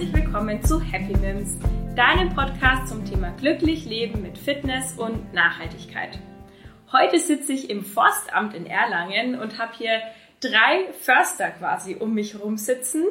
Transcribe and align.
herzlich 0.00 0.24
willkommen 0.24 0.64
zu 0.64 0.80
Happy 0.80 1.14
Mims, 1.18 1.58
deinem 1.94 2.34
Podcast 2.34 2.88
zum 2.88 3.04
Thema 3.04 3.32
glücklich 3.38 3.84
leben 3.84 4.22
mit 4.22 4.38
Fitness 4.38 4.94
und 4.96 5.34
Nachhaltigkeit. 5.34 6.18
Heute 6.90 7.18
sitze 7.18 7.52
ich 7.52 7.68
im 7.68 7.84
Forstamt 7.84 8.54
in 8.54 8.64
Erlangen 8.64 9.38
und 9.38 9.58
habe 9.58 9.72
hier 9.76 10.00
drei 10.40 10.90
Förster 11.02 11.50
quasi 11.50 11.96
um 11.96 12.14
mich 12.14 12.32
herum 12.32 12.56
sitzen. 12.56 13.04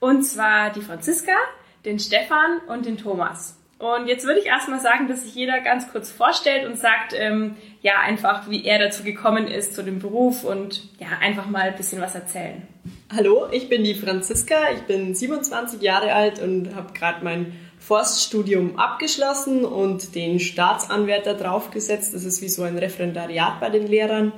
Und 0.00 0.24
zwar 0.24 0.70
die 0.70 0.80
Franziska, 0.80 1.36
den 1.84 2.00
Stefan 2.00 2.58
und 2.66 2.86
den 2.86 2.98
Thomas. 2.98 3.56
Und 3.78 4.08
jetzt 4.08 4.26
würde 4.26 4.40
ich 4.40 4.46
erstmal 4.46 4.80
sagen, 4.80 5.06
dass 5.06 5.22
sich 5.22 5.34
jeder 5.36 5.60
ganz 5.60 5.92
kurz 5.92 6.10
vorstellt 6.10 6.66
und 6.66 6.76
sagt, 6.76 7.14
ähm, 7.16 7.54
ja, 7.82 8.00
einfach, 8.00 8.50
wie 8.50 8.64
er 8.64 8.80
dazu 8.80 9.04
gekommen 9.04 9.46
ist, 9.46 9.76
zu 9.76 9.84
dem 9.84 10.00
Beruf 10.00 10.42
und 10.42 10.88
ja, 10.98 11.06
einfach 11.20 11.46
mal 11.46 11.68
ein 11.68 11.76
bisschen 11.76 12.02
was 12.02 12.16
erzählen. 12.16 12.66
Hallo, 13.14 13.46
ich 13.52 13.68
bin 13.68 13.84
die 13.84 13.94
Franziska, 13.94 14.72
ich 14.74 14.82
bin 14.82 15.14
27 15.14 15.80
Jahre 15.80 16.12
alt 16.12 16.42
und 16.42 16.74
habe 16.74 16.92
gerade 16.92 17.22
mein 17.24 17.52
Forststudium 17.78 18.80
abgeschlossen 18.80 19.64
und 19.64 20.16
den 20.16 20.40
Staatsanwärter 20.40 21.34
draufgesetzt. 21.34 22.14
Das 22.14 22.24
ist 22.24 22.42
wie 22.42 22.48
so 22.48 22.64
ein 22.64 22.76
Referendariat 22.76 23.60
bei 23.60 23.70
den 23.70 23.86
Lehrern 23.86 24.32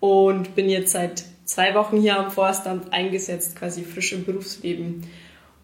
und 0.00 0.54
bin 0.54 0.70
jetzt 0.70 0.92
seit 0.92 1.22
zwei 1.44 1.74
Wochen 1.74 2.00
hier 2.00 2.18
am 2.18 2.30
Forstamt 2.30 2.94
eingesetzt, 2.94 3.56
quasi 3.56 3.82
frisch 3.82 4.14
im 4.14 4.24
Berufsleben. 4.24 5.06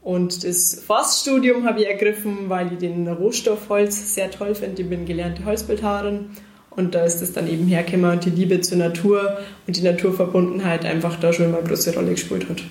Und 0.02 0.45
das 0.45 0.83
Forststudium 0.87 1.65
habe 1.65 1.80
ich 1.80 1.87
ergriffen, 1.87 2.51
weil 2.51 2.74
ich 2.74 2.79
den 2.79 3.09
Rohstoff 3.09 3.71
Holz 3.71 4.15
sehr 4.15 4.30
toll 4.30 4.55
finde. 4.55 4.83
Ich 4.83 4.91
bin 4.91 5.07
gelernte 5.07 5.47
Holzbildhauerin 5.47 6.29
und 6.77 6.95
da 6.95 7.05
ist 7.05 7.23
es 7.23 7.33
dann 7.33 7.48
eben 7.48 7.66
hergekommen 7.66 8.10
und 8.10 8.24
die 8.24 8.30
Liebe 8.30 8.60
zur 8.60 8.78
Natur 8.78 9.38
und 9.66 9.77
die 9.77 9.82
Naturverbundenheit 9.82 10.85
einfach 10.85 11.18
da 11.18 11.32
schon 11.32 11.51
mal 11.51 11.59
eine 11.59 11.68
große 11.68 11.95
Rolle 11.95 12.12
gespielt 12.12 12.49
hat. 12.49 12.62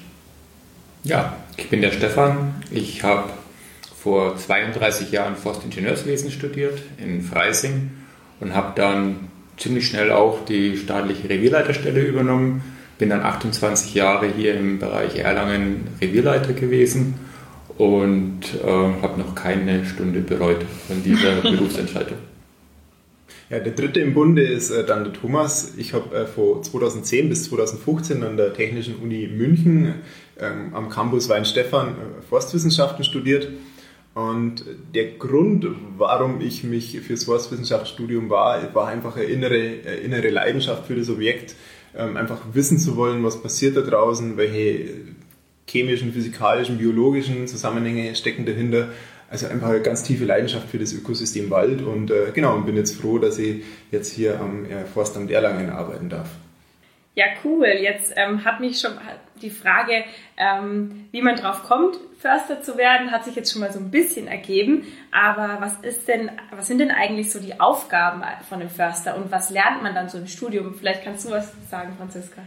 Ja, 1.03 1.37
ich 1.57 1.69
bin 1.69 1.81
der 1.81 1.91
Stefan. 1.91 2.55
Ich 2.71 3.03
habe 3.03 3.29
vor 3.95 4.35
32 4.35 5.11
Jahren 5.11 5.35
Forstingenieurswesen 5.35 6.31
studiert 6.31 6.81
in 6.97 7.21
Freising 7.21 7.91
und 8.39 8.53
habe 8.53 8.73
dann 8.75 9.27
ziemlich 9.57 9.87
schnell 9.87 10.11
auch 10.11 10.45
die 10.45 10.77
staatliche 10.77 11.29
Revierleiterstelle 11.29 12.01
übernommen. 12.01 12.63
Bin 12.97 13.09
dann 13.09 13.21
28 13.21 13.93
Jahre 13.93 14.27
hier 14.27 14.55
im 14.55 14.79
Bereich 14.79 15.17
Erlangen 15.17 15.87
Revierleiter 16.01 16.53
gewesen 16.53 17.15
und 17.77 18.41
äh, 18.63 18.67
habe 18.67 19.19
noch 19.19 19.35
keine 19.35 19.85
Stunde 19.85 20.19
bereut 20.19 20.63
von 20.87 21.03
dieser 21.03 21.35
Berufsentscheidung. 21.41 22.17
Ja, 23.53 23.59
der 23.59 23.73
dritte 23.73 23.99
im 23.99 24.15
Bunde 24.15 24.41
ist 24.41 24.71
äh, 24.71 24.83
dann 24.83 25.03
der 25.03 25.13
Thomas. 25.13 25.75
Ich 25.77 25.93
habe 25.93 26.15
äh, 26.15 26.25
von 26.25 26.63
2010 26.63 27.29
bis 27.29 27.43
2015 27.49 28.23
an 28.23 28.35
der 28.35 28.51
Technischen 28.51 28.95
Uni 28.95 29.27
München 29.27 29.93
ähm, 30.39 30.73
am 30.73 30.89
Campus 30.89 31.29
Weinstefan 31.29 31.89
äh, 31.89 32.21
Forstwissenschaften 32.27 33.03
studiert 33.03 33.49
und 34.15 34.65
der 34.95 35.11
Grund, 35.19 35.67
warum 35.99 36.41
ich 36.41 36.63
mich 36.63 36.99
fürs 37.01 37.25
Forstwissenschaftsstudium 37.25 38.31
war, 38.31 38.73
war 38.73 38.87
einfach 38.87 39.17
eine 39.17 39.25
innere, 39.25 39.53
eine 39.85 39.95
innere 39.97 40.29
Leidenschaft 40.29 40.87
für 40.87 40.95
das 40.95 41.11
Objekt, 41.11 41.53
ähm, 41.95 42.17
einfach 42.17 42.39
wissen 42.53 42.79
zu 42.79 42.95
wollen, 42.95 43.23
was 43.23 43.39
passiert 43.39 43.77
da 43.77 43.81
draußen, 43.81 44.35
welche 44.35 44.95
chemischen, 45.69 46.11
physikalischen, 46.11 46.79
biologischen 46.79 47.47
Zusammenhänge 47.47 48.15
stecken 48.15 48.47
dahinter. 48.47 48.89
Also 49.33 49.47
einfach 49.47 49.69
eine 49.69 49.81
ganz 49.81 50.03
tiefe 50.03 50.25
Leidenschaft 50.25 50.69
für 50.69 50.77
das 50.77 50.93
Ökosystem 50.93 51.49
Wald 51.49 51.81
und 51.81 52.11
äh, 52.11 52.29
genau, 52.35 52.53
und 52.53 52.67
bin 52.67 52.77
jetzt 52.77 53.01
froh, 53.01 53.17
dass 53.17 53.39
ich 53.39 53.63
jetzt 53.89 54.13
hier 54.13 54.39
am 54.39 54.63
äh, 54.65 54.85
Forstamt 54.85 55.31
Erlangen 55.31 55.71
arbeiten 55.71 56.07
darf. 56.07 56.29
Ja, 57.15 57.25
cool. 57.43 57.65
Jetzt 57.65 58.13
ähm, 58.15 58.45
hat 58.45 58.59
mich 58.59 58.79
schon 58.79 58.91
die 59.41 59.49
Frage, 59.49 60.03
ähm, 60.37 61.07
wie 61.09 61.23
man 61.23 61.35
drauf 61.35 61.63
kommt, 61.63 61.97
Förster 62.19 62.61
zu 62.61 62.77
werden, 62.77 63.09
hat 63.09 63.25
sich 63.25 63.35
jetzt 63.35 63.51
schon 63.51 63.61
mal 63.61 63.73
so 63.73 63.79
ein 63.79 63.89
bisschen 63.89 64.27
ergeben. 64.27 64.85
Aber 65.11 65.57
was 65.59 65.79
ist 65.81 66.07
denn, 66.07 66.29
was 66.51 66.67
sind 66.67 66.77
denn 66.77 66.91
eigentlich 66.91 67.31
so 67.31 67.39
die 67.39 67.59
Aufgaben 67.59 68.21
von 68.47 68.61
einem 68.61 68.69
Förster 68.69 69.17
und 69.17 69.31
was 69.31 69.49
lernt 69.49 69.81
man 69.81 69.95
dann 69.95 70.09
so 70.09 70.19
im 70.19 70.27
Studium? 70.27 70.75
Vielleicht 70.75 71.03
kannst 71.03 71.25
du 71.25 71.31
was 71.31 71.51
sagen, 71.71 71.93
Franziska. 71.97 72.43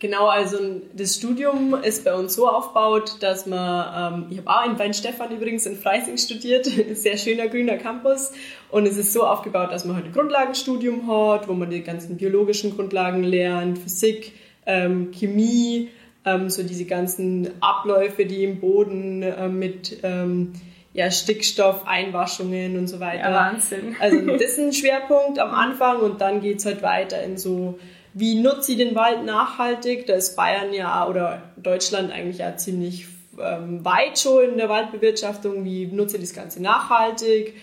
Genau, 0.00 0.28
also 0.28 0.58
das 0.94 1.16
Studium 1.16 1.74
ist 1.74 2.04
bei 2.04 2.14
uns 2.14 2.34
so 2.34 2.48
aufgebaut, 2.48 3.16
dass 3.18 3.46
man, 3.46 4.14
ähm, 4.14 4.26
ich 4.30 4.38
habe 4.38 4.48
auch 4.48 4.64
in 4.64 4.78
Weinstefan 4.78 5.32
übrigens 5.32 5.66
in 5.66 5.76
Freising 5.76 6.16
studiert, 6.18 6.66
sehr 6.94 7.16
schöner 7.16 7.48
grüner 7.48 7.78
Campus 7.78 8.30
und 8.70 8.86
es 8.86 8.96
ist 8.96 9.12
so 9.12 9.26
aufgebaut, 9.26 9.72
dass 9.72 9.84
man 9.84 9.96
halt 9.96 10.06
ein 10.06 10.12
Grundlagenstudium 10.12 11.08
hat, 11.08 11.48
wo 11.48 11.52
man 11.54 11.70
die 11.70 11.82
ganzen 11.82 12.16
biologischen 12.16 12.76
Grundlagen 12.76 13.24
lernt, 13.24 13.78
Physik, 13.78 14.34
ähm, 14.66 15.10
Chemie, 15.10 15.88
ähm, 16.24 16.48
so 16.48 16.62
diese 16.62 16.84
ganzen 16.84 17.50
Abläufe, 17.60 18.24
die 18.24 18.44
im 18.44 18.60
Boden 18.60 19.22
äh, 19.22 19.48
mit 19.48 19.98
ähm, 20.04 20.52
ja, 20.92 21.10
Stickstoff, 21.10 21.86
Einwaschungen 21.86 22.78
und 22.78 22.86
so 22.86 23.00
weiter. 23.00 23.30
Ja, 23.30 23.34
Wahnsinn. 23.34 23.96
Also 23.98 24.20
das 24.26 24.42
ist 24.42 24.58
ein 24.60 24.72
Schwerpunkt 24.72 25.40
am 25.40 25.50
Anfang 25.50 26.00
und 26.00 26.20
dann 26.20 26.40
geht's 26.40 26.64
halt 26.66 26.82
weiter 26.82 27.20
in 27.22 27.36
so 27.36 27.80
wie 28.14 28.40
nutze 28.40 28.72
ich 28.72 28.78
den 28.78 28.94
Wald 28.94 29.24
nachhaltig? 29.24 30.06
Da 30.06 30.14
ist 30.14 30.36
Bayern 30.36 30.72
ja 30.72 31.06
oder 31.08 31.42
Deutschland 31.56 32.12
eigentlich 32.12 32.38
ja 32.38 32.56
ziemlich 32.56 33.06
ähm, 33.40 33.84
weit 33.84 34.18
schon 34.18 34.50
in 34.50 34.58
der 34.58 34.68
Waldbewirtschaftung. 34.68 35.64
Wie 35.64 35.86
nutze 35.86 36.16
ich 36.16 36.22
das 36.22 36.34
Ganze 36.34 36.62
nachhaltig? 36.62 37.54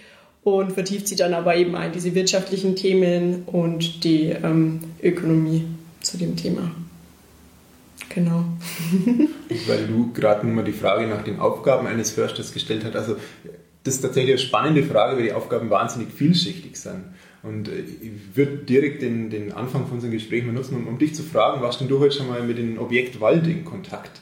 Und 0.44 0.74
vertieft 0.74 1.08
sie 1.08 1.16
dann 1.16 1.34
aber 1.34 1.56
eben 1.56 1.76
ein 1.76 1.92
diese 1.92 2.14
wirtschaftlichen 2.14 2.76
Themen 2.76 3.44
und 3.48 4.04
die 4.04 4.30
ähm, 4.30 4.80
Ökonomie 5.02 5.66
zu 6.02 6.18
dem 6.18 6.36
Thema. 6.36 6.70
Genau. 8.10 8.46
Weil 9.68 9.88
du 9.88 10.14
gerade 10.14 10.46
nur 10.46 10.58
mal 10.58 10.64
die 10.64 10.72
Frage 10.72 11.08
nach 11.08 11.24
den 11.24 11.40
Aufgaben 11.40 11.88
eines 11.88 12.12
Försters 12.12 12.54
gestellt 12.54 12.86
hast. 12.86 12.96
Also 12.96 13.16
das 13.84 13.96
ist 13.96 14.02
tatsächlich 14.02 14.34
eine 14.34 14.40
spannende 14.40 14.84
Frage, 14.84 15.18
weil 15.18 15.24
die 15.26 15.34
Aufgaben 15.34 15.70
wahnsinnig 15.70 16.12
vielschichtig 16.12 16.76
sind. 16.76 17.04
Und 17.48 17.68
äh, 17.68 17.80
ich 17.80 18.36
würde 18.36 18.58
direkt 18.58 19.02
den, 19.02 19.30
den 19.30 19.52
Anfang 19.52 19.86
von 19.86 19.96
unserem 19.96 20.12
Gespräch 20.12 20.44
mal 20.44 20.54
nutzen, 20.54 20.76
um, 20.76 20.88
um 20.88 20.98
dich 20.98 21.14
zu 21.14 21.24
fragen, 21.24 21.62
warst 21.62 21.80
denn 21.80 21.88
du 21.88 22.00
heute 22.00 22.16
schon 22.16 22.28
mal 22.28 22.42
mit 22.42 22.58
dem 22.58 22.80
Objekt 22.80 23.22
Wald 23.22 23.46
in 23.48 23.64
Kontakt? 23.64 24.22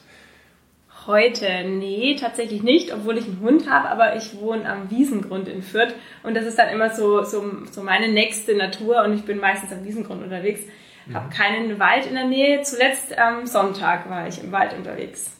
Heute, 1.06 1.64
nee, 1.66 2.16
tatsächlich 2.18 2.62
nicht, 2.62 2.94
obwohl 2.94 3.18
ich 3.18 3.26
einen 3.26 3.40
Hund 3.40 3.68
habe, 3.68 3.88
aber 3.90 4.16
ich 4.16 4.38
wohne 4.40 4.66
am 4.66 4.90
Wiesengrund 4.90 5.48
in 5.48 5.62
Fürth 5.62 5.94
und 6.22 6.34
das 6.34 6.46
ist 6.46 6.58
dann 6.58 6.70
immer 6.70 6.94
so, 6.94 7.22
so, 7.24 7.44
so 7.70 7.82
meine 7.82 8.08
nächste 8.08 8.56
Natur 8.56 9.04
und 9.04 9.14
ich 9.14 9.22
bin 9.22 9.38
meistens 9.38 9.70
am 9.72 9.84
Wiesengrund 9.84 10.22
unterwegs. 10.22 10.62
Mhm. 11.06 11.14
Habe 11.14 11.28
keinen 11.28 11.78
Wald 11.78 12.06
in 12.06 12.14
der 12.14 12.26
Nähe. 12.26 12.62
Zuletzt 12.62 13.18
am 13.18 13.46
Sonntag 13.46 14.08
war 14.08 14.26
ich 14.26 14.42
im 14.42 14.50
Wald 14.50 14.74
unterwegs. 14.74 15.30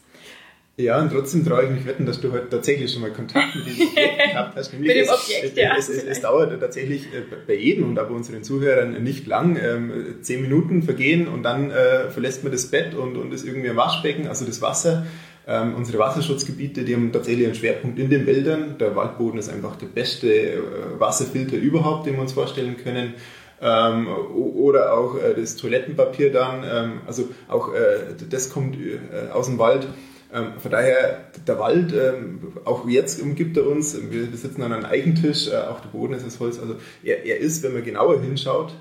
Ja, 0.76 1.00
und 1.00 1.12
trotzdem 1.12 1.46
traue 1.46 1.64
ich 1.64 1.70
mich 1.70 1.86
wetten, 1.86 2.04
dass 2.04 2.20
du 2.20 2.32
heute 2.32 2.48
tatsächlich 2.48 2.92
schon 2.92 3.02
mal 3.02 3.12
Kontakt 3.12 3.54
mit 3.54 3.64
diesem 3.64 3.86
Objekt 3.92 4.18
gehabt 4.18 4.56
hast. 4.56 4.72
mit 4.72 4.90
dem 4.90 5.08
Objekt, 5.08 5.44
es, 5.44 5.54
ja. 5.54 5.76
Es, 5.78 5.88
es, 5.88 6.02
es, 6.02 6.20
dauert 6.20 6.58
tatsächlich 6.58 7.04
äh, 7.14 7.22
bei 7.46 7.54
jedem 7.54 7.90
und 7.90 7.98
auch 7.98 8.08
bei 8.08 8.14
unseren 8.14 8.42
Zuhörern 8.42 9.00
nicht 9.04 9.28
lang. 9.28 9.56
Ähm, 9.56 10.16
zehn 10.22 10.42
Minuten 10.42 10.82
vergehen 10.82 11.28
und 11.28 11.44
dann 11.44 11.70
äh, 11.70 12.10
verlässt 12.10 12.42
man 12.42 12.50
das 12.50 12.66
Bett 12.66 12.94
und, 12.94 13.16
und 13.16 13.32
ist 13.32 13.46
irgendwie 13.46 13.70
ein 13.70 13.76
Waschbecken, 13.76 14.26
also 14.26 14.44
das 14.44 14.62
Wasser. 14.62 15.06
Ähm, 15.46 15.74
unsere 15.76 15.98
Wasserschutzgebiete, 15.98 16.82
die 16.82 16.94
haben 16.94 17.12
tatsächlich 17.12 17.46
einen 17.46 17.54
Schwerpunkt 17.54 17.98
in 18.00 18.10
den 18.10 18.26
Wäldern. 18.26 18.76
Der 18.78 18.96
Waldboden 18.96 19.38
ist 19.38 19.50
einfach 19.50 19.76
der 19.76 19.86
beste 19.86 20.26
äh, 20.26 20.58
Wasserfilter 20.98 21.56
überhaupt, 21.56 22.06
den 22.06 22.14
wir 22.14 22.22
uns 22.22 22.32
vorstellen 22.32 22.76
können. 22.82 23.14
Ähm, 23.62 24.08
oder 24.08 24.94
auch 24.94 25.16
äh, 25.16 25.34
das 25.36 25.54
Toilettenpapier 25.54 26.32
dann. 26.32 26.64
Ähm, 26.64 27.00
also 27.06 27.28
auch 27.46 27.72
äh, 27.72 28.14
das 28.28 28.50
kommt 28.50 28.76
äh, 28.76 29.30
aus 29.32 29.46
dem 29.46 29.58
Wald. 29.58 29.86
Ähm, 30.34 30.54
von 30.58 30.70
daher, 30.70 31.30
der 31.46 31.58
Wald, 31.60 31.92
ähm, 31.92 32.40
auch 32.64 32.88
jetzt 32.88 33.22
umgibt 33.22 33.56
er 33.56 33.68
uns, 33.68 33.96
wir, 34.10 34.26
sitzen 34.36 34.62
an 34.62 34.72
einem 34.72 34.84
Eichentisch, 34.84 35.46
äh, 35.48 35.56
auch 35.56 35.80
der 35.80 35.90
Boden 35.90 36.14
ist 36.14 36.26
aus 36.26 36.40
Holz, 36.40 36.58
also 36.58 36.74
er, 37.04 37.24
er 37.24 37.38
ist, 37.38 37.62
wenn 37.62 37.72
man 37.72 37.84
genauer 37.84 38.20
hinschaut, 38.20 38.74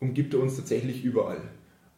umgibt 0.00 0.34
er 0.34 0.40
uns 0.40 0.56
tatsächlich 0.56 1.04
überall. 1.04 1.40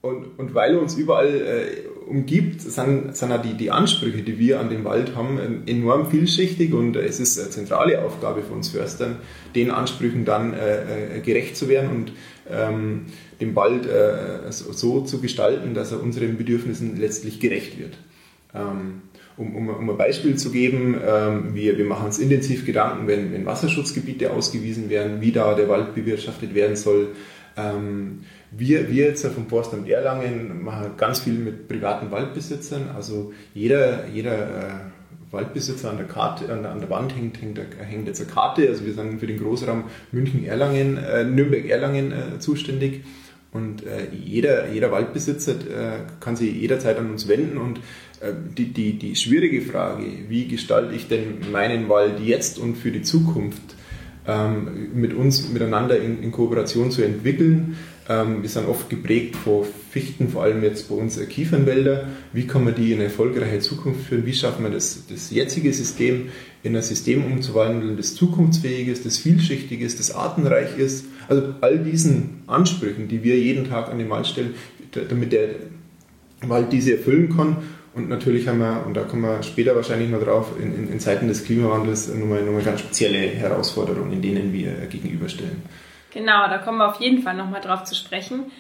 Und, 0.01 0.39
und 0.39 0.55
weil 0.55 0.75
er 0.75 0.83
uns 0.83 0.95
überall 0.95 1.27
äh, 1.27 1.89
umgibt, 2.07 2.61
sind, 2.61 3.17
sind 3.17 3.33
auch 3.33 3.43
die, 3.43 3.55
die 3.55 3.71
Ansprüche, 3.71 4.23
die 4.23 4.39
wir 4.39 4.61
an 4.61 4.69
den 4.69 4.85
Wald 4.85 5.17
haben, 5.17 5.67
enorm 5.67 6.11
vielschichtig 6.11 6.73
und 6.75 6.95
es 6.95 7.19
ist 7.19 7.41
eine 7.41 7.51
zentrale 7.51 8.05
Aufgabe 8.05 8.43
für 8.43 8.53
uns 8.53 8.69
Förstern, 8.69 9.17
den 9.55 9.71
Ansprüchen 9.71 10.25
dann 10.25 10.53
äh, 10.53 11.17
äh 11.17 11.21
gerecht 11.21 11.57
zu 11.57 11.69
werden 11.69 11.91
und 11.91 12.13
ähm, 12.49 13.07
den 13.41 13.57
Wald 13.57 13.87
äh, 13.87 14.53
so 14.53 15.01
zu 15.01 15.21
gestalten, 15.21 15.75
dass 15.75 15.93
er 15.93 16.03
unseren 16.03 16.37
Bedürfnissen 16.37 17.01
letztlich 17.01 17.41
gerecht 17.41 17.79
wird. 17.79 17.99
Ähm, 18.55 19.03
um, 19.39 19.55
um, 19.55 19.69
um, 19.69 19.91
ein 19.91 19.97
Beispiel 19.97 20.37
zu 20.37 20.51
geben, 20.51 21.01
ähm, 21.07 21.55
wir, 21.55 21.79
wir 21.79 21.85
machen 21.85 22.07
uns 22.07 22.19
intensiv 22.19 22.67
Gedanken, 22.67 23.07
wenn, 23.07 23.33
wenn 23.33 23.47
Wasserschutzgebiete 23.47 24.33
ausgewiesen 24.33 24.91
werden, 24.91 25.21
wie 25.21 25.33
da 25.33 25.55
der 25.55 25.69
Wald 25.69 25.95
bewirtschaftet 25.95 26.55
werden 26.55 26.77
soll. 26.77 27.09
Ähm, 27.57 28.21
wir, 28.51 28.91
wir 28.91 29.07
jetzt 29.07 29.27
vom 29.27 29.47
Forstamt 29.49 29.89
Erlangen 29.89 30.65
machen 30.65 30.93
ganz 30.97 31.21
viel 31.21 31.35
mit 31.35 31.69
privaten 31.69 32.11
Waldbesitzern. 32.11 32.91
Also 32.95 33.33
jeder, 33.55 34.07
jeder 34.09 34.35
äh, 34.35 34.73
Waldbesitzer 35.31 35.91
an 35.91 35.99
der 35.99 36.07
Karte, 36.07 36.51
an 36.53 36.63
der, 36.63 36.73
an 36.73 36.81
der 36.81 36.91
Wand 36.91 37.15
hängt, 37.15 37.41
hängt, 37.43 37.61
hängt, 37.79 38.07
jetzt 38.07 38.21
eine 38.21 38.31
Karte. 38.31 38.67
Also 38.69 38.87
wir 38.87 38.95
sind 38.95 39.21
für 39.21 39.27
den 39.27 39.39
Großraum 39.39 39.85
München-Erlangen, 40.13 40.97
äh, 40.97 41.25
Nürnberg-Erlangen 41.25 42.13
äh, 42.13 42.39
zuständig. 42.39 43.05
Und 43.51 43.87
äh, 43.87 44.09
jeder, 44.13 44.71
jeder 44.71 44.91
Waldbesitzer 44.91 45.53
äh, 45.53 46.01
kann 46.21 46.37
sich 46.37 46.55
jederzeit 46.55 46.99
an 46.99 47.11
uns 47.11 47.29
wenden 47.29 47.57
und 47.57 47.81
die, 48.57 48.73
die, 48.73 48.99
die 48.99 49.17
schwierige 49.17 49.63
Frage, 49.63 50.05
wie 50.29 50.49
gestalte 50.49 50.95
ich 50.95 51.09
denn 51.09 51.51
meinen 51.53 51.89
Wald 51.89 52.21
jetzt 52.21 52.59
und 52.59 52.77
für 52.77 52.91
die 52.91 53.03
Zukunft 53.03 53.63
ähm, 54.27 54.91
mit 54.95 55.15
uns 55.15 55.49
miteinander 55.49 55.99
in, 56.01 56.23
in 56.23 56.33
Kooperation 56.33 56.91
zu 56.91 57.03
entwickeln, 57.03 57.77
ähm, 58.09 58.43
wir 58.43 58.49
sind 58.49 58.67
oft 58.67 58.89
geprägt 58.89 59.37
von 59.37 59.67
Fichten, 59.91 60.29
vor 60.29 60.43
allem 60.43 60.63
jetzt 60.63 60.89
bei 60.89 60.95
uns 60.95 61.19
Kiefernwälder. 61.29 62.09
Wie 62.33 62.47
kann 62.47 62.65
man 62.65 62.75
die 62.75 62.93
in 62.93 62.99
eine 62.99 63.05
erfolgreiche 63.05 63.61
Zukunft 63.61 64.07
führen? 64.07 64.25
Wie 64.25 64.33
schaffen 64.33 64.65
wir 64.65 64.71
das, 64.71 65.05
das 65.09 65.31
jetzige 65.31 65.73
System 65.73 66.29
in 66.63 66.75
ein 66.75 66.83
System 66.83 67.25
umzuwandeln, 67.25 67.97
das 67.97 68.15
zukunftsfähig 68.15 68.89
ist, 68.89 69.05
das 69.05 69.19
vielschichtig 69.19 69.83
ist, 69.83 69.99
das 69.99 70.11
artenreich 70.11 70.79
ist? 70.79 71.05
Also 71.29 71.55
all 71.61 71.79
diesen 71.79 72.43
Ansprüchen, 72.47 73.09
die 73.09 73.23
wir 73.23 73.39
jeden 73.39 73.69
Tag 73.69 73.91
an 73.91 73.99
den 73.99 74.09
Wald 74.09 74.27
stellen, 74.27 74.55
damit 75.09 75.33
der 75.33 75.51
Wald 76.41 76.73
diese 76.73 76.93
erfüllen 76.93 77.35
kann. 77.37 77.59
Und 77.99 78.09
natürlich 78.09 78.47
haben 78.47 78.61
wir, 78.61 78.85
und 78.87 78.95
da 78.95 79.03
kommen 79.03 79.23
wir 79.23 79.43
später 79.43 79.75
wahrscheinlich 79.75 80.09
noch 80.09 80.23
drauf, 80.23 80.53
in, 80.59 80.75
in, 80.75 80.93
in 80.93 81.01
Zeiten 81.01 81.27
des 81.29 81.45
Klimawandels 81.45 82.09
nochmal, 82.15 82.43
nochmal 82.43 82.63
ganz 82.63 82.81
spezielle 82.81 83.19
Herausforderungen, 83.19 84.23
denen 84.23 84.53
wir 84.53 84.73
gegenüberstellen. 84.87 85.63
Genau, 86.13 86.49
da 86.49 86.59
kommen 86.59 86.79
wir 86.79 86.89
auf 86.89 87.01
jeden 87.01 87.23
Fall 87.23 87.37
nochmal 87.37 87.61
drauf 87.61 87.85
zu 87.85 87.95
sprechen. 87.95 88.51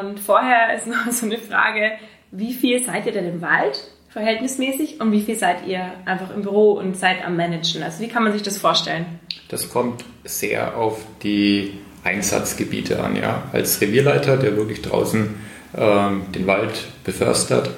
Und 0.00 0.20
vorher 0.20 0.76
ist 0.76 0.86
noch 0.86 1.10
so 1.10 1.26
eine 1.26 1.38
Frage, 1.38 1.92
wie 2.30 2.52
viel 2.52 2.84
seid 2.84 3.06
ihr 3.06 3.12
denn 3.12 3.26
im 3.26 3.42
Wald 3.42 3.80
verhältnismäßig 4.10 5.00
und 5.00 5.10
wie 5.10 5.22
viel 5.22 5.36
seid 5.36 5.66
ihr 5.66 5.90
einfach 6.04 6.34
im 6.34 6.42
Büro 6.42 6.72
und 6.72 6.96
seid 6.96 7.24
am 7.24 7.36
Managen? 7.36 7.82
Also 7.82 8.00
wie 8.00 8.08
kann 8.08 8.22
man 8.22 8.32
sich 8.32 8.42
das 8.42 8.58
vorstellen? 8.58 9.06
Das 9.48 9.70
kommt 9.70 10.04
sehr 10.24 10.76
auf 10.76 11.02
die 11.22 11.78
Einsatzgebiete 12.04 13.02
an. 13.02 13.16
Ja? 13.16 13.44
Als 13.52 13.80
Revierleiter, 13.80 14.36
der 14.36 14.56
wirklich 14.56 14.82
draußen 14.82 15.34
ähm, 15.76 16.22
den 16.32 16.46
Wald 16.46 16.84
beförstert, 17.04 17.70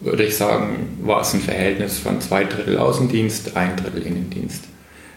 würde 0.00 0.24
ich 0.24 0.36
sagen, 0.36 0.98
war 1.02 1.22
es 1.22 1.32
ein 1.34 1.40
Verhältnis 1.40 1.98
von 1.98 2.20
zwei 2.20 2.44
Drittel 2.44 2.78
Außendienst, 2.78 3.56
ein 3.56 3.76
Drittel 3.76 4.02
Innendienst. 4.02 4.64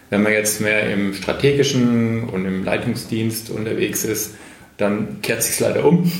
Wenn 0.09 0.23
man 0.23 0.33
jetzt 0.33 0.61
mehr 0.61 0.89
im 0.91 1.13
strategischen 1.13 2.29
und 2.29 2.45
im 2.45 2.63
Leitungsdienst 2.63 3.49
unterwegs 3.51 4.05
ist, 4.05 4.35
dann 4.77 5.21
kehrt 5.21 5.43
sich 5.43 5.59
leider 5.59 5.85
um. 5.85 6.11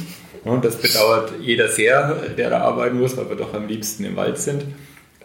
Und 0.44 0.64
das 0.64 0.78
bedauert 0.78 1.34
jeder 1.42 1.70
sehr, 1.70 2.16
der 2.38 2.50
da 2.50 2.62
arbeiten 2.62 3.00
muss, 3.00 3.18
weil 3.18 3.30
wir 3.30 3.36
doch 3.36 3.54
am 3.54 3.68
liebsten 3.68 4.06
im 4.06 4.16
Wald 4.16 4.38
sind. 4.38 4.64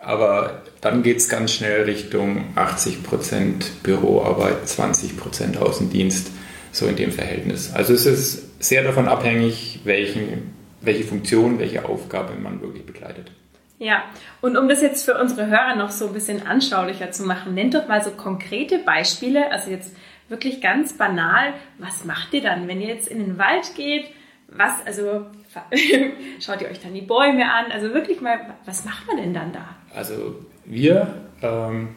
Aber 0.00 0.62
dann 0.80 1.02
geht 1.02 1.19
es 1.19 1.28
ganz 1.28 1.52
schnell 1.52 1.84
Richtung 1.84 2.44
80% 2.56 3.82
Büroarbeit, 3.82 4.66
20% 4.66 5.58
Außendienst, 5.58 6.30
so 6.72 6.87
in 6.87 6.96
dem 6.96 7.12
Verhältnis. 7.12 7.70
Also 7.72 7.94
es 7.94 8.06
ist 8.06 8.62
sehr 8.62 8.82
davon 8.82 9.08
abhängig, 9.08 9.80
welchen, 9.84 10.54
welche 10.84 11.04
Funktion, 11.04 11.58
welche 11.58 11.84
Aufgabe 11.84 12.34
man 12.34 12.60
wirklich 12.60 12.86
begleitet. 12.86 13.31
Ja, 13.78 14.04
und 14.40 14.56
um 14.56 14.69
das 14.69 14.81
jetzt 14.82 15.04
für 15.04 15.19
unsere 15.19 15.48
Hörer 15.48 15.75
noch 15.76 15.90
so 15.90 16.06
ein 16.06 16.14
bisschen 16.14 16.46
anschaulicher 16.46 17.10
zu 17.10 17.25
machen, 17.25 17.54
nennt 17.54 17.75
doch 17.75 17.88
mal 17.88 18.02
so 18.02 18.10
konkrete 18.10 18.78
Beispiele, 18.78 19.50
also 19.50 19.70
jetzt 19.70 19.94
wirklich 20.28 20.60
ganz 20.60 20.94
banal, 20.94 21.52
was 21.78 22.04
macht 22.04 22.32
ihr 22.32 22.42
dann, 22.42 22.69
wenn 22.69 22.81
ihr 22.81 22.88
jetzt 22.88 23.08
in 23.08 23.19
den 23.19 23.38
Wald 23.38 23.75
geht? 23.76 24.06
Was, 24.48 24.72
also 24.86 25.26
schaut 26.40 26.62
ihr 26.62 26.69
euch 26.69 26.81
dann 26.81 26.94
die 26.94 27.02
Bäume 27.02 27.50
an? 27.50 27.72
Also 27.72 27.92
wirklich 27.92 28.20
mal, 28.20 28.54
was 28.64 28.84
macht 28.84 29.06
man 29.06 29.16
denn 29.16 29.34
dann 29.34 29.52
da? 29.52 29.76
Also 29.94 30.37
wir 30.64 31.14
ähm, 31.42 31.88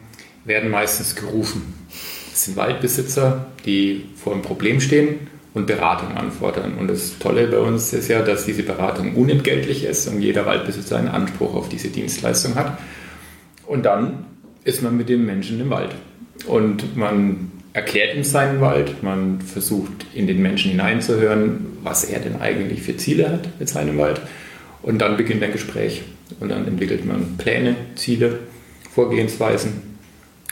werden 0.44 0.70
meistens 0.70 1.14
gerufen. 1.14 1.74
Das 2.30 2.44
sind 2.44 2.56
Waldbesitzer, 2.56 3.46
die 3.64 4.10
vor 4.16 4.32
einem 4.32 4.42
Problem 4.42 4.80
stehen 4.80 5.28
und 5.54 5.66
Beratung 5.66 6.16
anfordern. 6.16 6.74
Und 6.78 6.88
das 6.88 7.18
Tolle 7.18 7.46
bei 7.46 7.58
uns 7.58 7.92
ist 7.92 8.08
ja, 8.08 8.22
dass 8.22 8.44
diese 8.44 8.62
Beratung 8.62 9.14
unentgeltlich 9.14 9.84
ist 9.84 10.06
und 10.08 10.20
jeder 10.20 10.46
Waldbesitzer 10.46 10.98
einen 10.98 11.08
Anspruch 11.08 11.54
auf 11.54 11.68
diese 11.68 11.88
Dienstleistung 11.88 12.54
hat. 12.54 12.78
Und 13.66 13.84
dann 13.84 14.26
ist 14.64 14.82
man 14.82 14.96
mit 14.96 15.08
dem 15.08 15.24
Menschen 15.26 15.60
im 15.60 15.70
Wald. 15.70 15.94
Und 16.46 16.96
man 16.96 17.52
erklärt 17.72 18.14
ihm 18.16 18.24
seinen 18.24 18.60
Wald, 18.60 19.02
man 19.02 19.40
versucht 19.40 20.06
in 20.14 20.26
den 20.26 20.42
Menschen 20.42 20.70
hineinzuhören, 20.70 21.78
was 21.82 22.04
er 22.04 22.20
denn 22.20 22.40
eigentlich 22.40 22.82
für 22.82 22.96
Ziele 22.96 23.30
hat 23.30 23.48
mit 23.58 23.68
seinem 23.68 23.98
Wald. 23.98 24.20
Und 24.82 24.98
dann 24.98 25.16
beginnt 25.16 25.42
ein 25.42 25.52
Gespräch. 25.52 26.02
Und 26.40 26.50
dann 26.50 26.66
entwickelt 26.66 27.06
man 27.06 27.36
Pläne, 27.38 27.74
Ziele, 27.94 28.40
Vorgehensweisen, 28.94 29.96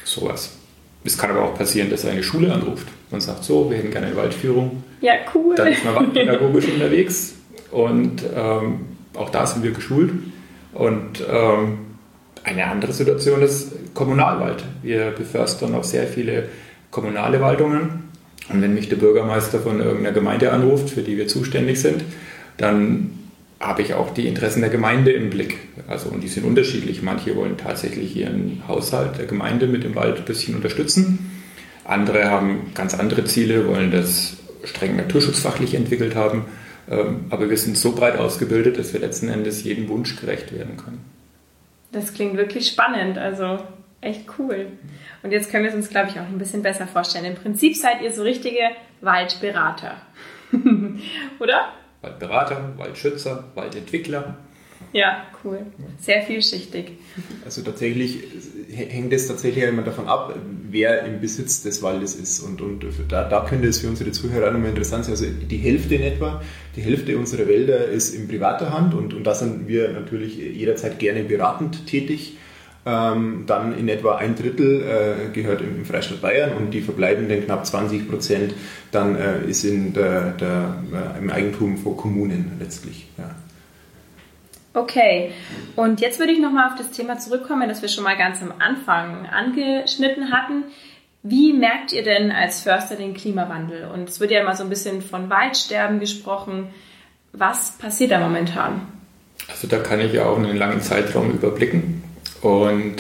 sowas. 0.05 0.57
Es 1.05 1.19
kann 1.19 1.31
aber 1.31 1.45
auch 1.45 1.57
passieren, 1.57 1.91
dass 1.91 2.05
er 2.05 2.13
eine 2.13 2.23
Schule 2.23 2.53
anruft 2.53 2.87
und 3.11 3.23
sagt, 3.23 3.45
so, 3.45 3.71
wir 3.71 3.79
hätten 3.79 3.91
gerne 3.91 4.09
eine 4.09 4.17
Waldführung. 4.17 4.83
Ja, 5.01 5.15
cool. 5.35 5.55
Dann 5.55 5.69
ist 5.69 5.85
man 5.85 5.95
waldpädagogisch 5.95 6.69
unterwegs 6.69 7.35
und 7.71 8.23
ähm, 8.35 8.81
auch 9.15 9.31
da 9.31 9.47
sind 9.47 9.63
wir 9.63 9.71
geschult. 9.73 10.13
Und 10.73 11.25
ähm, 11.31 11.79
eine 12.45 12.67
andere 12.67 12.93
Situation 12.93 13.43
ist 13.43 13.73
Kommunalwald. 13.95 14.65
Wir 14.83 15.11
beförstern 15.11 15.75
auch 15.75 15.85
sehr 15.85 16.07
viele 16.07 16.49
kommunale 16.91 17.41
Waldungen. 17.41 18.05
Und 18.49 18.63
wenn 18.63 18.75
mich 18.75 18.89
der 18.89 18.97
Bürgermeister 18.97 19.59
von 19.59 19.81
irgendeiner 19.81 20.13
Gemeinde 20.13 20.53
anruft, 20.53 20.91
für 20.91 21.03
die 21.03 21.17
wir 21.17 21.27
zuständig 21.27 21.81
sind, 21.81 22.05
dann 22.59 23.11
habe 23.59 23.83
ich 23.83 23.95
auch 23.95 24.13
die 24.13 24.29
Interessen 24.29 24.61
der 24.61 24.71
Gemeinde 24.71 25.13
im 25.13 25.31
Blick. 25.31 25.57
Also, 25.89 26.11
und 26.11 26.23
die 26.23 26.29
sind 26.29 26.45
unterschiedlich. 26.45 27.03
Manche 27.03 27.35
wollen 27.35 27.57
tatsächlich 27.57 28.15
ihren 28.17 28.63
Haushalt 28.69 29.19
der 29.19 29.27
Gemeinde 29.27 29.67
mit 29.67 29.83
dem 29.83 29.95
Wald 29.95 30.19
ein 30.19 30.25
bisschen 30.25 30.55
unterstützen. 30.55 31.36
Andere 31.87 32.31
haben 32.31 32.73
ganz 32.75 32.99
andere 32.99 33.25
Ziele, 33.25 33.69
wollen 33.69 33.91
das 33.91 34.37
streng 34.65 34.97
naturschutzfachlich 34.97 35.75
entwickelt 35.75 36.15
haben. 36.15 36.47
Ähm, 36.91 37.27
aber 37.31 37.51
wir 37.51 37.57
sind 37.57 37.77
so 37.77 37.93
breit 37.93 38.19
ausgebildet, 38.19 38.79
dass 38.79 38.93
wir 38.93 39.01
letzten 39.01 39.29
Endes 39.29 39.65
jedem 39.65 39.89
Wunsch 39.89 40.17
gerecht 40.17 40.53
werden 40.53 40.77
können. 40.77 41.05
Das 41.93 42.13
klingt 42.13 42.37
wirklich 42.37 42.69
spannend, 42.69 43.19
also 43.19 43.59
echt 44.01 44.23
cool. 44.39 44.67
Und 45.23 45.33
jetzt 45.33 45.51
können 45.51 45.65
wir 45.65 45.71
es 45.71 45.77
uns, 45.77 45.89
glaube 45.89 46.11
ich, 46.11 46.21
auch 46.21 46.27
ein 46.27 46.39
bisschen 46.39 46.63
besser 46.63 46.87
vorstellen. 46.87 47.25
Im 47.25 47.35
Prinzip 47.35 47.77
seid 47.77 48.03
ihr 48.03 48.13
so 48.13 48.23
richtige 48.23 48.61
Waldberater. 49.01 49.97
Oder? 51.41 51.73
Waldberater, 52.03 52.75
Waldschützer, 52.77 53.45
Waldentwickler. 53.55 54.37
Ja, 54.93 55.27
cool. 55.45 55.67
Sehr 56.01 56.23
vielschichtig. 56.23 56.93
Also 57.45 57.63
tatsächlich 57.63 58.19
hängt 58.71 59.13
es 59.13 59.29
tatsächlich 59.29 59.65
immer 59.65 59.83
davon 59.83 60.07
ab, 60.09 60.35
wer 60.71 61.05
im 61.05 61.21
Besitz 61.21 61.63
des 61.63 61.83
Waldes 61.83 62.15
ist. 62.15 62.41
Und, 62.41 62.61
und 62.61 62.85
da, 63.09 63.29
da 63.29 63.45
könnte 63.45 63.69
es 63.69 63.79
für 63.79 63.89
unsere 63.89 64.13
Zuhörer 64.13 64.49
auch 64.49 64.53
nochmal 64.53 64.71
interessant 64.71 65.05
sein. 65.05 65.13
Also 65.13 65.27
die 65.27 65.57
Hälfte 65.59 65.97
in 65.97 66.03
etwa, 66.03 66.43
die 66.77 66.83
Hälfte 66.83 67.17
unserer 67.17 67.47
Wälder 67.49 67.87
ist 67.87 68.15
in 68.15 68.29
privater 68.29 68.73
Hand 68.73 68.95
und, 68.95 69.15
und 69.15 69.25
da 69.25 69.35
sind 69.35 69.69
wir 69.69 69.91
natürlich 69.91 70.37
jederzeit 70.37 70.99
gerne 70.99 71.25
beratend 71.25 71.87
tätig. 71.87 72.37
Ähm, 72.89 73.45
dann 73.49 73.77
in 73.77 73.89
etwa 73.89 74.15
ein 74.15 74.37
Drittel 74.37 74.83
äh, 74.83 75.33
gehört 75.33 75.61
im, 75.61 75.85
Freistaat 75.85 76.21
Bayern 76.21 76.53
und 76.53 76.71
die 76.71 76.83
verbleibenden 76.83 77.45
knapp 77.45 77.67
20 77.67 78.09
Prozent 78.09 78.55
dann 78.93 79.17
äh, 79.17 79.45
ist 79.45 79.65
in 79.65 79.93
der, 79.93 80.31
der, 80.31 80.85
äh, 80.93 81.19
im 81.19 81.29
Eigentum 81.31 81.77
von 81.79 81.97
Kommunen 81.97 82.53
letztlich. 82.61 83.09
Ja. 83.19 83.35
Okay, 84.77 85.33
und 85.75 86.03
jetzt 86.03 86.19
würde 86.19 86.33
ich 86.33 86.39
nochmal 86.39 86.69
auf 86.69 86.75
das 86.77 86.91
Thema 86.91 87.19
zurückkommen, 87.19 87.67
das 87.67 87.81
wir 87.81 87.89
schon 87.89 88.05
mal 88.05 88.19
ganz 88.19 88.43
am 88.43 88.53
Anfang 88.59 89.25
angeschnitten 89.27 90.31
hatten. 90.31 90.65
Wie 91.23 91.55
merkt 91.55 91.95
ihr 91.95 92.03
denn 92.03 92.31
als 92.31 92.61
Förster 92.61 92.95
den 92.95 93.15
Klimawandel? 93.15 93.87
Und 93.87 94.11
es 94.11 94.21
wird 94.21 94.33
ja 94.33 94.43
immer 94.43 94.55
so 94.55 94.65
ein 94.65 94.69
bisschen 94.69 95.01
von 95.01 95.31
Waldsterben 95.31 95.99
gesprochen. 95.99 96.69
Was 97.33 97.79
passiert 97.79 98.11
da 98.11 98.21
momentan? 98.21 98.83
Also 99.49 99.67
da 99.67 99.79
kann 99.79 99.99
ich 100.01 100.13
ja 100.13 100.27
auch 100.27 100.37
einen 100.37 100.59
langen 100.59 100.83
Zeitraum 100.83 101.31
überblicken. 101.31 102.05
Und 102.43 102.97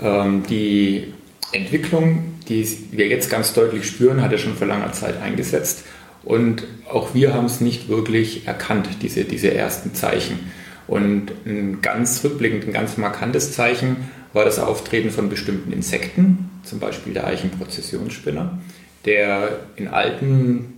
ähm, 0.00 0.44
die 0.48 1.12
Entwicklung, 1.50 2.36
die 2.48 2.64
wir 2.92 3.08
jetzt 3.08 3.30
ganz 3.30 3.52
deutlich 3.52 3.84
spüren, 3.84 4.22
hat 4.22 4.30
ja 4.30 4.38
schon 4.38 4.54
vor 4.54 4.68
langer 4.68 4.92
Zeit 4.92 5.20
eingesetzt. 5.20 5.86
Und 6.22 6.62
auch 6.88 7.14
wir 7.14 7.34
haben 7.34 7.46
es 7.46 7.60
nicht 7.60 7.88
wirklich 7.88 8.46
erkannt, 8.46 8.88
diese, 9.02 9.24
diese 9.24 9.52
ersten 9.52 9.92
Zeichen. 9.92 10.38
Und 10.86 11.32
ein 11.46 11.80
ganz 11.80 12.22
rückblickend, 12.22 12.66
ein 12.66 12.72
ganz 12.72 12.96
markantes 12.96 13.52
Zeichen 13.52 13.96
war 14.32 14.44
das 14.44 14.58
Auftreten 14.58 15.10
von 15.10 15.30
bestimmten 15.30 15.72
Insekten, 15.72 16.50
zum 16.64 16.80
Beispiel 16.80 17.14
der 17.14 17.26
Eichenprozessionsspinner, 17.26 18.58
der 19.04 19.60
in 19.76 19.88
alten 19.88 20.74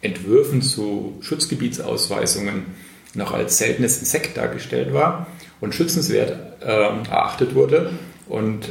Entwürfen 0.00 0.62
zu 0.62 1.18
Schutzgebietsausweisungen 1.22 2.66
noch 3.14 3.32
als 3.32 3.58
seltenes 3.58 3.98
Insekt 3.98 4.36
dargestellt 4.36 4.92
war 4.92 5.26
und 5.60 5.74
schützenswert 5.74 6.36
äh, 6.60 6.66
erachtet 6.66 7.54
wurde. 7.54 7.92
Und 8.28 8.70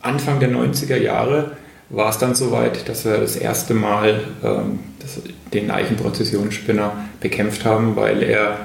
Anfang 0.00 0.40
der 0.40 0.50
90er 0.50 0.96
Jahre 0.96 1.52
war 1.90 2.10
es 2.10 2.18
dann 2.18 2.34
soweit, 2.34 2.88
dass 2.88 3.04
wir 3.04 3.18
das 3.18 3.36
erste 3.36 3.74
Mal 3.74 4.20
ähm, 4.44 4.80
das, 4.98 5.20
den 5.54 5.70
Eichenprozessionsspinner 5.70 6.92
bekämpft 7.20 7.64
haben, 7.64 7.96
weil 7.96 8.22
er 8.22 8.52
äh, 8.52 8.56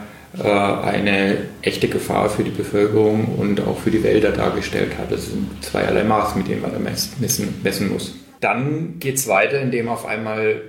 eine 0.41 1.37
echte 1.61 1.87
Gefahr 1.87 2.29
für 2.29 2.43
die 2.43 2.51
Bevölkerung 2.51 3.35
und 3.37 3.61
auch 3.61 3.79
für 3.79 3.91
die 3.91 4.03
Wälder 4.03 4.31
dargestellt 4.31 4.97
hat. 4.97 5.11
Das 5.11 5.27
sind 5.27 5.63
zweierlei 5.63 6.03
Maß, 6.03 6.35
mit 6.35 6.47
denen 6.47 6.61
man 6.61 6.71
da 6.71 6.79
messen, 6.79 7.61
messen 7.63 7.91
muss. 7.91 8.15
Dann 8.39 8.99
geht 8.99 9.17
es 9.17 9.27
weiter, 9.27 9.61
indem 9.61 9.89
auf 9.89 10.05
einmal 10.05 10.61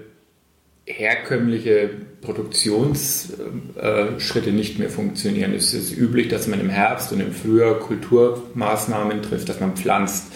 herkömmliche 0.87 1.89
Produktionsschritte 2.21 4.53
nicht 4.53 4.79
mehr 4.79 4.91
funktionieren. 4.91 5.55
Es 5.55 5.73
ist 5.73 5.97
üblich, 5.97 6.29
dass 6.29 6.47
man 6.47 6.61
im 6.61 6.69
Herbst 6.69 7.11
und 7.13 7.21
im 7.21 7.33
Frühjahr 7.33 7.79
Kulturmaßnahmen 7.79 9.23
trifft, 9.23 9.49
dass 9.49 9.61
man 9.61 9.77
pflanzt. 9.77 10.27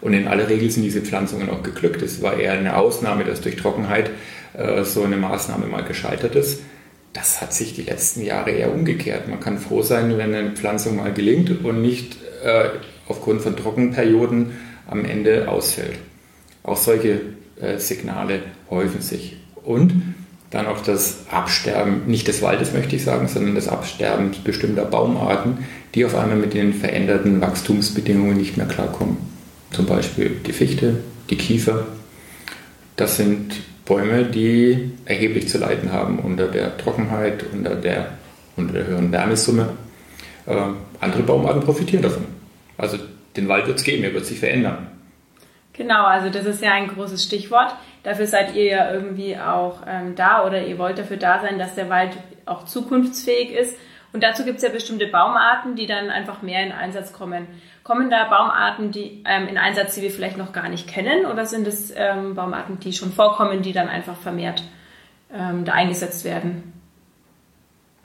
Und 0.00 0.14
in 0.14 0.28
aller 0.28 0.48
Regel 0.48 0.70
sind 0.70 0.84
diese 0.84 1.02
Pflanzungen 1.02 1.50
auch 1.50 1.62
geglückt. 1.62 2.00
Es 2.02 2.22
war 2.22 2.38
eher 2.38 2.52
eine 2.52 2.76
Ausnahme, 2.76 3.24
dass 3.24 3.40
durch 3.40 3.56
Trockenheit 3.56 4.10
äh, 4.54 4.84
so 4.84 5.02
eine 5.02 5.16
Maßnahme 5.16 5.66
mal 5.66 5.82
gescheitert 5.82 6.36
ist. 6.36 6.62
Das 7.18 7.40
hat 7.40 7.52
sich 7.52 7.74
die 7.74 7.82
letzten 7.82 8.22
Jahre 8.22 8.52
eher 8.52 8.72
umgekehrt. 8.72 9.26
Man 9.26 9.40
kann 9.40 9.58
froh 9.58 9.82
sein, 9.82 10.16
wenn 10.18 10.32
eine 10.32 10.52
Pflanzung 10.52 10.96
mal 10.96 11.12
gelingt 11.12 11.64
und 11.64 11.82
nicht 11.82 12.16
äh, 12.44 12.68
aufgrund 13.08 13.42
von 13.42 13.56
Trockenperioden 13.56 14.52
am 14.86 15.04
Ende 15.04 15.48
ausfällt. 15.48 15.98
Auch 16.62 16.76
solche 16.76 17.20
äh, 17.60 17.78
Signale 17.78 18.42
häufen 18.70 19.00
sich. 19.00 19.36
Und 19.64 19.94
dann 20.50 20.66
auch 20.66 20.80
das 20.80 21.24
Absterben, 21.28 22.02
nicht 22.06 22.28
des 22.28 22.40
Waldes 22.40 22.72
möchte 22.72 22.94
ich 22.94 23.02
sagen, 23.02 23.26
sondern 23.26 23.56
das 23.56 23.66
Absterben 23.66 24.30
bestimmter 24.44 24.84
Baumarten, 24.84 25.66
die 25.96 26.04
auf 26.04 26.14
einmal 26.14 26.38
mit 26.38 26.54
den 26.54 26.72
veränderten 26.72 27.40
Wachstumsbedingungen 27.40 28.36
nicht 28.36 28.56
mehr 28.56 28.66
klarkommen. 28.66 29.16
Zum 29.72 29.86
Beispiel 29.86 30.36
die 30.46 30.52
Fichte, 30.52 31.00
die 31.30 31.36
Kiefer. 31.36 31.88
Das 32.94 33.16
sind 33.16 33.56
Bäume, 33.88 34.24
die 34.24 34.92
erheblich 35.06 35.48
zu 35.48 35.58
leiden 35.58 35.92
haben 35.92 36.18
unter 36.18 36.46
der 36.46 36.76
Trockenheit, 36.76 37.44
unter 37.52 37.74
der, 37.74 38.10
unter 38.56 38.74
der 38.74 38.86
höheren 38.86 39.10
Wärmesumme. 39.10 39.70
Äh, 40.46 40.56
andere 41.00 41.22
Baumarten 41.22 41.62
profitieren 41.62 42.02
davon. 42.02 42.26
Also 42.76 42.98
den 43.36 43.48
Wald 43.48 43.66
wird 43.66 43.78
es 43.78 43.84
geben, 43.84 44.04
er 44.04 44.12
wird 44.12 44.26
sich 44.26 44.38
verändern. 44.38 44.88
Genau, 45.72 46.04
also 46.04 46.28
das 46.28 46.44
ist 46.44 46.62
ja 46.62 46.72
ein 46.72 46.88
großes 46.88 47.22
Stichwort. 47.22 47.74
Dafür 48.02 48.26
seid 48.26 48.54
ihr 48.54 48.64
ja 48.64 48.92
irgendwie 48.92 49.36
auch 49.36 49.82
ähm, 49.86 50.14
da 50.16 50.44
oder 50.44 50.66
ihr 50.66 50.76
wollt 50.78 50.98
dafür 50.98 51.16
da 51.16 51.40
sein, 51.40 51.58
dass 51.58 51.74
der 51.74 51.88
Wald 51.88 52.10
auch 52.46 52.64
zukunftsfähig 52.64 53.52
ist. 53.52 53.76
Und 54.12 54.22
dazu 54.22 54.44
gibt 54.44 54.56
es 54.56 54.62
ja 54.62 54.70
bestimmte 54.70 55.06
Baumarten, 55.06 55.76
die 55.76 55.86
dann 55.86 56.10
einfach 56.10 56.42
mehr 56.42 56.64
in 56.64 56.72
Einsatz 56.72 57.12
kommen. 57.12 57.46
Kommen 57.88 58.10
da 58.10 58.24
Baumarten 58.24 58.92
die, 58.92 59.22
ähm, 59.24 59.48
in 59.48 59.56
Einsatz, 59.56 59.94
die 59.94 60.02
wir 60.02 60.10
vielleicht 60.10 60.36
noch 60.36 60.52
gar 60.52 60.68
nicht 60.68 60.86
kennen, 60.86 61.24
oder 61.24 61.46
sind 61.46 61.66
es 61.66 61.90
ähm, 61.96 62.34
Baumarten, 62.34 62.78
die 62.80 62.92
schon 62.92 63.12
vorkommen, 63.12 63.62
die 63.62 63.72
dann 63.72 63.88
einfach 63.88 64.14
vermehrt 64.14 64.62
ähm, 65.32 65.64
da 65.64 65.72
eingesetzt 65.72 66.26
werden? 66.26 66.77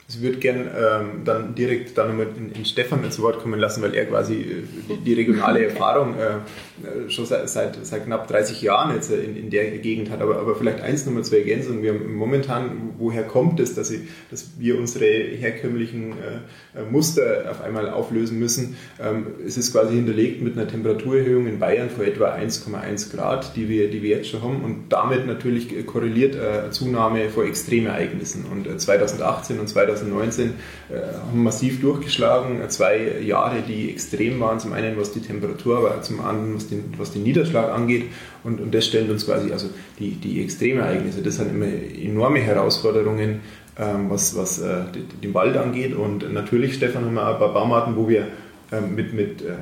Ich 0.06 0.20
würde 0.20 0.36
gerne 0.36 0.70
ähm, 0.76 1.24
dann 1.24 1.54
direkt 1.54 1.96
dann 1.96 2.08
nochmal 2.08 2.26
in, 2.36 2.52
in 2.52 2.66
Stefan 2.66 3.10
zu 3.10 3.22
Wort 3.22 3.38
kommen 3.38 3.58
lassen, 3.58 3.82
weil 3.82 3.94
er 3.94 4.04
quasi 4.04 4.34
äh, 4.34 4.62
die, 4.86 4.96
die 4.98 5.14
regionale 5.14 5.64
Erfahrung 5.64 6.14
äh, 6.18 7.06
äh 7.06 7.08
schon 7.08 7.24
seit, 7.24 7.48
seit, 7.48 7.86
seit, 7.86 8.04
knapp 8.04 8.28
30 8.28 8.60
Jahren 8.60 8.94
jetzt 8.94 9.10
äh, 9.10 9.16
in, 9.16 9.34
in 9.34 9.48
der 9.48 9.78
Gegend 9.78 10.10
hat. 10.10 10.20
Aber, 10.20 10.38
aber 10.40 10.56
vielleicht 10.56 10.82
eins 10.82 11.06
nochmal 11.06 11.24
zur 11.24 11.38
Ergänzung. 11.38 11.82
Wir 11.82 11.94
haben 11.94 12.14
momentan, 12.14 12.92
woher 12.98 13.22
kommt 13.22 13.60
es, 13.60 13.74
dass, 13.74 13.90
ich, 13.90 14.00
dass 14.30 14.58
wir 14.58 14.78
unsere 14.78 15.06
herkömmlichen 15.06 16.12
äh, 16.12 16.82
Muster 16.90 17.46
auf 17.50 17.62
einmal 17.62 17.88
auflösen 17.88 18.38
müssen? 18.38 18.76
Ähm, 19.02 19.28
es 19.46 19.56
ist 19.56 19.72
quasi 19.72 19.94
hinterlegt 19.94 20.42
mit 20.42 20.58
einer 20.58 20.68
Temperaturerhöhung 20.68 21.46
in 21.46 21.58
Bayern 21.58 21.88
von 21.88 22.04
etwa 22.04 22.34
1,1 22.34 23.16
Grad, 23.16 23.56
die 23.56 23.70
wir, 23.70 23.90
die 23.90 24.02
wir 24.02 24.18
jetzt 24.18 24.28
schon 24.28 24.42
haben. 24.42 24.64
Und 24.64 24.90
damit 24.90 25.26
natürlich 25.26 25.86
korreliert 25.86 26.34
äh, 26.34 26.70
Zunahme 26.70 27.30
vor 27.30 27.46
Extremereignissen. 27.46 28.44
Und 28.44 28.78
2018 28.78 29.58
und 29.58 29.66
2019 29.66 29.93
2019 29.94 30.50
äh, 30.90 30.94
haben 31.28 31.42
massiv 31.42 31.80
durchgeschlagen. 31.80 32.60
Zwei 32.68 33.20
Jahre, 33.22 33.62
die 33.66 33.90
extrem 33.90 34.40
waren. 34.40 34.60
Zum 34.60 34.72
einen 34.72 34.98
was 34.98 35.12
die 35.12 35.20
Temperatur, 35.20 35.78
aber 35.78 36.02
zum 36.02 36.20
anderen 36.20 36.54
was 36.56 36.68
den, 36.68 36.94
was 36.98 37.12
den 37.12 37.22
Niederschlag 37.22 37.70
angeht. 37.72 38.04
Und, 38.42 38.60
und 38.60 38.74
das 38.74 38.86
stellt 38.86 39.10
uns 39.10 39.26
quasi, 39.26 39.52
also 39.52 39.68
die, 39.98 40.12
die 40.12 40.42
Extremereignisse, 40.42 41.22
das 41.22 41.36
sind 41.36 41.50
immer 41.50 41.66
enorme 41.66 42.40
Herausforderungen, 42.40 43.40
ähm, 43.78 44.10
was, 44.10 44.36
was 44.36 44.60
äh, 44.60 44.82
den 45.22 45.34
Wald 45.34 45.56
angeht. 45.56 45.94
Und 45.94 46.32
natürlich, 46.32 46.74
Stefan, 46.74 47.04
haben 47.04 47.14
wir 47.14 47.26
ein 47.26 47.38
paar 47.38 47.52
Baumarten, 47.52 47.96
wo 47.96 48.08
wir 48.08 48.26
ähm, 48.72 48.94
mit, 48.94 49.12
mit 49.14 49.42
äh, 49.42 49.54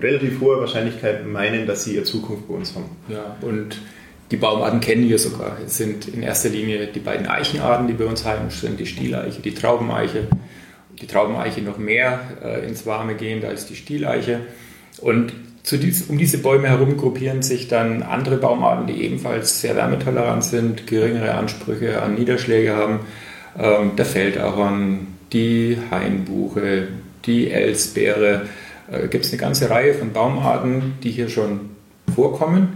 relativ 0.00 0.40
hoher 0.40 0.60
Wahrscheinlichkeit 0.60 1.26
meinen, 1.26 1.66
dass 1.66 1.84
sie 1.84 1.94
ihre 1.94 2.04
Zukunft 2.04 2.48
bei 2.48 2.54
uns 2.54 2.74
haben. 2.74 2.84
Ja, 3.08 3.36
und 3.40 3.78
die 4.30 4.36
Baumarten 4.36 4.80
kennen 4.80 5.08
wir 5.08 5.18
sogar. 5.18 5.56
Es 5.64 5.76
sind 5.76 6.08
in 6.08 6.22
erster 6.22 6.48
Linie 6.48 6.88
die 6.88 7.00
beiden 7.00 7.26
Eichenarten, 7.26 7.86
die 7.86 7.94
bei 7.94 8.06
uns 8.06 8.24
heimisch 8.24 8.60
sind, 8.60 8.80
die 8.80 8.86
Stieleiche, 8.86 9.40
die 9.40 9.54
Traubeneiche. 9.54 10.26
Die 11.00 11.06
Traubeneiche 11.06 11.60
noch 11.60 11.78
mehr 11.78 12.20
äh, 12.42 12.66
ins 12.66 12.86
Warme 12.86 13.14
gehend 13.14 13.44
als 13.44 13.66
die 13.66 13.76
Stieleiche. 13.76 14.40
Und 15.00 15.32
dies, 15.70 16.04
um 16.08 16.16
diese 16.16 16.38
Bäume 16.38 16.68
herum 16.68 16.96
gruppieren 16.96 17.42
sich 17.42 17.68
dann 17.68 18.02
andere 18.02 18.36
Baumarten, 18.36 18.86
die 18.86 19.02
ebenfalls 19.02 19.60
sehr 19.60 19.76
wärmetolerant 19.76 20.42
sind, 20.42 20.86
geringere 20.86 21.34
Ansprüche 21.34 22.02
an 22.02 22.14
Niederschläge 22.14 22.74
haben. 22.74 23.00
Ähm, 23.58 23.94
der 23.96 24.06
Feldahorn, 24.06 25.06
die 25.32 25.78
Hainbuche, 25.90 26.88
die 27.26 27.50
Elsbeere. 27.50 28.46
Äh, 28.90 29.08
Gibt 29.08 29.26
es 29.26 29.32
eine 29.32 29.40
ganze 29.40 29.70
Reihe 29.70 29.94
von 29.94 30.12
Baumarten, 30.12 30.94
die 31.02 31.10
hier 31.10 31.28
schon 31.28 31.60
vorkommen 32.14 32.75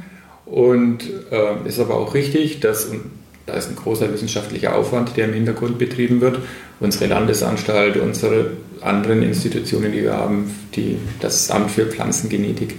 und 0.50 1.04
äh, 1.30 1.68
ist 1.68 1.78
aber 1.78 1.96
auch 1.96 2.14
richtig, 2.14 2.60
dass, 2.60 2.86
und 2.86 3.02
da 3.46 3.54
ist 3.54 3.68
ein 3.68 3.76
großer 3.76 4.12
wissenschaftlicher 4.12 4.74
Aufwand, 4.76 5.16
der 5.16 5.26
im 5.26 5.34
Hintergrund 5.34 5.78
betrieben 5.78 6.20
wird, 6.20 6.38
unsere 6.80 7.06
Landesanstalt, 7.06 7.96
unsere 7.96 8.52
anderen 8.80 9.22
Institutionen, 9.22 9.92
die 9.92 10.02
wir 10.02 10.14
haben, 10.14 10.50
die, 10.74 10.96
das 11.20 11.50
Amt 11.50 11.70
für 11.70 11.86
Pflanzengenetik, 11.86 12.74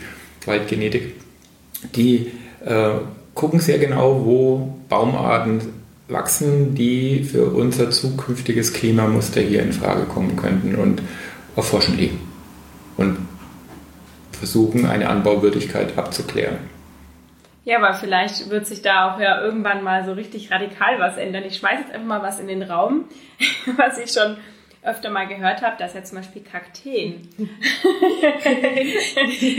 Waldgenetik, 0.45 1.15
die 1.95 2.31
äh, 2.65 2.91
gucken 3.33 3.59
sehr 3.59 3.79
genau, 3.79 4.25
wo 4.25 4.79
Baumarten 4.89 5.61
wachsen, 6.09 6.75
die 6.75 7.23
für 7.23 7.45
unser 7.45 7.89
zukünftiges 7.89 8.73
Klimamuster 8.73 9.41
hier 9.41 9.61
in 9.61 9.71
Frage 9.71 10.03
kommen 10.03 10.35
könnten 10.35 10.75
und 10.75 11.01
erforschen 11.55 11.97
die 11.97 12.11
und 12.97 13.17
versuchen, 14.31 14.85
eine 14.85 15.09
Anbauwürdigkeit 15.09 15.97
abzuklären. 15.97 16.70
Ja, 17.63 17.77
aber 17.77 17.93
vielleicht 17.93 18.49
wird 18.49 18.65
sich 18.65 18.81
da 18.81 19.13
auch 19.13 19.19
ja 19.19 19.39
irgendwann 19.41 19.83
mal 19.83 20.03
so 20.03 20.13
richtig 20.13 20.51
radikal 20.51 20.99
was 20.99 21.17
ändern. 21.17 21.43
Ich 21.45 21.57
schmeiße 21.57 21.81
jetzt 21.81 21.93
einfach 21.93 22.07
mal 22.07 22.23
was 22.23 22.39
in 22.39 22.47
den 22.47 22.63
Raum, 22.63 23.05
was 23.77 23.99
ich 23.99 24.11
schon 24.11 24.37
öfter 24.83 25.11
mal 25.11 25.27
gehört 25.27 25.61
habe, 25.61 25.77
dass 25.77 25.93
ja 25.93 26.03
zum 26.03 26.17
Beispiel 26.17 26.41
Kakteen, 26.41 27.29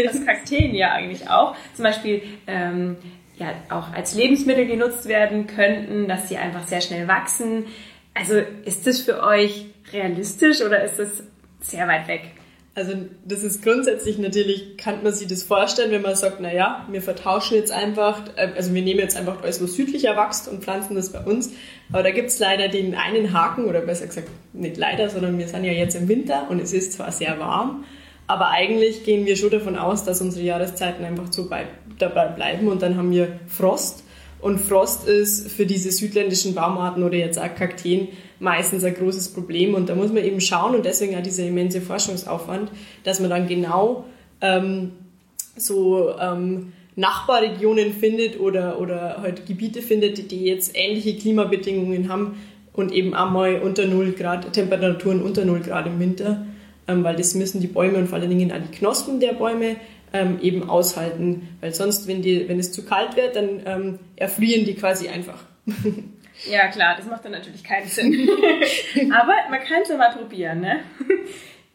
dass 0.05 0.27
Kakteen 0.27 0.75
ja 0.75 0.93
eigentlich 0.93 1.31
auch 1.31 1.55
zum 1.75 1.85
Beispiel 1.85 2.23
ähm, 2.49 2.97
ja 3.37 3.55
auch 3.69 3.93
als 3.93 4.17
Lebensmittel 4.17 4.67
genutzt 4.67 5.07
werden 5.07 5.47
könnten, 5.47 6.09
dass 6.09 6.29
sie 6.29 6.39
einfach 6.39 6.67
sehr 6.67 6.81
schnell 6.81 7.07
wachsen. 7.07 7.67
Also 8.15 8.35
ist 8.65 8.85
das 8.87 9.01
für 9.01 9.23
euch 9.23 9.67
realistisch 9.93 10.61
oder 10.61 10.83
ist 10.83 10.99
das 10.99 11.23
sehr 11.61 11.87
weit 11.87 12.09
weg? 12.09 12.33
Also 12.75 12.95
das 13.27 13.43
ist 13.43 13.63
grundsätzlich 13.63 14.17
natürlich, 14.17 14.79
kann 14.79 15.03
man 15.03 15.13
sich 15.13 15.29
das 15.29 15.43
vorstellen, 15.43 15.91
wenn 15.91 16.01
man 16.01 16.17
sagt, 16.17 16.39
na 16.41 16.53
ja, 16.53 16.87
wir 16.91 17.03
vertauschen 17.03 17.55
jetzt 17.55 17.71
einfach, 17.71 18.23
äh, 18.37 18.49
also 18.57 18.73
wir 18.73 18.81
nehmen 18.81 19.01
jetzt 19.01 19.17
einfach 19.17 19.43
alles, 19.43 19.63
was 19.63 19.75
südlicher 19.75 20.17
wächst 20.17 20.49
und 20.49 20.65
pflanzen 20.65 20.95
das 20.95 21.13
bei 21.13 21.21
uns. 21.21 21.53
Aber 21.93 22.03
da 22.03 22.11
gibt's 22.11 22.39
leider 22.39 22.69
den 22.69 22.95
einen 22.95 23.35
Haken, 23.35 23.67
oder 23.67 23.81
besser 23.83 24.07
gesagt, 24.07 24.29
nicht 24.55 24.79
leider, 24.79 25.11
sondern 25.11 25.39
wir 25.39 25.49
sind 25.49 25.65
ja 25.65 25.73
jetzt 25.73 25.95
im 25.95 26.09
Winter 26.09 26.47
und 26.49 26.63
es 26.63 26.73
ist 26.73 26.95
zwar 26.95 27.13
sehr 27.13 27.39
warm, 27.39 27.85
aber 28.27 28.49
eigentlich 28.49 29.05
gehen 29.05 29.27
wir 29.27 29.37
schon 29.37 29.51
davon 29.51 29.77
aus, 29.77 30.05
dass 30.05 30.23
unsere 30.23 30.45
Jahreszeiten 30.47 31.05
einfach 31.05 31.31
so 31.31 31.51
bei, 31.51 31.67
dabei 31.99 32.29
bleiben 32.29 32.69
und 32.69 32.81
dann 32.81 32.97
haben 32.97 33.11
wir 33.11 33.39
Frost. 33.49 34.05
Und 34.41 34.59
Frost 34.59 35.07
ist 35.07 35.53
für 35.53 35.67
diese 35.67 35.93
südländischen 35.93 36.55
Baumarten 36.55 37.03
oder 37.03 37.17
jetzt 37.17 37.39
auch 37.39 37.55
Kakteen 37.55 38.09
meistens 38.43 38.85
ein 38.85 38.95
großes 38.95 39.31
Problem. 39.31 39.75
Und 39.75 39.89
da 39.89 39.95
muss 39.95 40.13
man 40.13 40.25
eben 40.25 40.41
schauen 40.41 40.75
und 40.75 40.85
deswegen 40.85 41.17
auch 41.17 41.23
dieser 41.23 41.47
immense 41.47 41.81
Forschungsaufwand, 41.81 42.71
dass 43.05 43.21
man 43.21 43.31
dann 43.31 43.47
genau 43.47 44.05
ähm, 44.41 44.91
so 45.57 46.15
ähm, 46.19 46.73
Nachbarregionen 46.97 47.93
findet 47.93 48.39
oder, 48.39 48.81
oder 48.81 49.19
halt 49.23 49.47
Gebiete 49.47 49.81
findet, 49.81 50.31
die 50.31 50.45
jetzt 50.45 50.73
ähnliche 50.75 51.17
Klimabedingungen 51.17 52.09
haben 52.09 52.37
und 52.73 52.93
eben 52.93 53.15
einmal 53.15 53.61
unter 53.61 53.87
0 53.87 54.13
Grad, 54.13 54.53
Temperaturen 54.53 55.23
unter 55.23 55.45
0 55.45 55.61
Grad 55.61 55.87
im 55.87 56.01
Winter, 56.01 56.47
ähm, 56.89 57.05
weil 57.05 57.17
das 57.17 57.35
müssen 57.35 57.61
die 57.61 57.67
Bäume 57.67 57.99
und 57.99 58.09
vor 58.09 58.19
allen 58.19 58.29
Dingen 58.29 58.53
auch 58.53 58.59
die 58.59 58.77
Knospen 58.77 59.21
der 59.21 59.33
Bäume 59.35 59.77
ähm, 60.13 60.39
eben 60.43 60.69
aushalten, 60.69 61.49
weil 61.61 61.73
sonst, 61.73 62.07
wenn, 62.07 62.21
die, 62.21 62.49
wenn 62.49 62.59
es 62.59 62.73
zu 62.73 62.85
kalt 62.85 63.17
wird, 63.17 63.37
dann 63.37 63.63
ähm, 63.65 63.99
erfrieren 64.17 64.67
die 64.67 64.75
quasi 64.75 65.09
einfach. 65.09 65.39
Ja, 66.51 66.69
klar, 66.69 66.97
das 66.97 67.07
macht 67.07 67.25
dann 67.25 67.33
natürlich 67.33 67.65
keinen 67.65 67.87
Sinn. 67.87 68.29
Aber 69.13 69.35
man 69.51 69.61
kann 69.61 69.83
es 69.83 69.89
ja 69.89 69.97
mal 69.97 70.13
probieren, 70.13 70.61
ne? 70.61 70.81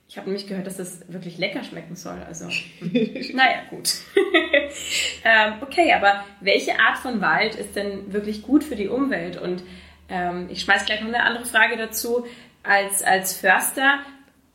Ich 0.10 0.18
habe 0.18 0.30
nämlich 0.30 0.48
gehört, 0.48 0.66
dass 0.66 0.78
das 0.78 1.02
wirklich 1.12 1.38
lecker 1.38 1.64
schmecken 1.64 1.96
soll. 1.96 2.18
Also, 2.26 2.46
naja, 3.34 3.64
gut. 3.70 3.90
ähm, 5.26 5.54
okay, 5.62 5.92
aber 5.94 6.24
welche 6.40 6.80
Art 6.80 6.98
von 6.98 7.20
Wald 7.22 7.56
ist 7.56 7.76
denn 7.76 8.14
wirklich 8.14 8.42
gut 8.42 8.64
für 8.64 8.78
die 8.78 8.88
Umwelt? 8.88 9.36
Und 9.36 9.64
ähm, 10.08 10.48
ich 10.50 10.62
schmeiß 10.62 10.86
gleich 10.86 11.02
noch 11.02 11.10
eine 11.10 11.24
andere 11.24 11.46
Frage 11.46 11.76
dazu. 11.76 12.26
Als, 12.64 13.04
als 13.04 13.38
Förster, 13.38 14.00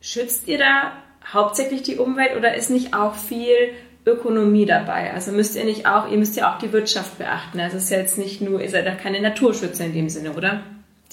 schützt 0.01 0.47
ihr 0.47 0.57
da 0.57 0.93
hauptsächlich 1.31 1.83
die 1.83 1.97
Umwelt 1.97 2.35
oder 2.35 2.55
ist 2.55 2.69
nicht 2.69 2.95
auch 2.95 3.15
viel 3.15 3.73
Ökonomie 4.05 4.65
dabei? 4.65 5.13
Also 5.13 5.31
müsst 5.31 5.55
ihr 5.55 5.63
nicht 5.63 5.85
auch, 5.85 6.09
ihr 6.09 6.17
müsst 6.17 6.35
ja 6.35 6.53
auch 6.53 6.59
die 6.59 6.71
Wirtschaft 6.73 7.17
beachten. 7.17 7.59
Also 7.59 7.77
es 7.77 7.83
ist 7.83 7.89
ja 7.89 7.99
jetzt 7.99 8.17
nicht 8.17 8.41
nur, 8.41 8.61
ihr 8.61 8.69
seid 8.69 8.85
ja 8.85 8.95
keine 8.95 9.21
Naturschützer 9.21 9.85
in 9.85 9.93
dem 9.93 10.09
Sinne, 10.09 10.33
oder? 10.33 10.63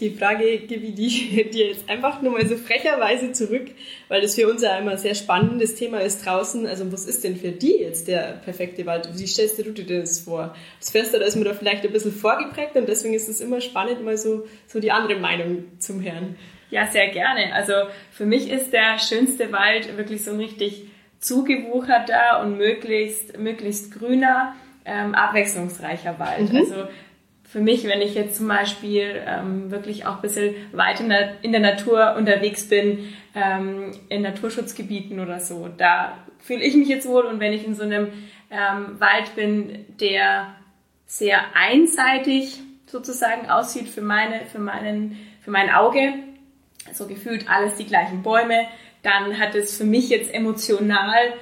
Die 0.01 0.11
Frage 0.11 0.61
gebe 0.61 0.87
ich 0.87 1.31
dir 1.53 1.69
jetzt 1.69 1.89
einfach 1.89 2.23
nur 2.23 2.33
mal 2.33 2.47
so 2.47 2.57
frecherweise 2.57 3.33
zurück, 3.33 3.71
weil 4.09 4.23
das 4.23 4.35
für 4.35 4.49
uns 4.49 4.63
ja 4.63 4.79
immer 4.79 4.93
ein 4.93 4.99
sehr 4.99 5.15
spannendes 5.15 5.75
Thema 5.75 6.01
ist 6.01 6.25
draußen. 6.25 6.67
Also 6.67 6.91
was 6.91 7.05
ist 7.05 7.23
denn 7.23 7.37
für 7.37 7.53
die 7.53 7.77
jetzt 7.77 8.09
der 8.09 8.41
perfekte 8.45 8.87
Wald? 8.87 9.11
Wie 9.15 9.27
stellst 9.27 9.59
du 9.59 9.71
dir 9.71 10.01
das 10.01 10.21
vor? 10.21 10.55
Das 10.81 10.91
Förster, 10.91 11.19
da 11.19 11.27
ist 11.27 11.37
mir 11.37 11.45
da 11.45 11.53
vielleicht 11.53 11.85
ein 11.85 11.93
bisschen 11.93 12.13
vorgeprägt 12.13 12.77
und 12.77 12.89
deswegen 12.89 13.15
ist 13.15 13.29
es 13.29 13.41
immer 13.41 13.61
spannend, 13.61 14.03
mal 14.03 14.17
so, 14.17 14.47
so 14.67 14.81
die 14.81 14.91
andere 14.91 15.19
Meinung 15.19 15.65
zum 15.79 16.03
Hören. 16.03 16.37
Ja, 16.71 16.87
sehr 16.87 17.09
gerne. 17.09 17.53
Also 17.53 17.73
für 18.11 18.25
mich 18.25 18.51
ist 18.51 18.73
der 18.73 18.99
schönste 18.99 19.53
Wald 19.53 19.97
wirklich 19.99 20.25
so 20.25 20.31
ein 20.31 20.39
richtig 20.39 20.85
zugewucherter 21.21 22.41
und 22.43 22.57
möglichst, 22.57 23.39
möglichst 23.39 23.93
grüner, 23.93 24.55
ähm, 24.85 25.15
abwechslungsreicher 25.15 26.19
Wald. 26.19 26.53
Mhm. 26.53 26.59
Also 26.59 26.89
für 27.45 27.61
mich, 27.61 27.85
wenn 27.85 28.01
ich 28.01 28.15
jetzt 28.15 28.37
zum 28.37 28.49
Beispiel 28.49 29.23
ähm, 29.27 29.71
wirklich 29.71 30.07
auch 30.07 30.17
ein 30.17 30.23
bisschen 30.23 30.55
weit 30.73 31.01
in 31.01 31.09
der, 31.09 31.43
in 31.43 31.53
der 31.53 31.61
Natur 31.61 32.15
unterwegs 32.17 32.69
bin, 32.69 33.13
ähm, 33.35 33.93
in 34.09 34.23
Naturschutzgebieten 34.23 35.21
oder 35.21 35.41
so, 35.41 35.69
da 35.77 36.17
fühle 36.39 36.63
ich 36.63 36.75
mich 36.75 36.89
jetzt 36.89 37.09
wohl. 37.09 37.25
Und 37.25 37.41
wenn 37.41 37.53
ich 37.53 37.67
in 37.67 37.75
so 37.75 37.83
einem 37.83 38.09
ähm, 38.51 39.01
Wald 39.01 39.35
bin, 39.35 39.85
der 40.01 40.55
sehr 41.07 41.41
einseitig 41.55 42.61
sozusagen 42.87 43.51
aussieht 43.51 43.89
für 43.89 44.03
meine, 44.03 44.47
für 44.47 44.61
meinen, 44.61 45.19
für 45.43 45.51
mein 45.51 45.71
Auge, 45.71 46.15
so 46.93 47.07
gefühlt 47.07 47.51
alles 47.51 47.77
die 47.77 47.87
gleichen 47.87 48.23
Bäume, 48.23 48.67
dann 49.03 49.39
hat 49.39 49.55
es 49.55 49.77
für 49.77 49.85
mich 49.85 50.09
jetzt 50.09 50.33
emotional 50.33 51.35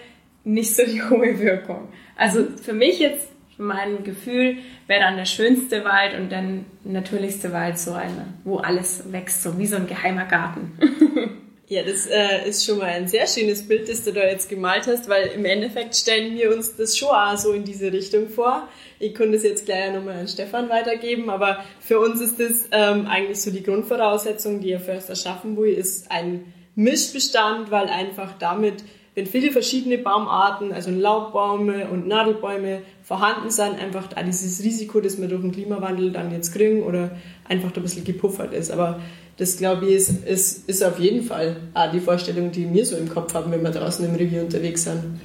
nicht 0.44 0.74
so 0.74 0.84
die 0.84 1.02
hohe 1.02 1.38
Wirkung. 1.40 1.88
Also 2.16 2.46
für 2.62 2.72
mich 2.72 2.98
jetzt, 2.98 3.28
mein 3.58 4.04
Gefühl, 4.04 4.58
wäre 4.86 5.00
dann 5.00 5.16
der 5.16 5.24
schönste 5.24 5.84
Wald 5.84 6.18
und 6.18 6.30
der 6.30 6.44
natürlichste 6.84 7.52
Wald 7.52 7.78
so 7.78 7.92
eine, 7.92 8.26
wo 8.44 8.58
alles 8.58 9.12
wächst, 9.12 9.42
so 9.42 9.58
wie 9.58 9.66
so 9.66 9.76
ein 9.76 9.86
geheimer 9.86 10.24
Garten. 10.24 10.72
Ja, 11.70 11.82
das 11.82 12.06
äh, 12.06 12.48
ist 12.48 12.64
schon 12.64 12.78
mal 12.78 12.86
ein 12.86 13.08
sehr 13.08 13.26
schönes 13.26 13.68
Bild, 13.68 13.90
das 13.90 14.02
du 14.02 14.10
da 14.14 14.22
jetzt 14.22 14.48
gemalt 14.48 14.86
hast, 14.86 15.06
weil 15.10 15.26
im 15.26 15.44
Endeffekt 15.44 15.94
stellen 15.94 16.34
wir 16.34 16.50
uns 16.56 16.76
das 16.76 16.96
schon 16.96 17.10
auch 17.10 17.36
so 17.36 17.52
in 17.52 17.64
diese 17.64 17.92
Richtung 17.92 18.30
vor. 18.30 18.66
Ich 18.98 19.14
konnte 19.14 19.36
es 19.36 19.42
jetzt 19.42 19.66
gleich 19.66 19.92
nochmal 19.92 20.16
an 20.16 20.28
Stefan 20.28 20.70
weitergeben, 20.70 21.28
aber 21.28 21.62
für 21.78 22.00
uns 22.00 22.22
ist 22.22 22.40
das 22.40 22.68
ähm, 22.72 23.06
eigentlich 23.06 23.42
so 23.42 23.50
die 23.50 23.62
Grundvoraussetzung, 23.62 24.60
die 24.60 24.70
ihr 24.70 24.80
Förster 24.80 25.14
schaffen 25.14 25.58
will, 25.58 25.74
ist 25.74 26.10
ein 26.10 26.54
Mischbestand, 26.78 27.72
weil 27.72 27.88
einfach 27.88 28.34
damit, 28.38 28.84
wenn 29.16 29.26
viele 29.26 29.50
verschiedene 29.50 29.98
Baumarten, 29.98 30.72
also 30.72 30.92
Laubbäume 30.92 31.88
und 31.88 32.06
Nadelbäume 32.06 32.82
vorhanden 33.02 33.50
sind, 33.50 33.80
einfach 33.80 34.06
da 34.06 34.22
dieses 34.22 34.62
Risiko, 34.62 35.00
das 35.00 35.20
wir 35.20 35.26
durch 35.26 35.40
den 35.40 35.50
Klimawandel 35.50 36.12
dann 36.12 36.30
jetzt 36.30 36.52
kriegen 36.52 36.84
oder 36.84 37.10
einfach 37.48 37.72
da 37.72 37.80
ein 37.80 37.82
bisschen 37.82 38.04
gepuffert 38.04 38.52
ist. 38.52 38.70
Aber 38.70 39.00
das 39.38 39.56
glaube 39.56 39.86
ich 39.86 39.96
ist, 39.96 40.24
ist, 40.24 40.68
ist 40.68 40.84
auf 40.84 41.00
jeden 41.00 41.24
Fall 41.24 41.56
auch 41.74 41.90
die 41.90 41.98
Vorstellung, 41.98 42.52
die 42.52 42.72
wir 42.72 42.86
so 42.86 42.96
im 42.96 43.08
Kopf 43.08 43.34
haben, 43.34 43.50
wenn 43.50 43.64
wir 43.64 43.70
draußen 43.72 44.04
im 44.04 44.14
Revier 44.14 44.42
unterwegs 44.42 44.84
sind. 44.84 45.18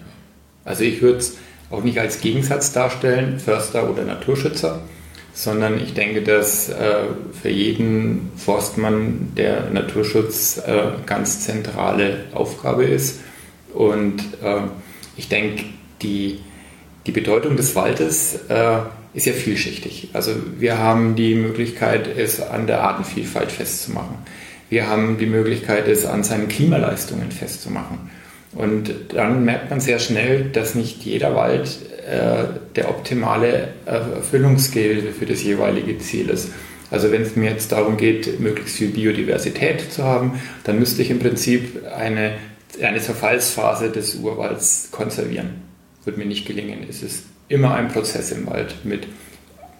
Also 0.65 0.83
ich 0.83 1.03
würde 1.03 1.19
es 1.19 1.37
auch 1.69 1.83
nicht 1.83 1.99
als 1.99 2.19
Gegensatz 2.19 2.73
darstellen, 2.73 3.37
Förster 3.39 3.87
oder 3.87 4.03
Naturschützer, 4.05 4.81
sondern 5.33 5.81
ich 5.81 5.93
denke, 5.93 6.21
dass 6.21 6.69
äh, 6.69 7.05
für 7.41 7.49
jeden 7.49 8.31
Forstmann 8.37 9.31
der 9.35 9.69
Naturschutz 9.71 10.61
äh, 10.65 10.83
ganz 11.05 11.41
zentrale 11.41 12.25
Aufgabe 12.33 12.85
ist. 12.85 13.19
Und 13.73 14.19
äh, 14.43 14.61
ich 15.17 15.29
denke, 15.29 15.63
die, 16.01 16.39
die 17.07 17.11
Bedeutung 17.11 17.57
des 17.57 17.75
Waldes 17.75 18.41
äh, 18.47 18.77
ist 19.15 19.25
ja 19.25 19.33
vielschichtig. 19.33 20.09
Also 20.13 20.31
wir 20.59 20.77
haben 20.77 21.15
die 21.15 21.35
Möglichkeit, 21.35 22.07
es 22.15 22.39
an 22.39 22.67
der 22.67 22.83
Artenvielfalt 22.83 23.51
festzumachen. 23.51 24.17
Wir 24.69 24.87
haben 24.87 25.17
die 25.17 25.25
Möglichkeit, 25.25 25.87
es 25.87 26.05
an 26.05 26.23
seinen 26.23 26.47
Klimaleistungen 26.47 27.31
festzumachen. 27.31 28.09
Und 28.53 28.93
dann 29.13 29.45
merkt 29.45 29.71
man 29.71 29.79
sehr 29.79 29.99
schnell, 29.99 30.45
dass 30.45 30.75
nicht 30.75 31.03
jeder 31.03 31.35
Wald 31.35 31.69
der 32.75 32.89
optimale 32.89 33.69
Erfüllungsgehilfe 33.85 35.11
für 35.13 35.25
das 35.25 35.43
jeweilige 35.43 35.97
Ziel 35.99 36.29
ist. 36.29 36.49
Also 36.91 37.11
wenn 37.11 37.21
es 37.21 37.35
mir 37.35 37.49
jetzt 37.49 37.71
darum 37.71 37.97
geht, 37.97 38.39
möglichst 38.39 38.75
viel 38.75 38.89
Biodiversität 38.89 39.91
zu 39.91 40.03
haben, 40.03 40.39
dann 40.63 40.79
müsste 40.79 41.01
ich 41.01 41.09
im 41.09 41.19
Prinzip 41.19 41.81
eine, 41.95 42.33
eine 42.81 42.99
Verfallsphase 42.99 43.89
des 43.89 44.15
Urwalds 44.15 44.89
konservieren. 44.91 45.61
Wird 46.05 46.17
mir 46.17 46.25
nicht 46.25 46.45
gelingen. 46.45 46.85
Es 46.87 47.01
ist 47.01 47.23
immer 47.47 47.73
ein 47.73 47.87
Prozess 47.87 48.31
im 48.31 48.45
Wald 48.47 48.75
mit 48.83 49.07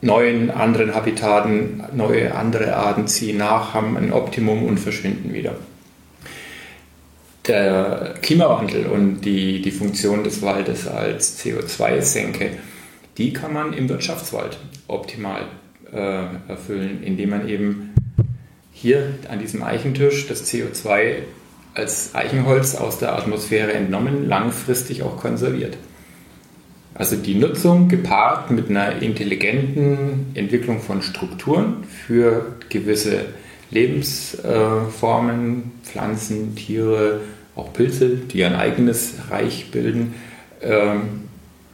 neuen 0.02 0.50
anderen 0.50 0.96
Habitaten, 0.96 1.84
neue 1.94 2.34
andere 2.36 2.76
Arten 2.76 3.08
ziehen 3.08 3.38
nach, 3.38 3.74
haben 3.74 3.96
ein 3.98 4.12
Optimum 4.12 4.64
und 4.64 4.80
verschwinden 4.80 5.34
wieder 5.34 5.56
der 7.48 8.16
Klimawandel 8.22 8.86
und 8.86 9.22
die, 9.22 9.62
die 9.62 9.72
Funktion 9.72 10.24
des 10.24 10.42
Waldes 10.42 10.88
als 10.88 11.44
CO2-Senke, 11.44 12.52
die 13.18 13.34
kann 13.34 13.54
man 13.54 13.74
im 13.74 13.90
Wirtschaftswald 13.90 14.58
optimal 14.88 15.44
äh, 15.92 16.26
erfüllen, 16.48 17.04
indem 17.04 17.32
man 17.32 17.50
eben 17.50 17.94
hier 18.72 19.14
an 19.30 19.40
diesem 19.40 19.64
Eichentisch 19.64 20.28
das 20.28 20.52
CO2 20.52 21.18
als 21.74 22.14
Eichenholz 22.16 22.76
aus 22.76 23.00
der 23.00 23.16
Atmosphäre 23.16 23.74
entnommen, 23.74 24.28
langfristig 24.28 25.04
auch 25.04 25.18
konserviert. 25.18 25.78
Also 26.96 27.16
die 27.16 27.36
Nutzung 27.36 27.88
gepaart 27.88 28.52
mit 28.52 28.70
einer 28.70 29.02
intelligenten 29.02 30.28
Entwicklung 30.36 30.80
von 30.80 31.02
Strukturen 31.02 31.84
für 31.84 32.56
gewisse 32.70 33.26
Lebensformen, 33.74 35.72
Pflanzen, 35.84 36.56
Tiere, 36.56 37.22
auch 37.56 37.74
Pilze, 37.74 38.10
die 38.10 38.44
ein 38.44 38.56
eigenes 38.56 39.16
Reich 39.30 39.72
bilden, 39.72 40.14
ähm, 40.62 41.22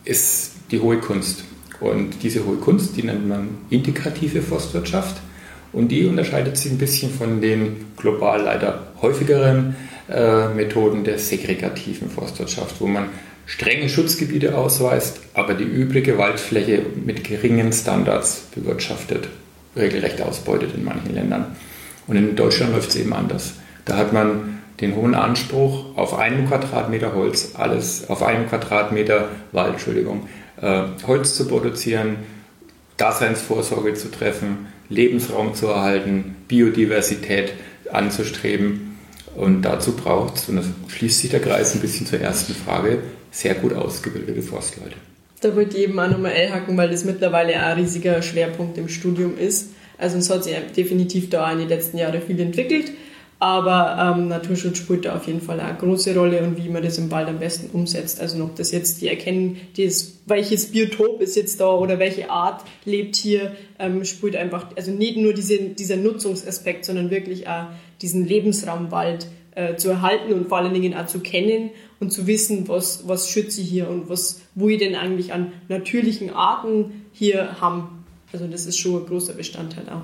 ist 0.04 0.54
die 0.72 0.80
hohe 0.80 0.98
Kunst. 1.00 1.44
Und 1.80 2.24
diese 2.24 2.46
hohe 2.46 2.58
Kunst, 2.58 2.98
die 2.98 3.04
nennt 3.04 3.28
man 3.28 3.50
integrative 3.70 4.42
Forstwirtschaft. 4.42 5.22
Und 5.72 5.90
die 5.90 6.06
unterscheidet 6.06 6.58
sich 6.58 6.72
ein 6.72 6.78
bisschen 6.78 7.12
von 7.12 7.42
den 7.42 7.86
global 7.96 8.42
leider 8.42 8.88
häufigeren 9.02 9.76
äh, 10.10 10.48
Methoden 10.50 11.04
der 11.04 11.20
segregativen 11.20 12.10
Forstwirtschaft, 12.10 12.82
wo 12.82 12.88
man 12.88 13.10
strenge 13.46 13.88
Schutzgebiete 13.88 14.58
ausweist, 14.58 15.20
aber 15.34 15.54
die 15.54 15.64
übrige 15.64 16.18
Waldfläche 16.18 16.82
mit 17.06 17.24
geringen 17.24 17.72
Standards 17.72 18.48
bewirtschaftet, 18.54 19.28
regelrecht 19.76 20.22
ausbeutet 20.22 20.72
in 20.76 20.84
manchen 20.84 21.14
Ländern. 21.14 21.56
Und 22.10 22.16
in 22.16 22.36
Deutschland 22.36 22.74
läuft 22.74 22.90
es 22.90 22.96
eben 22.96 23.14
anders. 23.14 23.54
Da 23.86 23.96
hat 23.96 24.14
man 24.14 24.58
den 24.82 24.96
hohen 24.96 25.14
Anspruch, 25.14 25.96
auf 25.96 26.18
einem 26.18 26.48
Quadratmeter 26.48 27.14
Holz, 27.14 27.52
alles 27.54 28.10
auf 28.10 28.24
einem 28.24 28.48
Quadratmeter 28.48 29.30
Wald, 29.52 29.74
Entschuldigung, 29.74 30.28
äh, 30.60 30.84
Holz 31.06 31.36
zu 31.36 31.48
produzieren, 31.48 32.18
Daseinsvorsorge 32.98 33.94
zu 33.94 34.10
treffen, 34.10 34.68
Lebensraum 34.90 35.54
zu 35.54 35.68
erhalten, 35.68 36.36
Biodiversität 36.48 37.54
anzustreben. 37.92 38.98
Und 39.36 39.62
dazu 39.62 39.96
braucht 39.96 40.38
es, 40.38 40.50
und 40.50 40.56
das 40.56 40.66
schließt 40.88 41.20
sich 41.20 41.30
der 41.30 41.42
Kreis 41.42 41.76
ein 41.76 41.82
bisschen 41.82 42.08
zur 42.08 42.20
ersten 42.20 42.56
Frage, 42.56 43.00
sehr 43.30 43.54
gut 43.54 43.74
ausgebildete 43.74 44.42
Forstleute. 44.42 44.96
Da 45.42 45.56
wollte 45.56 45.78
ich 45.78 45.84
eben 45.84 46.00
auch 46.00 46.10
nochmal 46.10 46.34
einhaken, 46.34 46.76
weil 46.76 46.90
das 46.90 47.06
mittlerweile 47.06 47.54
auch 47.58 47.68
ein 47.68 47.78
riesiger 47.78 48.22
Schwerpunkt 48.24 48.80
im 48.80 48.90
Studium 48.90 49.38
ist. 49.38 49.68
Also 50.00 50.18
es 50.18 50.30
hat 50.30 50.44
sich 50.44 50.56
definitiv 50.76 51.30
da 51.30 51.52
in 51.52 51.60
den 51.60 51.70
letzten 51.70 51.98
Jahren 51.98 52.22
viel 52.22 52.40
entwickelt. 52.40 52.92
Aber 53.42 54.16
ähm, 54.18 54.28
Naturschutz 54.28 54.80
spielt 54.80 55.06
da 55.06 55.16
auf 55.16 55.26
jeden 55.26 55.40
Fall 55.40 55.62
eine 55.62 55.78
große 55.78 56.14
Rolle 56.14 56.44
und 56.44 56.58
wie 56.58 56.68
man 56.68 56.84
das 56.84 56.98
im 56.98 57.10
Wald 57.10 57.30
am 57.30 57.40
besten 57.40 57.70
umsetzt. 57.72 58.20
Also 58.20 58.44
ob 58.44 58.58
das 58.58 58.74
jetzt 58.74 59.02
die 59.02 59.08
erkennen, 59.08 59.58
welches 60.26 60.72
Biotop 60.72 61.22
ist 61.22 61.38
jetzt 61.38 61.62
da 61.62 61.70
oder 61.70 62.00
welche 62.00 62.30
Art 62.30 62.66
lebt 62.84 63.16
hier, 63.16 63.56
ähm, 63.80 64.04
spielt 64.04 64.36
einfach, 64.36 64.68
also 64.76 64.92
nicht 64.92 65.16
nur 65.16 65.34
diese, 65.34 65.58
dieser 65.58 65.96
Nutzungsaspekt, 65.96 66.84
sondern 66.84 67.12
wirklich 67.12 67.48
auch 67.48 67.68
diesen 68.02 68.28
Lebensraum 68.28 68.92
Wald 68.92 69.28
äh, 69.56 69.78
zu 69.78 69.90
erhalten 69.90 70.34
und 70.34 70.50
vor 70.50 70.58
allen 70.58 70.74
Dingen 70.74 70.94
auch 70.94 71.06
zu 71.06 71.22
kennen 71.22 71.70
und 72.02 72.12
zu 72.12 72.28
wissen, 72.28 72.68
was, 72.68 73.08
was 73.08 73.30
schütze 73.30 73.62
ich 73.62 73.70
hier 73.70 73.90
und 73.90 74.10
was, 74.10 74.42
wo 74.54 74.68
ich 74.68 74.80
denn 74.80 74.96
eigentlich 74.96 75.32
an 75.32 75.54
natürlichen 75.70 76.30
Arten 76.30 77.06
hier 77.14 77.62
haben. 77.62 77.99
Also 78.32 78.48
das 78.48 78.66
ist 78.66 78.78
schon 78.78 79.02
ein 79.02 79.08
großer 79.08 79.34
Bestandteil 79.34 79.90
auch. 79.90 80.04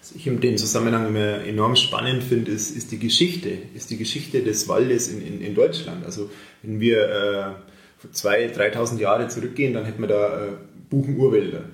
Was 0.00 0.12
ich 0.12 0.26
in 0.26 0.40
dem 0.40 0.56
Zusammenhang 0.56 1.08
immer 1.08 1.44
enorm 1.44 1.76
spannend 1.76 2.22
finde, 2.22 2.50
ist, 2.50 2.74
ist 2.74 2.90
die 2.90 2.98
Geschichte, 2.98 3.50
ist 3.74 3.90
die 3.90 3.98
Geschichte 3.98 4.42
des 4.42 4.66
Waldes 4.66 5.08
in, 5.08 5.20
in, 5.20 5.40
in 5.42 5.54
Deutschland. 5.54 6.06
Also 6.06 6.30
wenn 6.62 6.80
wir 6.80 7.56
äh, 8.04 8.08
2.000, 8.16 8.56
3.000 8.56 8.98
Jahre 8.98 9.28
zurückgehen, 9.28 9.74
dann 9.74 9.84
hätten 9.84 10.00
wir 10.00 10.08
da 10.08 10.46
äh, 10.46 10.48
Buchenurwälder. 10.88 11.64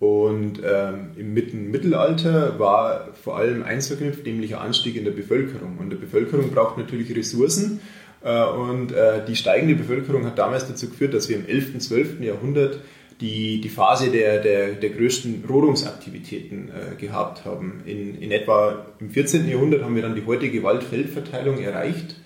Und 0.00 0.60
ähm, 0.64 1.10
im 1.16 1.32
Mittelalter 1.70 2.58
war 2.58 3.14
vor 3.14 3.36
allem 3.36 3.62
eins 3.62 3.86
verknüpft, 3.86 4.26
nämlich 4.26 4.54
ein 4.54 4.60
Anstieg 4.60 4.96
in 4.96 5.04
der 5.04 5.12
Bevölkerung. 5.12 5.78
Und 5.78 5.90
die 5.90 5.96
Bevölkerung 5.96 6.50
braucht 6.50 6.76
natürlich 6.76 7.14
Ressourcen 7.16 7.80
und 8.22 8.92
die 9.28 9.36
steigende 9.36 9.76
Bevölkerung 9.76 10.26
hat 10.26 10.36
damals 10.36 10.66
dazu 10.66 10.88
geführt, 10.88 11.14
dass 11.14 11.28
wir 11.28 11.36
im 11.36 11.46
11., 11.46 11.78
12. 11.78 12.20
Jahrhundert 12.20 12.80
die, 13.20 13.60
die 13.60 13.68
Phase 13.68 14.10
der, 14.10 14.40
der, 14.40 14.72
der 14.72 14.90
größten 14.90 15.44
Rodungsaktivitäten 15.48 16.68
äh, 16.68 16.96
gehabt 16.96 17.44
haben. 17.44 17.82
In, 17.86 18.20
in 18.20 18.30
etwa 18.30 18.86
im 18.98 19.10
14. 19.10 19.48
Jahrhundert 19.48 19.82
haben 19.82 19.94
wir 19.94 20.02
dann 20.02 20.14
die 20.14 20.26
heutige 20.26 20.62
Wald-Feld-Verteilung 20.62 21.58
erreicht. 21.58 22.16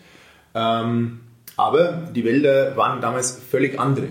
Ähm, 0.54 1.20
aber 1.56 2.08
die 2.14 2.24
Wälder 2.24 2.76
waren 2.76 3.00
damals 3.00 3.40
völlig 3.50 3.78
andere. 3.78 4.08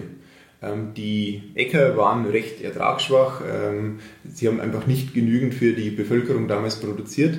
Ähm, 0.62 0.94
die 0.96 1.44
Äcker 1.56 1.98
waren 1.98 2.26
recht 2.26 2.62
ertragsschwach. 2.62 3.42
Ähm, 3.42 4.00
sie 4.26 4.48
haben 4.48 4.60
einfach 4.60 4.88
nicht 4.88 5.13
genügend 5.13 5.54
für 5.54 5.74
die 5.74 5.89
Bevölkerung 5.89 6.48
damals 6.48 6.78
produziert. 6.78 7.38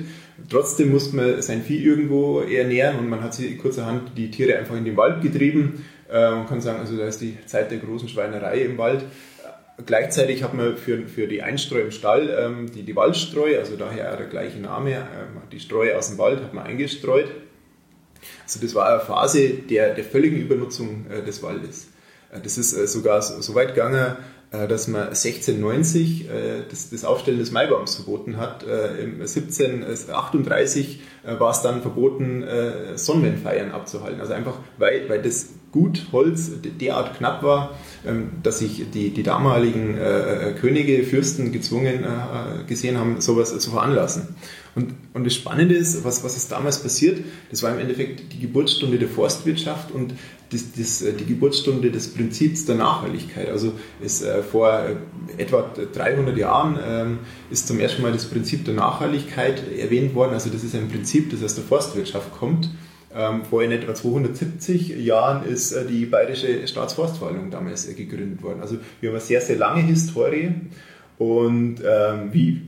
Trotzdem 0.49 0.91
musste 0.91 1.15
man 1.15 1.41
sein 1.41 1.61
Vieh 1.61 1.83
irgendwo 1.83 2.41
ernähren 2.41 2.97
und 2.97 3.09
man 3.09 3.21
hat 3.21 3.33
sie 3.33 3.57
kurzerhand 3.57 4.17
die 4.17 4.31
Tiere 4.31 4.57
einfach 4.57 4.75
in 4.75 4.85
den 4.85 4.97
Wald 4.97 5.21
getrieben. 5.21 5.85
Äh, 6.11 6.31
man 6.31 6.47
kann 6.47 6.61
sagen, 6.61 6.79
also 6.79 6.97
da 6.97 7.05
ist 7.05 7.21
die 7.21 7.37
Zeit 7.45 7.71
der 7.71 7.77
großen 7.77 8.09
Schweinerei 8.09 8.61
im 8.61 8.77
Wald. 8.77 9.03
Gleichzeitig 9.85 10.43
hat 10.43 10.53
man 10.53 10.77
für, 10.77 11.07
für 11.07 11.27
die 11.27 11.41
Einstreu 11.41 11.81
im 11.81 11.91
Stall 11.91 12.29
ähm, 12.29 12.71
die, 12.71 12.83
die 12.83 12.95
Waldstreu, 12.95 13.57
also 13.57 13.75
daher 13.75 14.15
der 14.17 14.27
gleiche 14.27 14.59
Name, 14.59 14.91
ähm, 14.91 15.41
die 15.51 15.59
Streu 15.59 15.95
aus 15.95 16.09
dem 16.09 16.17
Wald 16.17 16.41
hat 16.41 16.53
man 16.53 16.65
eingestreut. 16.65 17.31
Also 18.43 18.59
das 18.61 18.75
war 18.75 18.89
eine 18.89 18.99
Phase 18.99 19.49
der, 19.49 19.93
der 19.93 20.03
völligen 20.03 20.37
Übernutzung 20.37 21.05
äh, 21.09 21.23
des 21.23 21.41
Waldes. 21.41 21.87
Äh, 22.31 22.41
das 22.41 22.57
ist 22.57 22.73
äh, 22.73 22.87
sogar 22.87 23.21
so, 23.21 23.41
so, 23.41 23.55
weit 23.55 23.69
gegangen, 23.69 24.17
äh, 24.51 24.67
dass 24.67 24.87
man 24.87 25.03
1690 25.03 26.29
äh, 26.29 26.63
das, 26.69 26.89
das, 26.89 27.05
Aufstellen 27.05 27.39
des 27.39 27.51
Maibaums 27.51 27.95
verboten 27.95 28.37
hat. 28.37 28.63
Äh, 28.63 29.03
1738 29.21 31.01
war 31.23 31.51
es 31.51 31.61
dann 31.61 31.83
verboten, 31.83 32.43
Sonnenwendfeiern 32.95 33.71
abzuhalten. 33.71 34.19
Also 34.19 34.33
einfach, 34.33 34.57
weil, 34.79 35.07
weil 35.07 35.21
das 35.21 35.49
Gut 35.71 36.07
Holz 36.11 36.51
derart 36.81 37.17
knapp 37.17 37.43
war, 37.43 37.77
ähm, 38.05 38.31
dass 38.43 38.59
sich 38.59 38.83
die, 38.93 39.11
die 39.11 39.23
damaligen 39.23 39.97
äh, 39.97 40.49
äh, 40.49 40.53
Könige, 40.53 41.03
Fürsten 41.03 41.53
gezwungen 41.53 42.03
äh, 42.03 42.63
gesehen 42.67 42.97
haben, 42.97 43.21
sowas 43.21 43.57
zu 43.57 43.71
veranlassen. 43.71 44.35
Und, 44.75 44.93
und 45.13 45.25
das 45.25 45.33
Spannende 45.33 45.75
ist, 45.75 46.03
was, 46.03 46.23
was 46.23 46.35
ist 46.35 46.51
damals 46.51 46.83
passiert, 46.83 47.23
das 47.49 47.63
war 47.63 47.71
im 47.71 47.79
Endeffekt 47.79 48.33
die 48.33 48.39
Geburtsstunde 48.39 48.99
der 48.99 49.07
Forstwirtschaft 49.07 49.91
und 49.91 50.13
das, 50.49 50.73
das, 50.73 51.03
die 51.17 51.25
Geburtsstunde 51.25 51.89
des 51.89 52.13
Prinzips 52.13 52.65
der 52.65 52.75
Nachhaltigkeit. 52.75 53.49
Also 53.49 53.71
ist, 54.01 54.23
äh, 54.23 54.43
vor 54.43 54.83
etwa 55.37 55.69
300 55.93 56.37
Jahren 56.37 56.77
ähm, 56.85 57.19
ist 57.49 57.67
zum 57.67 57.79
ersten 57.79 58.01
Mal 58.01 58.11
das 58.11 58.25
Prinzip 58.25 58.65
der 58.65 58.73
Nachhaltigkeit 58.73 59.63
erwähnt 59.77 60.15
worden. 60.15 60.33
Also 60.33 60.49
das 60.49 60.65
ist 60.65 60.75
ein 60.75 60.89
Prinzip, 60.89 61.31
das 61.31 61.41
aus 61.43 61.55
der 61.55 61.63
Forstwirtschaft 61.63 62.31
kommt 62.37 62.69
vor 63.49 63.63
in 63.63 63.71
etwa 63.71 63.93
270 63.93 64.97
Jahren 64.97 65.45
ist 65.45 65.71
äh, 65.71 65.85
die 65.85 66.05
Bayerische 66.05 66.67
Staatsforstverwaltung 66.67 67.51
damals 67.51 67.87
äh, 67.87 67.93
gegründet 67.93 68.41
worden. 68.41 68.61
Also 68.61 68.77
wir 68.99 69.09
haben 69.09 69.15
eine 69.15 69.23
sehr, 69.23 69.41
sehr 69.41 69.57
lange 69.57 69.81
Historie 69.81 70.51
und 71.17 71.81
ähm, 71.85 72.29
wie, 72.31 72.61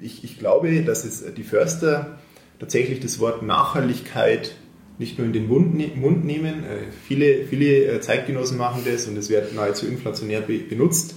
ich, 0.00 0.24
ich 0.24 0.38
glaube, 0.38 0.82
dass 0.82 1.04
es 1.04 1.24
die 1.34 1.42
Förster 1.42 2.18
tatsächlich 2.58 3.00
das 3.00 3.18
Wort 3.18 3.42
Nachhaltigkeit 3.42 4.54
nicht 4.98 5.18
nur 5.18 5.26
in 5.26 5.32
den 5.32 5.46
Mund, 5.46 5.74
ne 5.76 5.90
nehmen. 5.96 6.64
Äh, 6.64 6.90
viele, 7.06 7.44
viele 7.46 8.00
Zeitgenossen 8.00 8.58
machen 8.58 8.82
das 8.84 9.06
und 9.06 9.16
es 9.16 9.30
wird 9.30 9.54
nahezu 9.54 9.86
inflationär 9.86 10.40
be 10.40 10.58
benutzt. 10.58 11.14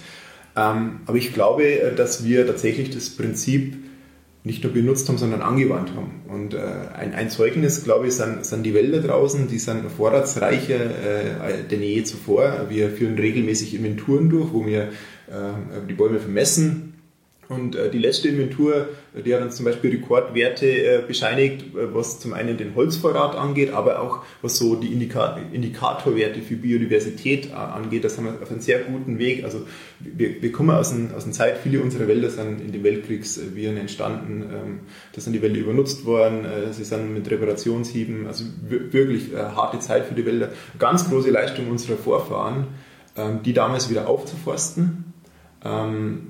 Ähm, 0.56 1.02
aber 1.06 1.18
ich 1.18 1.34
glaube, 1.34 1.94
dass 1.96 2.26
wir 2.26 2.46
tatsächlich 2.46 2.90
das 2.90 3.10
Prinzip 3.10 3.76
nicht 4.44 4.64
nur 4.64 4.74
benutzt 4.74 5.08
haben, 5.08 5.18
sondern 5.18 5.42
angewandt 5.42 5.92
haben. 5.96 6.22
Und 6.28 6.54
äh, 6.54 6.60
ein, 6.98 7.14
ein, 7.14 7.30
Zeugnis, 7.30 7.84
glaube 7.84 8.08
ich, 8.08 8.14
sind, 8.14 8.44
sind 8.44 8.64
die 8.64 8.74
Wälder 8.74 9.00
draußen, 9.00 9.48
die 9.48 9.60
sind 9.60 9.84
vorratsreicher 9.92 10.80
äh, 10.80 11.64
denn 11.70 11.82
je 11.82 12.04
zuvor. 12.04 12.66
Wir 12.70 12.90
führen 12.90 13.16
regelmäßig 13.16 13.76
Inventuren 13.76 14.30
durch, 14.30 14.52
wo 14.52 14.66
wir 14.66 14.84
äh, 14.84 15.88
die 15.88 15.94
Bäume 15.94 16.20
vermessen, 16.20 16.91
und 17.52 17.76
äh, 17.76 17.92
die 17.92 17.98
letzte 17.98 18.30
Inventur, 18.30 18.88
die 19.14 19.36
hat 19.36 19.42
uns 19.42 19.58
zum 19.58 19.66
Beispiel 19.66 19.92
Rekordwerte 19.92 20.68
äh, 20.68 21.04
bescheinigt, 21.06 21.76
äh, 21.76 21.94
was 21.94 22.18
zum 22.22 22.34
einen 22.34 22.56
den 22.56 22.76
Holzvorrat 22.76 23.36
angeht, 23.36 23.74
aber 23.74 24.02
auch 24.02 24.20
was 24.42 24.58
so 24.58 24.76
die 24.76 24.94
Indika 24.94 25.38
Indikatorwerte 25.52 26.42
für 26.42 26.56
Biodiversität 26.56 27.54
angeht. 27.54 28.06
Das 28.06 28.18
haben 28.18 28.26
wir 28.26 28.42
auf 28.42 28.50
einem 28.50 28.62
sehr 28.62 28.80
guten 28.80 29.20
Weg. 29.20 29.44
Also 29.44 29.68
wir, 30.00 30.42
wir 30.42 30.52
kommen 30.54 30.70
aus 30.70 30.94
einer 30.94 31.14
aus 31.14 31.30
Zeit, 31.32 31.58
viele 31.58 31.82
unserer 31.82 32.08
Wälder 32.08 32.30
sind 32.30 32.62
in 32.62 32.72
den 32.72 32.86
Weltkriegsviren 32.86 33.76
entstanden. 33.76 34.44
Ähm, 34.44 34.80
da 35.12 35.20
sind 35.20 35.34
die 35.34 35.42
Wälder 35.42 35.60
übernutzt 35.60 36.06
worden, 36.06 36.46
sie 36.72 36.86
sind 36.86 37.14
mit 37.14 37.30
Reparationshieben, 37.30 38.28
also 38.28 38.46
wirklich 38.70 39.36
harte 39.36 39.80
Zeit 39.80 40.06
für 40.06 40.14
die 40.14 40.26
Wälder. 40.26 40.50
Ganz 40.80 41.10
große 41.10 41.30
Leistung 41.30 41.70
unserer 41.70 41.98
Vorfahren, 41.98 42.68
ähm, 43.18 43.42
die 43.44 43.54
damals 43.54 43.90
wieder 43.90 44.08
aufzuforsten 44.08 45.12
ähm, 45.64 46.30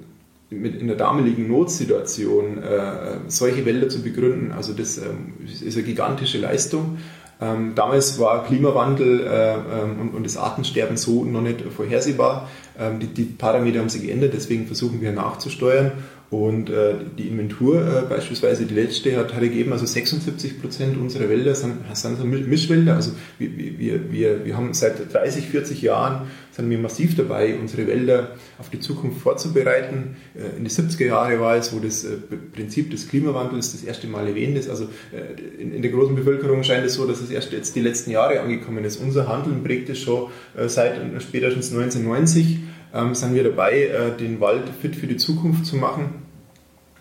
mit 0.51 0.75
in 0.75 0.87
der 0.87 0.97
damaligen 0.97 1.47
Notsituation 1.47 2.61
äh, 2.61 3.19
solche 3.27 3.65
Wälder 3.65 3.87
zu 3.89 4.03
begründen, 4.03 4.51
also 4.51 4.73
das 4.73 4.97
ähm, 4.97 5.33
ist 5.45 5.75
eine 5.75 5.85
gigantische 5.85 6.37
Leistung. 6.37 6.97
Ähm, 7.39 7.71
damals 7.73 8.19
war 8.19 8.45
Klimawandel 8.45 9.21
äh, 9.21 9.53
ähm, 9.53 9.99
und, 9.99 10.09
und, 10.13 10.25
das 10.25 10.37
Artensterben 10.37 10.95
so 10.95 11.23
noch 11.23 11.41
nicht 11.41 11.61
vorhersehbar. 11.75 12.49
Ähm, 12.77 12.99
die, 12.99 13.07
die, 13.07 13.23
Parameter 13.23 13.79
haben 13.79 13.89
sich 13.89 14.03
geändert, 14.03 14.33
deswegen 14.35 14.67
versuchen 14.67 15.01
wir 15.01 15.11
nachzusteuern. 15.11 15.93
Und 16.31 16.69
äh, 16.69 16.93
die 17.17 17.27
Inventur 17.27 17.81
äh, 17.81 18.01
beispielsweise, 18.09 18.65
die 18.65 18.73
letzte, 18.73 19.17
hat, 19.17 19.33
hat 19.33 19.41
ergeben, 19.41 19.73
also 19.73 19.85
76 19.85 20.61
Prozent 20.61 20.97
unserer 20.97 21.27
Wälder 21.27 21.53
sind, 21.55 21.75
sind 21.93 22.17
so 22.17 22.23
Mischwälder. 22.23 22.95
Also 22.95 23.11
wir, 23.37 23.49
wir, 23.77 24.11
wir, 24.11 24.45
wir 24.45 24.55
haben 24.55 24.73
seit 24.73 25.13
30, 25.13 25.49
40 25.49 25.81
Jahren 25.81 26.27
sind 26.51 26.69
wir 26.69 26.77
massiv 26.77 27.15
dabei, 27.15 27.55
unsere 27.55 27.87
Wälder 27.87 28.35
auf 28.59 28.69
die 28.69 28.79
Zukunft 28.79 29.21
vorzubereiten. 29.21 30.15
Äh, 30.35 30.57
in 30.57 30.63
den 30.63 30.71
70er 30.71 31.05
Jahren 31.05 31.39
war 31.39 31.55
es, 31.55 31.73
wo 31.73 31.79
das 31.79 32.03
äh, 32.03 32.17
Prinzip 32.53 32.91
des 32.91 33.09
Klimawandels 33.09 33.71
das 33.71 33.83
erste 33.83 34.07
Mal 34.07 34.27
erwähnt 34.27 34.57
ist. 34.57 34.69
Also 34.69 34.85
äh, 35.11 35.61
in, 35.61 35.73
in 35.73 35.81
der 35.81 35.91
großen 35.91 36.15
Bevölkerung 36.15 36.63
scheint 36.63 36.85
es 36.85 36.95
so, 36.95 37.07
dass 37.07 37.21
es 37.21 37.29
erst 37.29 37.51
jetzt 37.51 37.75
die 37.75 37.81
letzten 37.81 38.11
Jahre 38.11 38.41
angekommen 38.41 38.83
ist. 38.83 38.97
Unser 38.97 39.27
Handeln 39.27 39.63
prägt 39.63 39.89
es 39.89 39.99
schon 39.99 40.29
seit 40.67 40.95
spätestens 41.21 41.71
1990 41.71 42.59
ähm, 42.93 43.15
sind 43.15 43.33
wir 43.33 43.43
dabei, 43.43 43.83
äh, 43.83 44.17
den 44.17 44.39
Wald 44.39 44.63
fit 44.81 44.95
für 44.95 45.07
die 45.07 45.17
Zukunft 45.17 45.65
zu 45.65 45.75
machen. 45.75 46.23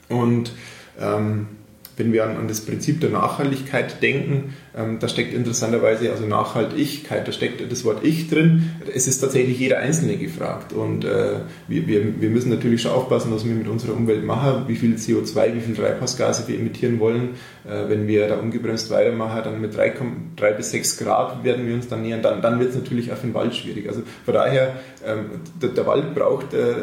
Und 0.08 0.52
ähm, 1.00 1.48
wenn 1.96 2.12
wir 2.12 2.24
an, 2.24 2.36
an, 2.36 2.48
das 2.48 2.64
Prinzip 2.64 3.00
der 3.00 3.10
Nachhaltigkeit 3.10 4.02
denken, 4.02 4.54
ähm, 4.76 4.98
da 5.00 5.08
steckt 5.08 5.34
interessanterweise 5.34 6.10
also 6.12 6.26
Nachhaltigkeit, 6.26 7.26
da 7.26 7.32
steckt 7.32 7.60
das 7.70 7.84
Wort 7.84 8.04
Ich 8.04 8.28
drin. 8.28 8.70
Es 8.94 9.08
ist 9.08 9.20
tatsächlich 9.20 9.58
jeder 9.58 9.78
Einzelne 9.78 10.16
gefragt. 10.16 10.72
Und 10.72 11.04
äh, 11.04 11.40
wir, 11.66 11.86
wir, 11.88 12.20
wir 12.20 12.30
müssen 12.30 12.50
natürlich 12.50 12.82
schon 12.82 12.92
aufpassen, 12.92 13.32
was 13.34 13.44
wir 13.44 13.54
mit 13.54 13.66
unserer 13.66 13.94
Umwelt 13.94 14.24
machen, 14.24 14.64
wie 14.68 14.76
viel 14.76 14.94
CO2, 14.94 15.54
wie 15.54 15.60
viel 15.60 15.74
Treibhausgase 15.74 16.46
wir 16.46 16.56
emittieren 16.56 17.00
wollen. 17.00 17.30
Äh, 17.64 17.88
wenn 17.88 18.06
wir 18.06 18.28
da 18.28 18.36
ungebremst 18.36 18.90
weitermachen, 18.90 19.40
dann 19.42 19.60
mit 19.60 19.76
3, 19.76 19.94
3 20.36 20.52
bis 20.52 20.70
6 20.70 20.98
Grad 20.98 21.42
werden 21.42 21.66
wir 21.66 21.74
uns 21.74 21.88
dann 21.88 22.02
nähern, 22.02 22.22
dann, 22.22 22.40
dann 22.40 22.60
wird 22.60 22.70
es 22.70 22.76
natürlich 22.76 23.12
auch 23.12 23.16
für 23.16 23.26
den 23.26 23.34
Wald 23.34 23.54
schwierig. 23.54 23.88
Also 23.88 24.02
von 24.24 24.34
daher, 24.34 24.74
ähm, 25.04 25.26
der, 25.60 25.70
der, 25.70 25.86
Wald 25.86 26.14
braucht 26.14 26.54
äh, 26.54 26.74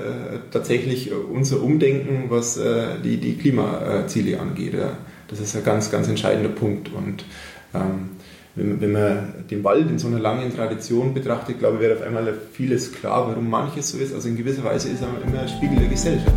tatsächlich 0.52 1.12
unser 1.14 1.64
Umdenken, 1.64 2.26
was 2.30 2.58
äh, 2.58 3.00
die, 3.02 3.18
die 3.18 3.38
Klimaziele 3.38 4.40
angeht. 4.40 4.74
Ja. 4.74 4.98
Das 5.28 5.40
ist 5.40 5.56
ein 5.56 5.64
ganz, 5.64 5.92
ganz 5.92 6.08
entscheidender 6.08 6.50
Punkt. 6.50 6.92
Und 6.94 7.26
wenn, 7.74 8.82
wenn, 8.82 8.92
man 8.92 9.46
den 9.50 9.64
Wald 9.64 9.90
in 9.90 10.00
so 10.00 10.08
einer 10.08 10.20
langen 10.20 10.54
Tradition 10.56 11.14
betrachtet, 11.14 11.60
glaube 11.60 11.76
ich, 11.76 11.82
wird 11.82 12.00
auf 12.00 12.06
einmal 12.06 12.34
vieles 12.54 12.92
klar, 12.92 13.28
warum 13.28 13.50
manches 13.50 13.90
so 13.90 13.98
ist. 13.98 14.14
Also 14.14 14.30
in 14.30 14.36
gewisser 14.36 14.64
Weise 14.64 14.90
ist 14.90 15.02
er 15.02 15.10
immer 15.28 15.42
ein 15.42 15.48
Spiegel 15.48 15.78
der 15.78 15.90
Gesellschaft. 15.90 16.32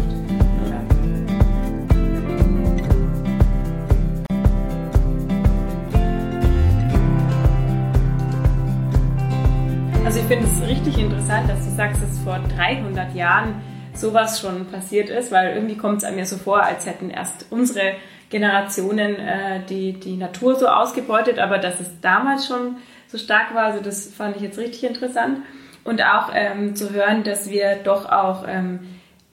Also 10.04 10.18
ich 10.18 10.26
finde 10.26 10.46
es 10.46 10.68
richtig 10.68 10.98
interessant, 10.98 11.48
dass 11.48 11.64
du 11.64 11.70
sagst, 11.76 12.02
dass 12.02 12.18
vor 12.18 12.40
300 12.56 13.14
Jahren 13.14 13.54
sowas 13.94 14.40
schon 14.40 14.66
passiert 14.66 15.08
ist, 15.08 15.30
weil 15.30 15.54
irgendwie 15.54 15.76
kommt 15.76 16.02
es 16.02 16.16
ja 16.16 16.24
so 16.24 16.36
vor, 16.36 16.62
als 16.62 16.86
hätten 16.86 17.10
erst 17.10 17.46
unsere 17.50 17.92
Generationen 18.30 19.16
äh, 19.16 19.60
die, 19.68 19.92
die 19.92 20.16
Natur 20.16 20.54
so 20.56 20.68
ausgebeutet, 20.68 21.38
aber 21.38 21.58
dass 21.58 21.80
es 21.80 22.00
damals 22.00 22.46
schon 22.46 22.76
so 23.08 23.18
stark 23.18 23.54
war, 23.54 23.64
also 23.64 23.80
das 23.80 24.12
fand 24.12 24.36
ich 24.36 24.42
jetzt 24.42 24.58
richtig 24.58 24.84
interessant. 24.84 25.38
Und 25.82 26.02
auch 26.02 26.30
ähm, 26.32 26.76
zu 26.76 26.90
hören, 26.90 27.24
dass 27.24 27.50
wir 27.50 27.76
doch 27.82 28.10
auch 28.10 28.44
ähm, 28.46 28.80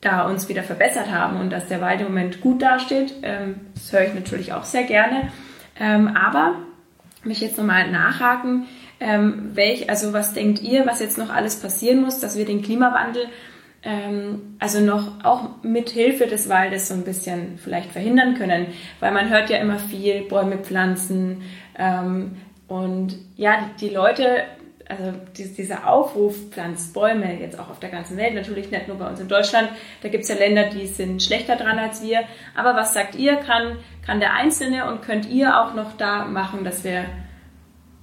da 0.02 0.26
uns 0.26 0.50
wieder 0.50 0.64
verbessert 0.64 1.12
haben 1.12 1.40
und 1.40 1.52
dass 1.52 1.68
der 1.68 1.82
Wald 1.82 2.02
im 2.02 2.08
Moment 2.08 2.42
gut 2.42 2.62
dasteht. 2.62 3.14
Ähm, 3.22 3.62
das 3.74 3.92
höre 3.92 4.04
ich 4.04 4.14
natürlich 4.14 4.54
auch 4.54 4.64
sehr 4.64 4.84
gerne. 4.84 5.30
Ähm, 5.80 6.08
aber 6.16 6.56
mich 7.24 7.42
jetzt 7.42 7.58
nochmal 7.58 7.92
nachhaken, 7.92 8.66
ähm, 9.00 9.52
welch, 9.54 9.90
also 9.90 10.14
was 10.14 10.34
denkt 10.34 10.62
ihr, 10.62 10.86
was 10.86 11.00
jetzt 11.00 11.18
noch 11.18 11.30
alles 11.30 11.58
passieren 11.58 12.02
muss, 12.02 12.20
dass 12.20 12.38
wir 12.38 12.46
den 12.46 12.62
Klimawandel 12.62 13.28
also 14.60 14.82
noch 14.82 15.24
auch 15.24 15.64
mit 15.64 15.90
Hilfe 15.92 16.28
des 16.28 16.50
Waldes 16.50 16.90
so 16.90 16.94
ein 16.94 17.04
bisschen 17.04 17.58
vielleicht 17.58 17.92
verhindern 17.92 18.34
können, 18.34 18.68
weil 19.00 19.14
man 19.14 19.30
hört 19.30 19.50
ja 19.50 19.58
immer 19.58 19.80
viel 19.80 20.24
Bäume 20.24 20.58
pflanzen, 20.58 21.44
ähm, 21.78 22.38
und 22.68 23.18
ja, 23.36 23.70
die 23.80 23.90
Leute, 23.90 24.44
also 24.88 25.14
dieser 25.36 25.90
Aufruf, 25.90 26.36
pflanzt 26.50 26.94
Bäume, 26.94 27.40
jetzt 27.40 27.58
auch 27.58 27.70
auf 27.70 27.80
der 27.80 27.90
ganzen 27.90 28.18
Welt, 28.18 28.36
natürlich 28.36 28.72
nicht 28.72 28.88
nur 28.88 28.98
bei 28.98 29.10
uns 29.10 29.20
in 29.20 29.28
Deutschland, 29.28 29.70
da 30.02 30.10
gibt 30.10 30.24
es 30.24 30.30
ja 30.30 30.36
Länder, 30.36 30.70
die 30.70 30.88
sind 30.88 31.24
schlechter 31.24 31.56
dran 31.56 31.80
als 31.80 32.02
wir. 32.02 32.22
Aber 32.56 32.76
was 32.76 32.94
sagt 32.94 33.16
ihr, 33.16 33.38
kann, 33.38 33.78
kann 34.06 34.20
der 34.20 34.34
Einzelne 34.34 34.90
und 34.90 35.02
könnt 35.02 35.30
ihr 35.30 35.62
auch 35.62 35.74
noch 35.76 35.96
da 35.98 36.26
machen, 36.26 36.64
dass 36.66 36.84
wir, 36.84 37.06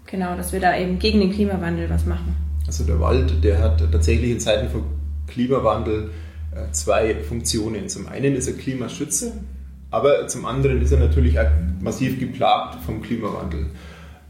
genau, 0.07 0.35
dass 0.35 0.53
wir 0.53 0.61
da 0.61 0.77
eben 0.77 0.99
gegen 0.99 1.21
den 1.21 1.33
Klimawandel 1.33 1.91
was 1.91 2.07
machen? 2.07 2.37
Also 2.67 2.85
der 2.85 2.99
Wald, 3.01 3.45
der 3.45 3.61
hat 3.61 3.83
tatsächlich 3.93 4.31
in 4.31 4.41
Zeiten 4.41 4.71
von 4.71 4.85
Klimawandel 5.27 6.11
äh, 6.55 6.71
zwei 6.73 7.15
Funktionen. 7.17 7.89
Zum 7.89 8.07
einen 8.09 8.37
ist 8.37 8.47
er 8.47 8.55
Klimaschütze, 8.55 9.33
aber 9.91 10.27
zum 10.29 10.45
anderen 10.45 10.83
ist 10.83 10.93
er 10.93 10.99
natürlich 10.99 11.39
auch 11.39 11.51
massiv 11.81 12.19
geplagt 12.19 12.83
vom 12.85 13.03
Klimawandel. 13.03 13.67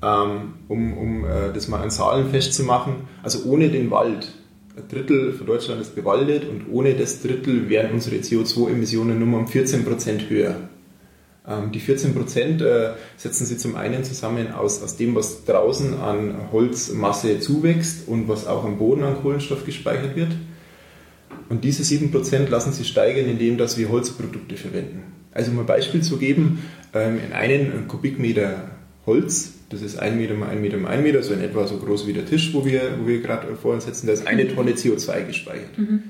Ähm, 0.03 0.55
um, 0.69 0.99
um 0.99 1.25
äh, 1.25 1.53
das 1.53 1.69
mal 1.69 1.81
an 1.81 1.91
Zahlen 1.91 2.31
festzumachen, 2.31 3.09
also 3.23 3.45
ohne 3.45 3.71
den 3.71 3.91
Wald, 3.91 4.33
ein 4.77 4.89
Drittel 4.89 5.33
von 5.33 5.47
Deutschland 5.47 5.81
ist 5.81 5.95
bewaldet 5.95 6.49
und 6.49 6.67
ohne 6.71 6.95
das 6.95 7.23
Drittel 7.23 7.69
wären 7.69 7.93
unsere 7.93 8.17
CO2-Emissionen 8.17 9.19
nur 9.19 9.39
um 9.39 9.47
14 9.47 9.85
Prozent 9.85 10.29
höher. 10.29 10.57
Ähm, 11.47 11.73
die 11.73 11.81
14 11.81 12.15
Prozent 12.15 12.63
äh, 12.63 12.95
setzen 13.17 13.47
sie 13.47 13.57
zum 13.57 13.77
einen 13.77 14.03
zusammen 14.03 14.53
aus, 14.53 14.83
aus 14.83 14.97
dem, 14.97 15.15
was 15.15 15.45
draußen 15.45 16.01
an 16.01 16.35
Holzmasse 16.53 17.39
zuwächst 17.41 18.09
und 18.09 18.29
was 18.29 18.47
auch 18.47 18.65
am 18.65 18.79
Boden 18.79 19.05
an 19.05 19.21
Kohlenstoff 19.23 19.65
gespeichert 19.65 20.17
wird. 20.17 20.33
Und 21.49 21.65
diese 21.65 21.85
7 21.85 22.11
Prozent 22.11 22.51
lassen 22.51 22.73
sie 22.73 22.85
steigern, 22.85 23.27
indem 23.27 23.59
dass 23.59 23.77
wir 23.79 23.89
Holzprodukte 23.89 24.57
verwenden. 24.57 25.03
Also 25.33 25.51
um 25.51 25.59
ein 25.59 25.67
Beispiel 25.67 26.03
zu 26.03 26.17
geben, 26.17 26.61
ähm, 26.95 27.19
in 27.25 27.33
einen 27.33 27.89
Kubikmeter 27.89 28.71
Holz, 29.07 29.53
das 29.69 29.83
ist 29.83 29.99
1 29.99 30.17
Meter 30.17 30.35
mal 30.35 30.49
1 30.49 30.61
Meter 30.61 30.79
mal 30.79 30.91
1 30.91 31.03
Meter, 31.03 31.23
so 31.23 31.35
in 31.35 31.41
etwa 31.41 31.67
so 31.67 31.77
groß 31.77 32.07
wie 32.07 32.13
der 32.13 32.25
Tisch, 32.25 32.55
wo 32.55 32.65
wir, 32.65 32.81
wo 33.01 33.07
wir 33.07 33.21
gerade 33.21 33.55
vor 33.57 33.75
uns 33.75 33.85
sitzen, 33.85 34.07
da 34.07 34.13
ist 34.13 34.27
eine 34.27 34.49
Tonne 34.49 34.73
CO2 34.73 35.27
gespeichert. 35.27 35.77
Mhm. 35.77 36.03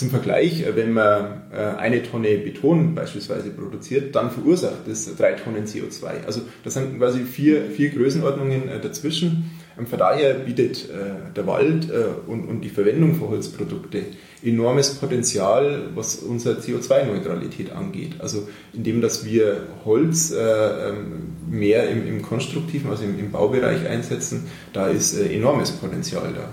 Zum 0.00 0.08
Vergleich, 0.08 0.62
äh, 0.62 0.76
wenn 0.76 0.94
man 0.94 1.42
äh, 1.52 1.56
eine 1.56 2.02
Tonne 2.02 2.38
Beton 2.38 2.94
beispielsweise 2.94 3.50
produziert, 3.50 4.14
dann 4.14 4.30
verursacht 4.30 4.86
das 4.86 5.14
drei 5.14 5.32
Tonnen 5.32 5.66
CO2. 5.66 6.24
Also 6.24 6.40
das 6.64 6.72
sind 6.72 6.96
quasi 6.96 7.20
vier, 7.24 7.66
vier 7.66 7.90
Größenordnungen 7.90 8.70
äh, 8.70 8.80
dazwischen. 8.80 9.50
Ähm, 9.78 9.86
von 9.86 9.98
daher 9.98 10.32
bietet 10.32 10.88
der 11.36 11.46
Wald 11.46 11.88
und, 12.26 12.44
und 12.46 12.62
die 12.62 12.70
Verwendung 12.70 13.14
von 13.14 13.28
Holzprodukte 13.28 14.04
enormes 14.42 14.94
Potenzial, 14.94 15.88
was 15.94 16.16
unsere 16.16 16.60
CO2-Neutralität 16.60 17.72
angeht. 17.72 18.14
Also 18.20 18.48
indem, 18.72 19.00
dass 19.00 19.24
wir 19.24 19.66
Holz 19.84 20.32
ähm, 20.32 21.36
mehr 21.48 21.88
im, 21.88 22.22
konstruktiven, 22.22 22.90
also 22.90 23.04
im, 23.04 23.30
Baubereich 23.30 23.86
einsetzen, 23.86 24.50
da 24.72 24.88
ist 24.88 25.18
enormes 25.18 25.72
Potenzial 25.72 26.32
da. 26.34 26.48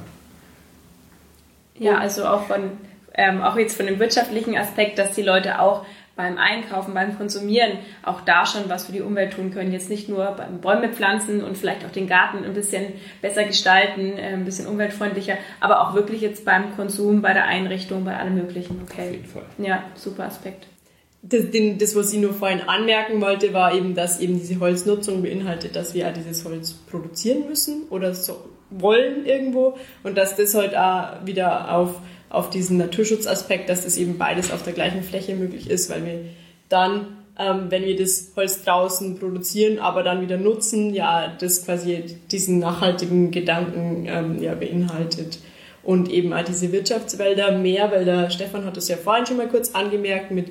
Ja, 1.80 1.98
also 1.98 2.26
auch 2.26 2.48
von 2.48 2.72
ähm, 3.18 3.42
auch 3.42 3.58
jetzt 3.58 3.76
von 3.76 3.88
dem 3.88 4.00
wirtschaftlichen 4.00 4.56
Aspekt, 4.56 5.00
dass 5.00 5.14
die 5.14 5.24
Leute 5.24 5.60
auch 5.60 5.86
beim 6.18 6.38
Einkaufen, 6.38 6.94
beim 6.94 7.18
Konsumieren 7.18 7.78
auch 8.04 8.22
da 8.22 8.46
schon 8.46 8.68
was 8.68 8.88
für 8.88 8.92
die 8.92 9.02
Umwelt 9.02 9.34
tun 9.34 9.52
können. 9.52 9.72
Jetzt 9.72 9.90
nicht 9.90 10.10
nur 10.10 10.26
beim 10.32 10.60
Bäume 10.60 10.90
pflanzen 10.90 11.44
und 11.44 11.58
vielleicht 11.58 11.86
auch 11.86 11.92
den 11.92 12.08
Garten 12.08 12.44
ein 12.44 12.54
bisschen 12.54 12.94
besser 13.22 13.46
gestalten, 13.46 14.18
äh, 14.18 14.34
ein 14.34 14.44
bisschen 14.44 14.68
umweltfreundlicher, 14.68 15.38
aber 15.62 15.82
auch 15.82 15.94
wirklich 15.94 16.22
jetzt 16.22 16.44
beim 16.44 16.76
Konsum, 16.76 17.22
bei 17.22 17.34
der 17.34 17.46
Einrichtung, 17.46 18.04
bei 18.04 18.18
allem 18.18 18.36
Möglichen. 18.36 18.82
Okay. 18.84 19.08
Auf 19.08 19.12
jeden 19.12 19.26
Fall. 19.26 19.46
Ja, 19.60 19.84
super 19.96 20.26
Aspekt. 20.26 20.68
Das, 21.22 21.50
den, 21.52 21.78
das, 21.78 21.96
was 21.96 22.12
ich 22.14 22.20
nur 22.20 22.34
vorhin 22.34 22.62
anmerken 22.62 23.22
wollte, 23.22 23.54
war 23.54 23.74
eben, 23.74 23.96
dass 23.96 24.20
eben 24.20 24.40
diese 24.40 24.60
Holznutzung 24.60 25.22
beinhaltet, 25.22 25.76
dass 25.76 25.94
wir 25.94 26.02
ja 26.02 26.12
dieses 26.12 26.44
Holz 26.46 26.74
produzieren 26.74 27.48
müssen 27.48 27.88
oder 27.90 28.14
so 28.14 28.50
wollen 28.70 29.26
irgendwo 29.26 29.78
und 30.04 30.18
dass 30.18 30.36
das 30.36 30.54
halt 30.54 30.76
auch 30.76 31.26
wieder 31.26 31.74
auf 31.74 32.02
auf 32.30 32.50
diesen 32.50 32.78
Naturschutzaspekt, 32.78 33.70
dass 33.70 33.84
das 33.84 33.98
eben 33.98 34.18
beides 34.18 34.52
auf 34.52 34.64
der 34.64 34.74
gleichen 34.74 35.04
Fläche 35.04 35.36
möglich 35.36 35.70
ist, 35.70 35.90
weil 35.90 36.06
wir 36.06 36.20
dann, 36.70 37.08
ähm, 37.40 37.68
wenn 37.70 37.86
wir 37.86 37.96
das 37.96 38.34
Holz 38.36 38.64
draußen 38.64 39.18
produzieren, 39.20 39.80
aber 39.80 40.04
dann 40.04 40.22
wieder 40.22 40.38
nutzen, 40.38 40.94
ja, 40.94 41.34
das 41.40 41.66
quasi 41.66 42.18
diesen 42.32 42.60
nachhaltigen 42.60 43.32
Gedanken 43.32 44.06
ähm, 44.08 44.42
ja, 44.42 44.54
beinhaltet. 44.56 45.40
Und 45.84 46.10
eben 46.10 46.34
auch 46.34 46.44
diese 46.44 46.74
Wirtschaftswälder 46.74 47.58
mehr, 47.58 47.90
weil 47.92 48.04
der 48.04 48.30
Stefan 48.30 48.66
hat 48.66 48.76
das 48.76 48.90
ja 48.90 48.98
vorhin 48.98 49.26
schon 49.26 49.38
mal 49.38 49.48
kurz 49.48 49.74
angemerkt 49.74 50.32
mit 50.32 50.48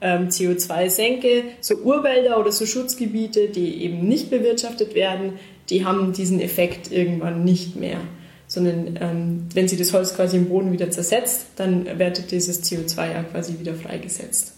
ähm, 0.00 0.28
CO2-Senke, 0.28 1.42
so 1.60 1.74
Urwälder 1.76 2.38
oder 2.38 2.52
so 2.52 2.66
Schutzgebiete, 2.66 3.48
die 3.48 3.82
eben 3.82 4.06
nicht 4.06 4.30
bewirtschaftet 4.30 4.94
werden, 4.94 5.40
die 5.70 5.84
haben 5.84 6.12
diesen 6.12 6.40
Effekt 6.40 6.92
irgendwann 6.92 7.42
nicht 7.42 7.74
mehr 7.74 7.98
sondern 8.48 8.98
ähm, 9.00 9.48
wenn 9.54 9.68
sie 9.68 9.76
das 9.76 9.92
Holz 9.92 10.14
quasi 10.14 10.36
im 10.36 10.48
Boden 10.48 10.72
wieder 10.72 10.90
zersetzt, 10.90 11.46
dann 11.56 11.98
wird 11.98 12.30
dieses 12.30 12.62
CO2 12.62 13.12
ja 13.12 13.22
quasi 13.22 13.58
wieder 13.58 13.74
freigesetzt. 13.74 14.54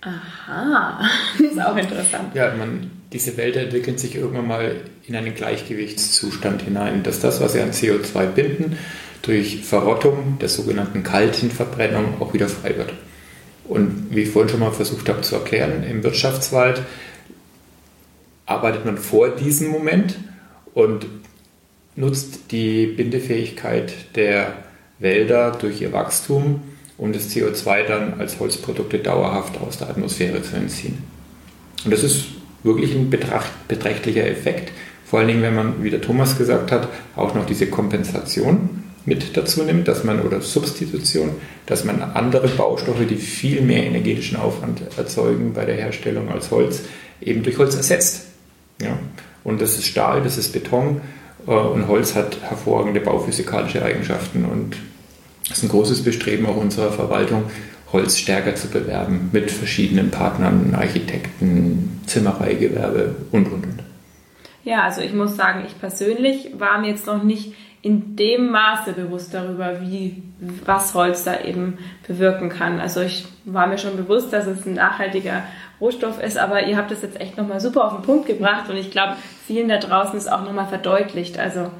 Aha, 0.00 1.00
das 1.38 1.52
ist 1.52 1.60
auch 1.60 1.76
interessant. 1.76 2.34
Ja, 2.34 2.54
man, 2.54 2.90
diese 3.12 3.36
Wälder 3.36 3.62
entwickeln 3.62 3.98
sich 3.98 4.16
irgendwann 4.16 4.48
mal 4.48 4.76
in 5.06 5.14
einen 5.14 5.34
Gleichgewichtszustand 5.34 6.62
hinein, 6.62 7.02
dass 7.02 7.20
das, 7.20 7.40
was 7.40 7.52
sie 7.52 7.60
an 7.60 7.72
CO2 7.72 8.26
binden, 8.26 8.78
durch 9.22 9.62
Verrottung 9.62 10.38
der 10.40 10.48
sogenannten 10.48 11.02
kalten 11.02 11.50
Verbrennung 11.50 12.20
auch 12.20 12.32
wieder 12.32 12.48
frei 12.48 12.76
wird. 12.76 12.92
Und 13.64 14.08
wie 14.10 14.22
ich 14.22 14.30
vorhin 14.30 14.48
schon 14.48 14.60
mal 14.60 14.72
versucht 14.72 15.08
habe 15.08 15.20
zu 15.20 15.36
erklären, 15.36 15.84
im 15.84 16.02
Wirtschaftswald 16.02 16.82
arbeitet 18.46 18.84
man 18.84 18.98
vor 18.98 19.28
diesem 19.28 19.68
Moment 19.68 20.16
und 20.74 21.06
nutzt 21.96 22.50
die 22.50 22.86
Bindefähigkeit 22.86 23.92
der 24.16 24.54
Wälder 24.98 25.52
durch 25.52 25.80
ihr 25.80 25.92
Wachstum, 25.92 26.62
um 26.98 27.12
das 27.12 27.30
CO2 27.30 27.84
dann 27.84 28.20
als 28.20 28.38
Holzprodukte 28.38 28.98
dauerhaft 28.98 29.58
aus 29.60 29.78
der 29.78 29.90
Atmosphäre 29.90 30.42
zu 30.42 30.56
entziehen. 30.56 30.98
Und 31.84 31.92
das 31.92 32.02
ist 32.02 32.26
wirklich 32.62 32.94
ein 32.94 33.10
beträchtlicher 33.10 34.26
Effekt, 34.26 34.72
vor 35.10 35.18
allen 35.18 35.28
Dingen, 35.28 35.42
wenn 35.42 35.56
man, 35.56 35.82
wie 35.82 35.90
der 35.90 36.00
Thomas 36.00 36.38
gesagt 36.38 36.70
hat, 36.70 36.88
auch 37.16 37.34
noch 37.34 37.44
diese 37.44 37.66
Kompensation 37.66 38.84
mit 39.04 39.36
dazu 39.36 39.64
nimmt, 39.64 39.88
dass 39.88 40.04
man 40.04 40.20
oder 40.20 40.40
Substitution, 40.40 41.30
dass 41.66 41.84
man 41.84 42.00
andere 42.00 42.46
Baustoffe, 42.46 43.04
die 43.08 43.16
viel 43.16 43.60
mehr 43.60 43.84
energetischen 43.84 44.36
Aufwand 44.36 44.82
erzeugen 44.96 45.52
bei 45.52 45.64
der 45.64 45.74
Herstellung 45.74 46.28
als 46.30 46.52
Holz, 46.52 46.82
eben 47.20 47.42
durch 47.42 47.58
Holz 47.58 47.74
ersetzt. 47.74 48.26
Ja? 48.80 48.96
Und 49.42 49.60
das 49.60 49.78
ist 49.78 49.86
Stahl, 49.86 50.22
das 50.22 50.38
ist 50.38 50.52
Beton, 50.52 51.00
und 51.50 51.88
Holz 51.88 52.14
hat 52.14 52.40
hervorragende 52.42 53.00
bauphysikalische 53.00 53.84
Eigenschaften 53.84 54.44
und 54.44 54.76
es 55.44 55.58
ist 55.58 55.64
ein 55.64 55.68
großes 55.68 56.04
Bestreben 56.04 56.46
auch 56.46 56.56
unserer 56.56 56.92
Verwaltung, 56.92 57.44
Holz 57.92 58.18
stärker 58.18 58.54
zu 58.54 58.68
bewerben 58.68 59.30
mit 59.32 59.50
verschiedenen 59.50 60.10
Partnern, 60.10 60.74
Architekten, 60.76 62.00
Zimmereigewerbe 62.06 63.16
und, 63.32 63.46
und, 63.46 63.64
und. 63.64 63.82
Ja, 64.62 64.84
also 64.84 65.00
ich 65.00 65.12
muss 65.12 65.36
sagen, 65.36 65.64
ich 65.66 65.78
persönlich 65.80 66.50
war 66.58 66.80
mir 66.80 66.90
jetzt 66.90 67.06
noch 67.06 67.22
nicht 67.22 67.54
in 67.82 68.16
dem 68.16 68.50
Maße 68.50 68.92
bewusst 68.92 69.32
darüber, 69.32 69.80
wie, 69.80 70.22
was 70.66 70.94
Holz 70.94 71.24
da 71.24 71.40
eben 71.40 71.78
bewirken 72.06 72.50
kann. 72.50 72.78
Also 72.78 73.00
ich 73.00 73.26
war 73.44 73.66
mir 73.66 73.78
schon 73.78 73.96
bewusst, 73.96 74.32
dass 74.32 74.46
es 74.46 74.66
ein 74.66 74.74
nachhaltiger 74.74 75.44
Rohstoff 75.80 76.22
ist, 76.22 76.36
aber 76.36 76.64
ihr 76.66 76.76
habt 76.76 76.90
das 76.90 77.00
jetzt 77.00 77.18
echt 77.18 77.38
nochmal 77.38 77.60
super 77.60 77.84
auf 77.84 77.94
den 77.94 78.02
Punkt 78.02 78.26
gebracht 78.26 78.68
und 78.68 78.76
ich 78.76 78.90
glaube, 78.90 79.16
vielen 79.46 79.68
da 79.68 79.78
draußen 79.78 80.18
ist 80.18 80.30
auch 80.30 80.44
nochmal 80.44 80.66
verdeutlicht. 80.66 81.38
Also 81.38 81.70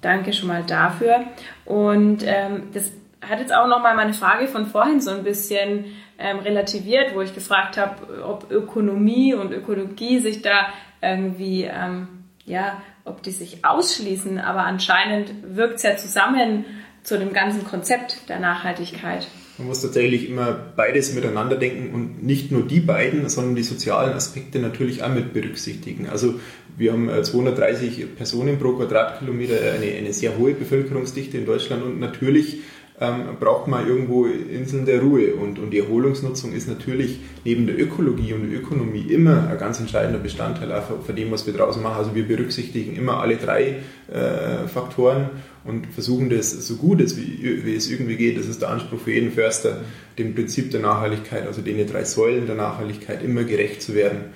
danke 0.00 0.32
schon 0.32 0.48
mal 0.48 0.62
dafür. 0.62 1.24
Und 1.64 2.22
ähm, 2.24 2.68
das 2.72 2.92
hat 3.28 3.40
jetzt 3.40 3.54
auch 3.54 3.66
nochmal 3.66 3.96
meine 3.96 4.14
Frage 4.14 4.46
von 4.46 4.66
vorhin 4.66 5.00
so 5.00 5.10
ein 5.10 5.24
bisschen 5.24 5.86
ähm, 6.18 6.38
relativiert, 6.38 7.14
wo 7.14 7.22
ich 7.22 7.34
gefragt 7.34 7.76
habe, 7.76 8.24
ob 8.24 8.50
Ökonomie 8.50 9.34
und 9.34 9.52
Ökologie 9.52 10.20
sich 10.20 10.42
da 10.42 10.68
irgendwie, 11.02 11.64
ähm, 11.64 12.08
ja, 12.44 12.80
ob 13.10 13.22
die 13.22 13.32
sich 13.32 13.64
ausschließen, 13.64 14.38
aber 14.38 14.64
anscheinend 14.64 15.32
wirkt 15.42 15.76
es 15.76 15.82
ja 15.82 15.96
zusammen 15.96 16.64
zu 17.02 17.18
dem 17.18 17.32
ganzen 17.32 17.64
Konzept 17.64 18.28
der 18.28 18.38
Nachhaltigkeit. 18.38 19.26
Man 19.58 19.68
muss 19.68 19.82
tatsächlich 19.82 20.28
immer 20.30 20.52
beides 20.52 21.12
miteinander 21.12 21.56
denken 21.56 21.92
und 21.94 22.22
nicht 22.22 22.50
nur 22.50 22.62
die 22.66 22.80
beiden, 22.80 23.28
sondern 23.28 23.56
die 23.56 23.62
sozialen 23.62 24.14
Aspekte 24.14 24.58
natürlich 24.58 25.02
auch 25.02 25.12
mit 25.12 25.34
berücksichtigen. 25.34 26.08
Also 26.08 26.40
wir 26.78 26.92
haben 26.92 27.10
230 27.22 28.00
äh, 28.00 28.06
Personen 28.06 28.58
pro 28.58 28.72
Quadratkilometer, 28.72 29.56
eine, 29.74 29.98
eine 29.98 30.14
sehr 30.14 30.38
hohe 30.38 30.54
Bevölkerungsdichte 30.54 31.36
in 31.36 31.44
Deutschland 31.44 31.82
und 31.82 32.00
natürlich 32.00 32.60
ähm, 33.00 33.36
braucht 33.40 33.66
man 33.66 33.86
irgendwo 33.88 34.26
Inseln 34.26 34.84
der 34.84 35.00
Ruhe. 35.00 35.34
Und, 35.34 35.58
und 35.58 35.70
die 35.70 35.78
Erholungsnutzung 35.78 36.52
ist 36.52 36.68
natürlich 36.68 37.20
neben 37.44 37.66
der 37.66 37.80
Ökologie 37.80 38.34
und 38.34 38.50
der 38.50 38.60
Ökonomie 38.60 39.06
immer 39.10 39.48
ein 39.48 39.58
ganz 39.58 39.80
entscheidender 39.80 40.18
Bestandteil 40.18 40.70
auch 40.72 41.02
für, 41.02 41.14
dem, 41.14 41.30
was 41.30 41.46
wir 41.46 41.54
draußen 41.54 41.82
machen. 41.82 41.96
Also 41.96 42.14
wir 42.14 42.28
berücksichtigen 42.28 42.94
immer 42.94 43.20
alle 43.20 43.36
drei 43.36 43.76
äh, 44.12 44.68
Faktoren 44.68 45.30
und 45.64 45.86
versuchen 45.86 46.28
das 46.28 46.50
so 46.50 46.76
gut 46.76 47.00
es, 47.00 47.16
wie, 47.16 47.64
wie, 47.64 47.74
es 47.74 47.90
irgendwie 47.90 48.16
geht. 48.16 48.38
Das 48.38 48.46
ist 48.46 48.60
der 48.60 48.68
Anspruch 48.68 49.00
für 49.00 49.12
jeden 49.12 49.32
Förster, 49.32 49.80
dem 50.18 50.34
Prinzip 50.34 50.70
der 50.70 50.80
Nachhaltigkeit, 50.80 51.46
also 51.46 51.62
den 51.62 51.86
drei 51.86 52.04
Säulen 52.04 52.46
der 52.46 52.56
Nachhaltigkeit 52.56 53.22
immer 53.22 53.44
gerecht 53.44 53.80
zu 53.80 53.94
werden. 53.94 54.26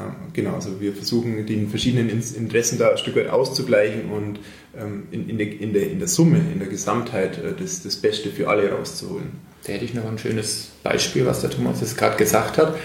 Ähm, 0.00 0.14
genau, 0.32 0.54
also 0.54 0.80
wir 0.80 0.92
versuchen 0.92 1.46
den 1.46 1.68
verschiedenen 1.68 2.08
Interessen 2.08 2.78
da 2.78 2.90
ein 2.90 2.98
Stück 2.98 3.16
weit 3.16 3.28
auszugleichen 3.28 4.10
und 4.10 4.38
ähm, 4.76 5.04
in, 5.10 5.28
in, 5.28 5.38
der, 5.38 5.60
in, 5.60 5.72
der, 5.72 5.90
in 5.90 5.98
der 5.98 6.08
Summe, 6.08 6.40
in 6.52 6.58
der 6.58 6.68
Gesamtheit 6.68 7.38
äh, 7.38 7.52
das, 7.58 7.82
das 7.82 7.96
Beste 7.96 8.30
für 8.30 8.48
alle 8.48 8.70
rauszuholen. 8.70 9.32
Da 9.66 9.72
hätte 9.72 9.84
ich 9.84 9.94
noch 9.94 10.06
ein 10.06 10.18
schönes 10.18 10.70
Beispiel, 10.82 11.26
was 11.26 11.42
der 11.42 11.50
Thomas 11.50 11.80
jetzt 11.80 11.98
gerade 11.98 12.16
gesagt 12.16 12.56
hat, 12.56 12.76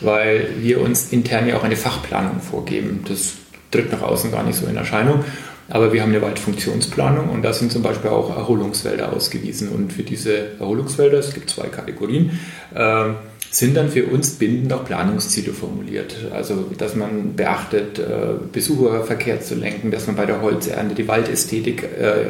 weil 0.00 0.48
wir 0.58 0.80
uns 0.80 1.12
intern 1.12 1.46
ja 1.46 1.56
auch 1.56 1.64
eine 1.64 1.76
Fachplanung 1.76 2.40
vorgeben. 2.40 3.04
Das 3.08 3.34
tritt 3.70 3.92
nach 3.92 4.02
außen 4.02 4.32
gar 4.32 4.42
nicht 4.42 4.56
so 4.56 4.66
in 4.66 4.76
Erscheinung. 4.76 5.24
Aber 5.68 5.94
wir 5.94 6.02
haben 6.02 6.10
eine 6.10 6.20
Waldfunktionsplanung 6.20 7.30
und 7.30 7.42
da 7.42 7.54
sind 7.54 7.72
zum 7.72 7.82
Beispiel 7.82 8.10
auch 8.10 8.36
Erholungswälder 8.36 9.14
ausgewiesen. 9.14 9.70
Und 9.70 9.94
für 9.94 10.02
diese 10.02 10.58
Erholungswälder, 10.58 11.18
es 11.18 11.32
gibt 11.32 11.48
zwei 11.48 11.68
Kategorien, 11.68 12.38
äh, 12.74 13.12
sind 13.54 13.76
dann 13.76 13.88
für 13.88 14.06
uns 14.06 14.30
bindend 14.30 14.72
auch 14.72 14.84
Planungsziele 14.84 15.52
formuliert. 15.52 16.16
Also, 16.32 16.72
dass 16.76 16.96
man 16.96 17.36
beachtet, 17.36 18.00
äh, 18.00 18.34
Besucherverkehr 18.50 19.40
zu 19.42 19.54
lenken, 19.54 19.92
dass 19.92 20.08
man 20.08 20.16
bei 20.16 20.26
der 20.26 20.42
Holzernte 20.42 20.96
die 20.96 21.06
Waldästhetik 21.06 21.84
äh, 21.84 22.22
äh 22.22 22.28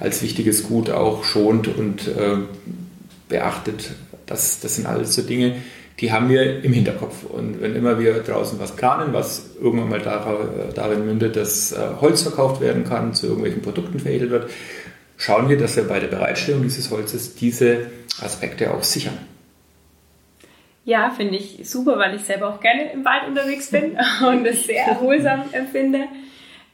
als 0.00 0.20
wichtiges 0.20 0.64
Gut 0.64 0.90
auch 0.90 1.22
schont 1.22 1.68
und 1.68 2.10
beachtet. 3.28 3.92
Das, 4.26 4.58
das 4.58 4.74
sind 4.74 4.86
alles 4.86 5.14
so 5.14 5.22
Dinge, 5.22 5.54
die 6.00 6.10
haben 6.10 6.28
wir 6.28 6.64
im 6.64 6.72
Hinterkopf. 6.72 7.22
Und 7.22 7.60
wenn 7.60 7.76
immer 7.76 8.00
wir 8.00 8.14
draußen 8.14 8.58
was 8.58 8.74
planen, 8.74 9.12
was 9.12 9.50
irgendwann 9.62 9.90
mal 9.90 10.00
darin 10.74 11.06
mündet, 11.06 11.36
dass 11.36 11.72
Holz 12.00 12.22
verkauft 12.22 12.60
werden 12.60 12.82
kann, 12.82 13.14
zu 13.14 13.26
irgendwelchen 13.26 13.62
Produkten 13.62 14.00
veredelt 14.00 14.32
wird, 14.32 14.50
schauen 15.18 15.48
wir, 15.48 15.56
dass 15.56 15.76
wir 15.76 15.84
bei 15.84 16.00
der 16.00 16.08
Bereitstellung 16.08 16.62
dieses 16.62 16.90
Holzes 16.90 17.36
diese 17.36 17.86
Aspekte 18.20 18.74
auch 18.74 18.82
sichern. 18.82 19.18
Ja, 20.84 21.10
finde 21.10 21.36
ich 21.36 21.68
super, 21.68 21.98
weil 21.98 22.16
ich 22.16 22.22
selber 22.22 22.48
auch 22.48 22.60
gerne 22.60 22.90
im 22.92 23.04
Wald 23.04 23.28
unterwegs 23.28 23.70
bin 23.70 23.96
und 24.26 24.46
es 24.46 24.66
sehr 24.66 24.84
erholsam 24.86 25.44
empfinde. 25.52 26.06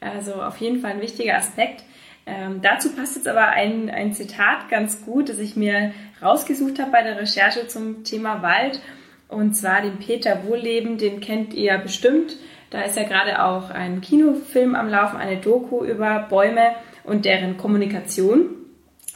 Also 0.01 0.35
auf 0.35 0.57
jeden 0.59 0.81
Fall 0.81 0.93
ein 0.93 1.01
wichtiger 1.01 1.37
Aspekt. 1.37 1.85
Ähm, 2.27 2.61
dazu 2.63 2.95
passt 2.95 3.17
jetzt 3.17 3.29
aber 3.29 3.49
ein, 3.49 3.91
ein 3.91 4.13
Zitat 4.13 4.69
ganz 4.69 5.05
gut, 5.05 5.29
das 5.29 5.39
ich 5.39 5.57
mir 5.57 5.93
rausgesucht 6.23 6.79
habe 6.79 6.93
bei 6.93 7.03
der 7.03 7.19
Recherche 7.19 7.67
zum 7.67 8.05
Thema 8.05 8.43
Wald. 8.43 8.81
Und 9.29 9.55
zwar 9.55 9.83
den 9.83 9.99
Peter 9.99 10.45
Wohlleben, 10.45 10.99
den 10.99 11.21
kennt 11.21 11.53
ihr 11.53 11.77
bestimmt. 11.79 12.37
Da 12.71 12.83
ist 12.83 12.97
ja 12.97 13.05
gerade 13.05 13.43
auch 13.45 13.71
ein 13.71 14.01
Kinofilm 14.01 14.75
am 14.75 14.89
Laufen, 14.89 15.17
eine 15.17 15.39
Doku 15.39 15.85
über 15.85 16.27
Bäume 16.29 16.73
und 17.05 17.25
deren 17.25 17.57
Kommunikation. 17.57 18.51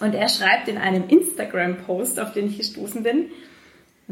Und 0.00 0.14
er 0.14 0.28
schreibt 0.28 0.68
in 0.68 0.78
einem 0.78 1.08
Instagram-Post, 1.08 2.18
auf 2.18 2.32
den 2.32 2.48
ich 2.48 2.58
gestoßen 2.58 3.02
bin, 3.02 3.26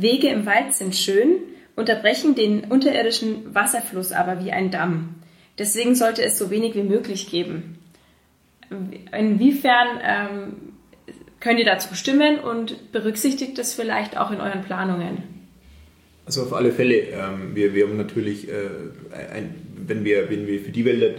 Wege 0.01 0.29
im 0.29 0.47
Wald 0.47 0.75
sind 0.75 0.95
schön, 0.95 1.37
unterbrechen 1.77 2.35
den 2.35 2.65
unterirdischen 2.65 3.55
Wasserfluss 3.55 4.13
aber 4.13 4.45
wie 4.45 4.53
ein 4.53 4.71
Damm. 4.71 5.17
Deswegen 5.59 5.95
sollte 5.95 6.23
es 6.23 6.39
so 6.39 6.51
wenig 6.51 6.75
wie 6.75 6.83
möglich 6.83 7.31
geben. 7.31 7.79
Inwiefern 9.13 10.01
ähm, 10.03 10.53
könnt 11.41 11.59
ihr 11.59 11.65
dazu 11.65 11.95
stimmen 11.95 12.39
und 12.39 12.93
berücksichtigt 12.93 13.59
das 13.59 13.75
vielleicht 13.75 14.17
auch 14.17 14.31
in 14.31 14.41
euren 14.41 14.63
Planungen? 14.63 15.23
Also 16.25 16.43
auf 16.43 16.53
alle 16.53 16.71
Fälle. 16.71 16.95
Ähm, 16.95 17.55
wir, 17.55 17.75
wir 17.75 17.89
haben 17.89 17.97
natürlich, 17.97 18.49
äh, 18.49 18.53
ein, 19.35 19.55
wenn, 19.77 20.05
wir, 20.05 20.31
wenn 20.31 20.47
wir 20.47 20.61
für 20.61 20.71
die 20.71 20.85
Wälder 20.85 21.15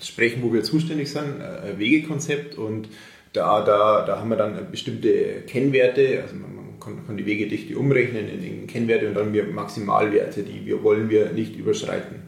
sprechen, 0.00 0.42
wo 0.42 0.52
wir 0.52 0.62
zuständig 0.62 1.10
sind, 1.10 1.40
ein 1.40 1.78
Wegekonzept 1.78 2.56
und 2.56 2.88
da, 3.32 3.64
da, 3.64 4.04
da 4.04 4.18
haben 4.18 4.28
wir 4.28 4.36
dann 4.36 4.70
bestimmte 4.70 5.42
Kennwerte, 5.46 6.20
also 6.22 6.34
man, 6.34 6.65
kann, 6.86 7.06
kann 7.06 7.16
die 7.16 7.26
Wegedichte 7.26 7.76
umrechnen 7.76 8.28
in, 8.28 8.42
in 8.42 8.66
Kennwerte 8.66 9.08
und 9.08 9.14
dann 9.14 9.32
wir 9.32 9.44
Maximalwerte, 9.44 10.42
die 10.44 10.64
wir 10.64 10.82
wollen 10.82 11.10
wir 11.10 11.32
nicht 11.32 11.56
überschreiten. 11.56 12.22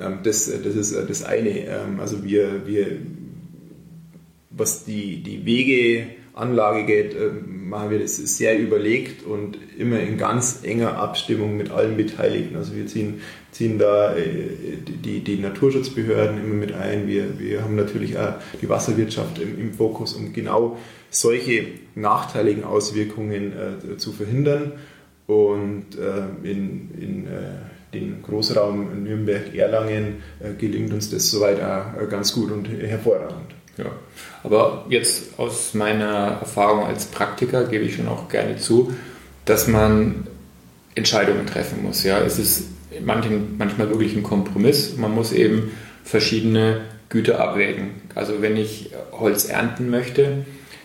Ähm, 0.00 0.18
das, 0.24 0.46
das 0.46 0.74
ist 0.74 0.94
das 0.94 1.22
eine. 1.22 1.66
Ähm, 1.66 2.00
also 2.00 2.24
wir, 2.24 2.66
wir 2.66 2.98
was 4.50 4.84
die, 4.84 5.22
die 5.22 5.46
Wegeanlage 6.34 6.84
geht, 6.84 7.14
ähm, 7.14 7.68
machen 7.68 7.90
wir 7.90 7.98
das 7.98 8.16
sehr 8.16 8.58
überlegt 8.58 9.24
und 9.24 9.58
immer 9.78 10.00
in 10.00 10.16
ganz 10.18 10.60
enger 10.62 10.96
Abstimmung 10.96 11.56
mit 11.56 11.70
allen 11.70 11.96
Beteiligten. 11.96 12.56
Also 12.56 12.74
wir 12.74 12.86
ziehen, 12.86 13.20
ziehen 13.50 13.78
da 13.78 14.14
äh, 14.16 14.22
die, 15.04 15.20
die 15.20 15.38
Naturschutzbehörden 15.38 16.42
immer 16.42 16.54
mit 16.54 16.72
ein. 16.74 17.06
Wir, 17.06 17.38
wir 17.38 17.62
haben 17.62 17.76
natürlich 17.76 18.18
auch 18.18 18.34
die 18.60 18.68
Wasserwirtschaft 18.68 19.38
im, 19.40 19.58
im 19.58 19.72
Fokus, 19.72 20.14
um 20.14 20.32
genau 20.32 20.78
solche 21.10 21.66
nachteiligen 21.94 22.64
Auswirkungen 22.64 23.52
äh, 23.52 23.96
zu 23.96 24.12
verhindern. 24.12 24.72
Und 25.26 25.96
äh, 25.98 26.50
in, 26.50 26.90
in 27.00 27.26
äh, 27.26 27.94
den 27.94 28.22
Großraum 28.22 29.04
Nürnberg-Erlangen 29.04 30.16
äh, 30.40 30.54
gelingt 30.58 30.92
uns 30.92 31.10
das 31.10 31.30
soweit 31.30 31.62
auch 31.62 32.02
äh, 32.02 32.06
ganz 32.06 32.32
gut 32.34 32.50
und 32.50 32.68
hervorragend. 32.68 33.54
Ja, 33.78 33.86
aber 34.42 34.84
jetzt 34.88 35.38
aus 35.38 35.72
meiner 35.74 36.38
Erfahrung 36.40 36.84
als 36.84 37.06
Praktiker 37.06 37.64
gebe 37.64 37.84
ich 37.84 37.96
schon 37.96 38.08
auch 38.08 38.28
gerne 38.28 38.56
zu, 38.58 38.92
dass 39.44 39.66
man 39.66 40.26
Entscheidungen 40.94 41.46
treffen 41.46 41.82
muss. 41.82 42.04
Ja, 42.04 42.18
es 42.18 42.38
ist 42.38 42.64
manchen, 43.00 43.56
manchmal 43.56 43.88
wirklich 43.88 44.14
ein 44.14 44.22
Kompromiss. 44.22 44.96
Man 44.96 45.14
muss 45.14 45.32
eben 45.32 45.70
verschiedene 46.04 46.82
Güter 47.08 47.40
abwägen. 47.40 48.02
Also 48.14 48.42
wenn 48.42 48.56
ich 48.56 48.90
Holz 49.12 49.46
ernten 49.46 49.90
möchte, 49.90 50.44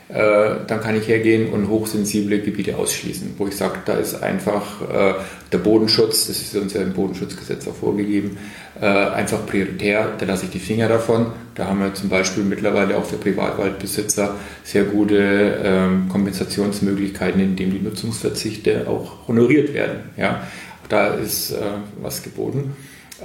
dann 0.10 0.80
kann 0.80 0.96
ich 0.96 1.08
hergehen 1.08 1.50
und 1.52 1.68
hochsensible 1.68 2.40
Gebiete 2.40 2.78
ausschließen, 2.78 3.34
wo 3.38 3.48
ich 3.48 3.58
sage, 3.58 3.80
da 3.84 3.96
ist 3.96 4.24
einfach 4.24 4.82
äh, 4.90 5.14
der 5.52 5.58
Bodenschutz, 5.58 6.28
das 6.28 6.40
ist 6.40 6.56
uns 6.56 6.74
ja 6.74 6.82
im 6.82 6.94
Bodenschutzgesetz 6.94 7.68
auch 7.68 7.76
vorgegeben, 7.76 8.38
äh, 8.80 8.86
einfach 8.86 9.46
prioritär, 9.46 10.14
da 10.18 10.26
lasse 10.26 10.46
ich 10.46 10.52
die 10.52 10.60
Finger 10.60 10.88
davon. 10.88 11.28
Da 11.56 11.68
haben 11.68 11.80
wir 11.80 11.94
zum 11.94 12.08
Beispiel 12.08 12.44
mittlerweile 12.44 12.96
auch 12.96 13.04
für 13.04 13.18
Privatwaldbesitzer 13.18 14.36
sehr 14.64 14.84
gute 14.84 15.60
ähm, 15.64 16.08
Kompensationsmöglichkeiten, 16.10 17.42
indem 17.42 17.72
die 17.72 17.80
Nutzungsverzichte 17.80 18.88
auch 18.88 19.28
honoriert 19.28 19.74
werden. 19.74 20.12
Ja, 20.16 20.44
da 20.88 21.16
ist 21.16 21.52
äh, 21.52 21.58
was 22.02 22.24
geboten. 22.24 22.76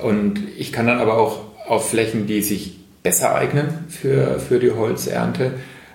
Und 0.03 0.41
ich 0.57 0.73
kann 0.73 0.87
dann 0.87 0.99
aber 0.99 1.19
auch 1.19 1.41
auf 1.69 1.91
Flächen, 1.91 2.27
die 2.27 2.43
sich 2.43 2.79
besser 3.03 3.35
eignen 3.35 3.85
für, 3.89 4.41
für 4.41 4.59
die 4.59 4.71
Holzernte, 4.71 5.53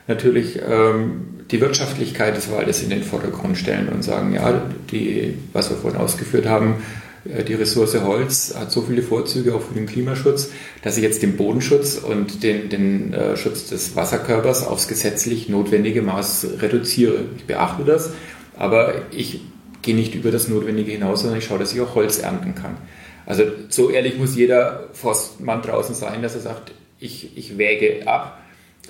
natürlich 0.07 0.59
ähm, 0.67 1.37
die 1.51 1.61
Wirtschaftlichkeit 1.61 2.35
des 2.35 2.51
Waldes 2.51 2.81
in 2.81 2.89
den 2.89 3.03
Vordergrund 3.03 3.57
stellen 3.57 3.89
und 3.89 4.03
sagen, 4.03 4.33
ja, 4.33 4.61
die, 4.91 5.35
was 5.53 5.69
wir 5.69 5.77
vorhin 5.77 5.99
ausgeführt 5.99 6.45
haben, 6.45 6.75
äh, 7.25 7.43
die 7.43 7.53
Ressource 7.53 8.01
Holz 8.01 8.55
hat 8.57 8.71
so 8.71 8.81
viele 8.81 9.01
Vorzüge 9.01 9.53
auch 9.55 9.61
für 9.61 9.73
den 9.73 9.85
Klimaschutz, 9.85 10.51
dass 10.81 10.97
ich 10.97 11.03
jetzt 11.03 11.21
den 11.21 11.37
Bodenschutz 11.37 11.97
und 11.97 12.43
den, 12.43 12.69
den 12.69 13.13
äh, 13.13 13.37
Schutz 13.37 13.67
des 13.67 13.95
Wasserkörpers 13.95 14.65
aufs 14.65 14.87
gesetzlich 14.87 15.49
notwendige 15.49 16.01
Maß 16.01 16.47
reduziere. 16.61 17.19
Ich 17.37 17.45
beachte 17.45 17.83
das, 17.83 18.11
aber 18.57 18.93
ich 19.11 19.41
gehe 19.81 19.95
nicht 19.95 20.15
über 20.15 20.31
das 20.31 20.47
Notwendige 20.47 20.91
hinaus, 20.91 21.21
sondern 21.21 21.39
ich 21.39 21.45
schaue, 21.45 21.59
dass 21.59 21.73
ich 21.73 21.81
auch 21.81 21.95
Holz 21.95 22.19
ernten 22.19 22.55
kann. 22.55 22.77
Also 23.25 23.43
so 23.69 23.89
ehrlich 23.89 24.17
muss 24.17 24.35
jeder 24.35 24.87
Forstmann 24.93 25.61
draußen 25.61 25.95
sein, 25.95 26.21
dass 26.21 26.35
er 26.35 26.41
sagt, 26.41 26.71
ich, 26.99 27.37
ich 27.37 27.57
wäge 27.57 28.07
ab 28.07 28.41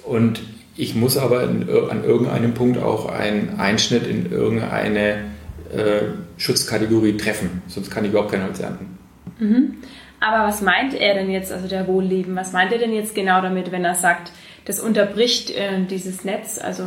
und 0.04 0.42
ich 0.78 0.96
muss 0.96 1.18
aber 1.18 1.44
in, 1.44 1.68
an 1.90 2.04
irgendeinem 2.04 2.54
Punkt 2.54 2.78
auch 2.78 3.08
einen 3.08 3.60
Einschnitt 3.60 4.06
in 4.06 4.32
irgendeine 4.32 5.26
äh, 5.74 6.04
Schutzkategorie 6.38 7.18
treffen, 7.18 7.64
sonst 7.68 7.90
kann 7.90 8.06
ich 8.06 8.12
überhaupt 8.12 8.32
kein 8.32 8.44
Holz 8.44 8.60
ernten. 8.60 8.98
Mhm. 9.40 9.78
Aber 10.20 10.48
was 10.48 10.62
meint 10.62 10.94
er 10.94 11.16
denn 11.16 11.30
jetzt, 11.30 11.52
also 11.52 11.68
der 11.68 11.88
Wohlleben, 11.88 12.36
was 12.36 12.54
meint 12.54 12.72
er 12.72 12.78
denn 12.78 12.94
jetzt 12.94 13.14
genau 13.14 13.42
damit, 13.42 13.72
wenn 13.72 13.84
er 13.84 13.96
sagt, 13.96 14.32
das 14.66 14.80
unterbricht 14.80 15.50
äh, 15.52 15.84
dieses 15.90 16.24
Netz, 16.24 16.60
also 16.60 16.84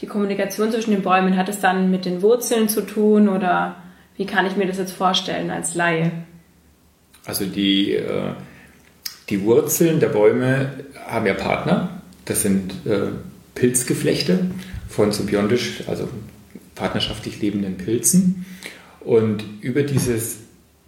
die 0.00 0.06
Kommunikation 0.06 0.70
zwischen 0.72 0.90
den 0.90 1.02
Bäumen, 1.02 1.36
hat 1.36 1.48
es 1.48 1.60
dann 1.60 1.90
mit 1.90 2.04
den 2.04 2.22
Wurzeln 2.22 2.68
zu 2.68 2.82
tun 2.82 3.28
oder 3.28 3.76
wie 4.16 4.26
kann 4.26 4.46
ich 4.46 4.56
mir 4.56 4.66
das 4.66 4.78
jetzt 4.78 4.92
vorstellen 4.92 5.50
als 5.50 5.74
Laie? 5.74 6.10
Also 7.24 7.46
die, 7.46 7.94
äh, 7.94 8.32
die 9.28 9.44
Wurzeln 9.44 10.00
der 10.00 10.08
Bäume 10.08 10.70
haben 11.06 11.26
ja 11.26 11.34
Partner 11.34 12.01
das 12.24 12.42
sind 12.42 12.72
äh, 12.86 13.08
Pilzgeflechte 13.54 14.46
von 14.88 15.12
symbiontisch, 15.12 15.84
also 15.86 16.08
partnerschaftlich 16.74 17.40
lebenden 17.40 17.76
Pilzen. 17.76 18.46
Und 19.00 19.44
über 19.60 19.82
dieses 19.82 20.38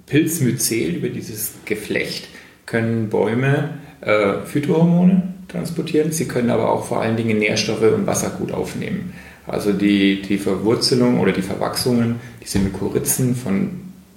Pilzmyzel, 0.07 0.97
über 0.97 1.09
dieses 1.09 1.53
Geflecht, 1.65 2.29
können 2.67 3.09
Bäume 3.09 3.79
äh, 4.01 4.41
Phytohormone 4.45 5.35
transportieren. 5.49 6.13
Sie 6.13 6.27
können 6.27 6.51
aber 6.51 6.71
auch 6.71 6.87
vor 6.87 7.01
allen 7.01 7.17
Dingen 7.17 7.39
Nährstoffe 7.39 7.83
und 7.83 8.07
Wasser 8.07 8.31
gut 8.31 8.53
aufnehmen. 8.53 9.13
Also 9.47 9.73
die, 9.73 10.23
die 10.23 10.39
Verwurzelung 10.39 11.21
oder 11.21 11.33
die 11.33 11.43
Verwachsungen, 11.43 12.17
diese 12.43 12.59
Mykorrhizen 12.61 13.37
von 13.37 13.71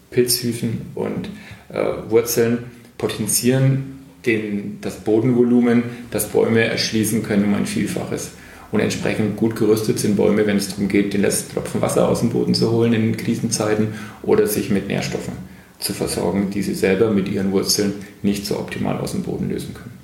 Pilzhüfen 0.09 0.81
und 0.95 1.29
äh, 1.69 2.09
Wurzeln 2.09 2.59
potenzieren 2.97 3.96
den, 4.25 4.79
das 4.81 4.97
Bodenvolumen, 4.97 5.83
das 6.11 6.27
Bäume 6.27 6.63
erschließen 6.63 7.23
können, 7.23 7.45
um 7.45 7.53
ein 7.53 7.65
Vielfaches. 7.65 8.31
Und 8.71 8.81
entsprechend 8.81 9.37
gut 9.37 9.55
gerüstet 9.55 9.99
sind 9.99 10.17
Bäume, 10.17 10.45
wenn 10.45 10.57
es 10.57 10.69
darum 10.69 10.89
geht, 10.89 11.13
den 11.13 11.21
letzten 11.21 11.53
Tropfen 11.53 11.81
Wasser 11.81 12.09
aus 12.09 12.19
dem 12.19 12.31
Boden 12.31 12.53
zu 12.53 12.71
holen 12.71 12.93
in 12.93 13.15
Krisenzeiten 13.15 13.93
oder 14.23 14.45
sich 14.47 14.69
mit 14.69 14.87
Nährstoffen 14.87 15.33
zu 15.79 15.93
versorgen, 15.93 16.49
die 16.49 16.63
sie 16.63 16.73
selber 16.73 17.11
mit 17.11 17.29
ihren 17.29 17.51
Wurzeln 17.51 17.93
nicht 18.23 18.45
so 18.45 18.57
optimal 18.59 18.97
aus 18.97 19.11
dem 19.11 19.23
Boden 19.23 19.49
lösen 19.49 19.73
können. 19.73 19.97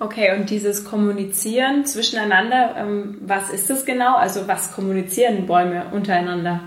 Okay, 0.00 0.36
und 0.38 0.50
dieses 0.50 0.84
Kommunizieren 0.84 1.86
zwischeneinander, 1.86 2.74
ähm, 2.76 3.18
was 3.24 3.50
ist 3.50 3.70
das 3.70 3.86
genau? 3.86 4.16
Also 4.16 4.46
was 4.46 4.72
kommunizieren 4.72 5.46
Bäume 5.46 5.86
untereinander? 5.92 6.60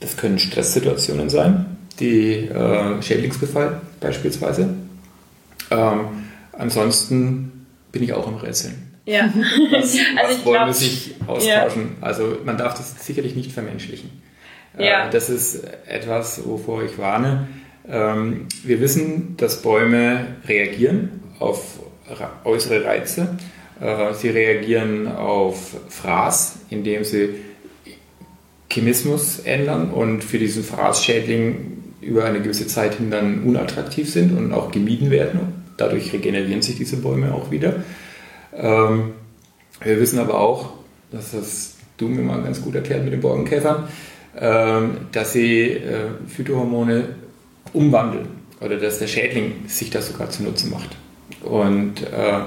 Das 0.00 0.16
können 0.16 0.38
Stresssituationen 0.38 1.30
sein, 1.30 1.69
die 1.98 2.46
äh, 2.46 3.02
Schädlingsbefall 3.02 3.80
beispielsweise. 4.00 4.74
Ähm, 5.70 6.00
ansonsten 6.52 7.66
bin 7.92 8.02
ich 8.02 8.12
auch 8.12 8.26
im 8.28 8.36
Rätseln. 8.36 8.90
Ja. 9.04 9.32
Was, 9.72 9.96
also 10.16 10.38
was 10.38 10.44
wollen 10.44 10.54
glaub, 10.54 10.66
wir 10.68 10.74
sich 10.74 11.14
austauschen? 11.26 11.96
Ja. 12.00 12.06
Also 12.06 12.38
man 12.44 12.56
darf 12.56 12.74
das 12.74 13.04
sicherlich 13.04 13.34
nicht 13.34 13.52
vermenschlichen. 13.52 14.10
Äh, 14.78 14.86
ja. 14.86 15.08
das 15.10 15.30
ist 15.30 15.64
etwas, 15.86 16.46
wovor 16.46 16.82
ich 16.84 16.98
warne. 16.98 17.48
Ähm, 17.88 18.46
wir 18.62 18.80
wissen, 18.80 19.36
dass 19.36 19.62
Bäume 19.62 20.26
reagieren 20.46 21.22
auf 21.38 21.80
äußere 22.44 22.84
Reize. 22.84 23.36
Äh, 23.80 24.14
sie 24.14 24.28
reagieren 24.28 25.08
auf 25.08 25.76
Fraß, 25.88 26.60
indem 26.70 27.04
sie 27.04 27.30
Chemismus 28.70 29.40
ändern 29.40 29.90
und 29.90 30.22
für 30.22 30.38
diesen 30.38 30.62
Fraßschädling 30.62 31.79
über 32.00 32.24
eine 32.24 32.40
gewisse 32.40 32.66
Zeit 32.66 32.94
hin 32.94 33.10
dann 33.10 33.42
unattraktiv 33.42 34.10
sind 34.10 34.36
und 34.36 34.52
auch 34.52 34.70
gemieden 34.70 35.10
werden. 35.10 35.40
Dadurch 35.76 36.12
regenerieren 36.12 36.62
sich 36.62 36.76
diese 36.76 36.96
Bäume 36.96 37.34
auch 37.34 37.50
wieder. 37.50 37.76
Ähm, 38.54 39.12
wir 39.82 40.00
wissen 40.00 40.18
aber 40.18 40.38
auch, 40.38 40.72
dass 41.10 41.32
das 41.32 41.76
du 41.96 42.08
mir 42.08 42.22
mal 42.22 42.42
ganz 42.42 42.62
gut 42.62 42.74
erklärt 42.74 43.04
mit 43.04 43.12
den 43.12 43.20
Borkenkäfern, 43.20 43.88
ähm, 44.38 44.96
dass 45.12 45.32
sie 45.32 45.62
äh, 45.70 46.08
Phytohormone 46.26 47.08
umwandeln 47.72 48.28
oder 48.60 48.76
dass 48.76 48.98
der 48.98 49.06
Schädling 49.06 49.52
sich 49.66 49.90
das 49.90 50.08
sogar 50.08 50.30
zunutze 50.30 50.68
macht. 50.68 50.96
Und 51.42 52.02
äh, 52.02 52.40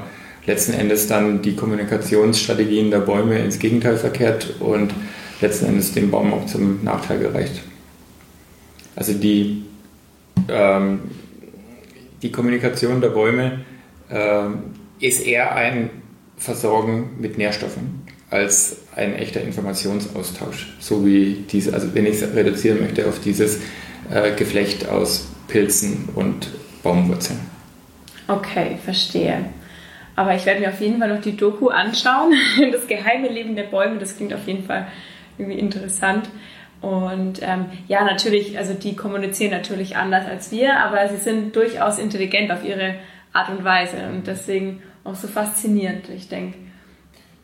letzten 0.45 0.73
Endes 0.73 1.07
dann 1.07 1.41
die 1.41 1.55
Kommunikationsstrategien 1.55 2.91
der 2.91 2.99
Bäume 2.99 3.39
ins 3.39 3.59
Gegenteil 3.59 3.97
verkehrt 3.97 4.55
und 4.59 4.93
letzten 5.41 5.65
Endes 5.65 5.93
dem 5.93 6.11
Baum 6.11 6.33
auch 6.33 6.45
zum 6.45 6.83
Nachteil 6.83 7.19
gereicht. 7.19 7.61
Also 8.95 9.13
die, 9.13 9.65
ähm, 10.49 10.99
die 12.21 12.31
Kommunikation 12.31 13.01
der 13.01 13.09
Bäume 13.09 13.61
ähm, 14.11 14.59
ist 14.99 15.25
eher 15.25 15.55
ein 15.55 15.89
Versorgen 16.37 17.11
mit 17.19 17.37
Nährstoffen 17.37 18.03
als 18.29 18.77
ein 18.95 19.15
echter 19.15 19.41
Informationsaustausch. 19.41 20.73
So 20.79 21.05
wie 21.05 21.45
diese, 21.49 21.73
also 21.73 21.93
wenn 21.93 22.05
ich 22.05 22.21
es 22.21 22.35
reduzieren 22.35 22.81
möchte 22.81 23.07
auf 23.07 23.19
dieses 23.19 23.59
äh, 24.11 24.35
Geflecht 24.35 24.89
aus 24.89 25.27
Pilzen 25.47 26.09
und 26.15 26.49
Baumwurzeln. 26.81 27.39
Okay, 28.27 28.77
verstehe. 28.83 29.45
Aber 30.15 30.35
ich 30.35 30.45
werde 30.45 30.61
mir 30.61 30.69
auf 30.69 30.81
jeden 30.81 30.99
Fall 30.99 31.13
noch 31.13 31.21
die 31.21 31.35
Doku 31.35 31.69
anschauen. 31.69 32.33
Das 32.71 32.87
geheime 32.87 33.29
Leben 33.29 33.55
der 33.55 33.63
Bäume, 33.63 33.99
das 33.99 34.15
klingt 34.15 34.33
auf 34.33 34.47
jeden 34.47 34.63
Fall 34.65 34.87
irgendwie 35.37 35.59
interessant. 35.59 36.29
Und 36.83 37.41
ähm, 37.41 37.67
ja, 37.87 38.03
natürlich, 38.03 38.57
also 38.57 38.73
die 38.73 38.93
kommunizieren 38.93 39.51
natürlich 39.51 39.95
anders 39.95 40.27
als 40.27 40.51
wir, 40.51 40.81
aber 40.81 41.07
sie 41.07 41.15
sind 41.15 41.55
durchaus 41.55 41.97
intelligent 41.97 42.51
auf 42.51 42.65
ihre 42.65 42.95
Art 43.31 43.49
und 43.57 43.63
Weise 43.63 44.09
und 44.11 44.27
deswegen 44.27 44.83
auch 45.05 45.15
so 45.15 45.29
faszinierend, 45.29 46.09
ich 46.13 46.27
denke. 46.27 46.57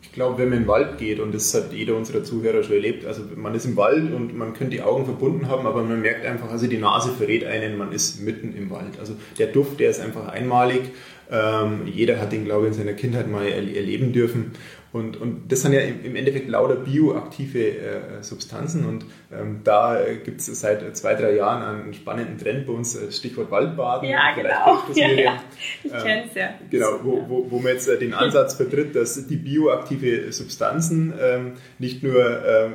Ich 0.02 0.12
glaube, 0.12 0.36
wenn 0.36 0.50
man 0.50 0.58
in 0.58 0.64
den 0.64 0.68
Wald 0.68 0.98
geht, 0.98 1.20
und 1.20 1.34
das 1.34 1.54
hat 1.54 1.72
jeder 1.72 1.96
unserer 1.96 2.22
Zuhörer 2.22 2.62
schon 2.62 2.74
erlebt, 2.74 3.06
also 3.06 3.22
man 3.34 3.54
ist 3.54 3.64
im 3.64 3.78
Wald 3.78 4.12
und 4.12 4.36
man 4.36 4.52
könnte 4.52 4.76
die 4.76 4.82
Augen 4.82 5.06
verbunden 5.06 5.48
haben, 5.48 5.66
aber 5.66 5.84
man 5.84 6.02
merkt 6.02 6.26
einfach, 6.26 6.50
also 6.50 6.66
die 6.66 6.76
Nase 6.76 7.10
verrät 7.10 7.46
einen, 7.46 7.78
man 7.78 7.92
ist 7.92 8.20
mitten 8.20 8.54
im 8.54 8.68
Wald. 8.68 8.98
Also 8.98 9.14
der 9.38 9.46
Duft, 9.46 9.80
der 9.80 9.88
ist 9.88 10.00
einfach 10.00 10.28
einmalig. 10.28 10.82
Ähm, 11.30 11.86
jeder 11.86 12.20
hat 12.20 12.32
den, 12.32 12.44
glaube 12.44 12.66
ich, 12.66 12.72
in 12.72 12.78
seiner 12.78 12.92
Kindheit 12.92 13.30
mal 13.30 13.46
erleben 13.46 14.12
dürfen. 14.12 14.52
Und, 14.92 15.20
und 15.20 15.52
das 15.52 15.62
sind 15.62 15.72
ja 15.72 15.80
im 15.80 16.16
Endeffekt 16.16 16.48
lauter 16.48 16.74
bioaktive 16.74 17.78
äh, 17.78 18.22
Substanzen 18.22 18.84
und 18.84 19.04
ähm, 19.32 19.60
da 19.62 20.00
gibt 20.24 20.40
es 20.40 20.46
seit 20.46 20.96
zwei, 20.96 21.14
drei 21.14 21.36
Jahren 21.36 21.62
einen 21.62 21.94
spannenden 21.94 22.38
Trend 22.38 22.66
bei 22.66 22.72
uns, 22.72 22.96
äh, 22.96 23.12
Stichwort 23.12 23.52
Waldbaden. 23.52 24.08
Ja, 24.08 24.34
genau. 24.34 24.80
Ja, 24.94 25.08
ja. 25.08 25.42
Ich 25.84 25.92
ähm, 25.92 25.98
kenne 26.02 26.24
es 26.28 26.34
ja. 26.34 26.48
Genau, 26.68 26.86
wo, 27.04 27.24
wo, 27.28 27.50
wo 27.50 27.58
man 27.60 27.72
jetzt 27.72 27.88
äh, 27.88 27.98
den 27.98 28.14
Ansatz 28.14 28.54
vertritt, 28.54 28.96
dass 28.96 29.28
die 29.28 29.36
bioaktive 29.36 30.32
Substanzen 30.32 31.14
ähm, 31.20 31.52
nicht 31.78 32.02
nur 32.02 32.44
ähm, 32.44 32.72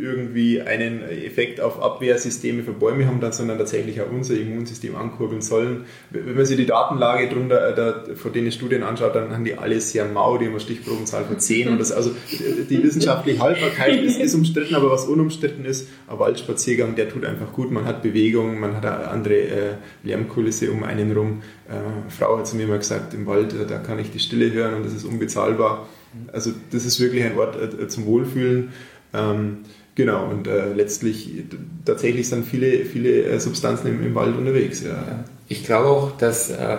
irgendwie 0.00 0.62
einen 0.62 1.02
Effekt 1.02 1.60
auf 1.60 1.82
Abwehrsysteme 1.82 2.62
für 2.62 2.72
Bäume 2.72 3.06
haben, 3.06 3.20
sondern 3.30 3.58
tatsächlich 3.58 4.00
auch 4.00 4.10
unser 4.10 4.34
Immunsystem 4.34 4.96
ankurbeln 4.96 5.42
sollen. 5.42 5.84
Wenn 6.10 6.34
man 6.34 6.46
sich 6.46 6.56
die 6.56 6.66
Datenlage 6.66 7.28
drunter, 7.28 7.68
äh, 7.68 7.74
da, 7.74 8.14
vor 8.14 8.30
denen 8.30 8.50
Studien 8.52 8.82
anschaut, 8.82 9.14
dann 9.14 9.34
haben 9.34 9.44
die 9.44 9.58
alle 9.58 9.80
sehr 9.82 10.06
mau, 10.06 10.38
die 10.38 10.46
haben 10.46 10.52
eine 10.52 10.60
Stichprobenzahl 10.60 11.24
von 11.24 11.38
10 11.38 11.57
gehen. 11.58 11.72
Und 11.72 11.80
das, 11.80 11.92
also 11.92 12.10
die 12.30 12.82
wissenschaftliche 12.82 13.40
Haltbarkeit 13.40 14.02
ist, 14.02 14.18
ist 14.18 14.34
umstritten, 14.34 14.74
aber 14.74 14.90
was 14.90 15.06
unumstritten 15.06 15.64
ist, 15.64 15.88
ein 16.06 16.18
Waldspaziergang, 16.18 16.94
der 16.94 17.08
tut 17.08 17.24
einfach 17.24 17.52
gut. 17.52 17.70
Man 17.70 17.84
hat 17.84 18.02
Bewegung, 18.02 18.60
man 18.60 18.76
hat 18.76 18.86
eine 18.86 19.08
andere 19.08 19.34
äh, 19.34 19.74
Lärmkulisse 20.02 20.70
um 20.70 20.84
einen 20.84 21.12
rum. 21.12 21.42
Äh, 21.68 22.10
Frau 22.10 22.38
hat 22.38 22.46
zu 22.46 22.56
mir 22.56 22.66
mal 22.66 22.78
gesagt, 22.78 23.14
im 23.14 23.26
Wald, 23.26 23.52
äh, 23.52 23.66
da 23.66 23.78
kann 23.78 23.98
ich 23.98 24.10
die 24.10 24.20
Stille 24.20 24.52
hören 24.52 24.74
und 24.74 24.86
das 24.86 24.92
ist 24.92 25.04
unbezahlbar. 25.04 25.88
Also 26.32 26.52
das 26.72 26.84
ist 26.84 27.00
wirklich 27.00 27.24
ein 27.24 27.36
Ort 27.36 27.56
äh, 27.56 27.88
zum 27.88 28.06
Wohlfühlen. 28.06 28.72
Ähm, 29.12 29.58
Genau, 29.98 30.28
und 30.28 30.46
äh, 30.46 30.74
letztlich 30.74 31.42
tatsächlich 31.84 32.28
sind 32.28 32.46
viele, 32.46 32.84
viele 32.84 33.24
äh, 33.24 33.40
Substanzen 33.40 33.88
im, 33.88 34.06
im, 34.06 34.14
Wald 34.14 34.36
unterwegs. 34.36 34.84
Ja. 34.84 35.24
Ich 35.48 35.64
glaube 35.64 35.88
auch, 35.88 36.16
dass 36.16 36.50
äh, 36.50 36.76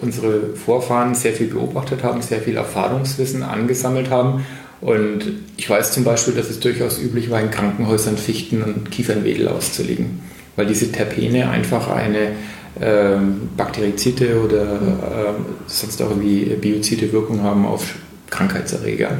unsere 0.00 0.54
Vorfahren 0.54 1.14
sehr 1.14 1.32
viel 1.32 1.48
beobachtet 1.48 2.02
haben, 2.02 2.22
sehr 2.22 2.40
viel 2.40 2.56
Erfahrungswissen 2.56 3.42
angesammelt 3.42 4.10
haben. 4.10 4.44
Und 4.80 5.22
ich 5.56 5.70
weiß 5.70 5.92
zum 5.92 6.04
Beispiel, 6.04 6.34
dass 6.34 6.50
es 6.50 6.60
durchaus 6.60 7.00
üblich 7.00 7.30
war, 7.30 7.40
in 7.40 7.50
Krankenhäusern 7.50 8.18
Fichten 8.18 8.62
und 8.62 8.90
Kiefernwedel 8.90 9.48
auszulegen, 9.48 10.20
weil 10.56 10.66
diese 10.66 10.92
Terpene 10.92 11.48
einfach 11.48 11.88
eine 11.88 12.32
ähm, 12.80 13.48
bakterizide 13.56 14.40
oder 14.42 14.62
äh, 14.62 15.32
sonst 15.66 16.02
auch 16.02 16.10
irgendwie 16.10 16.44
biozide 16.60 17.10
Wirkung 17.12 17.42
haben 17.42 17.64
auf 17.64 17.94
Krankheitserreger. 18.28 19.18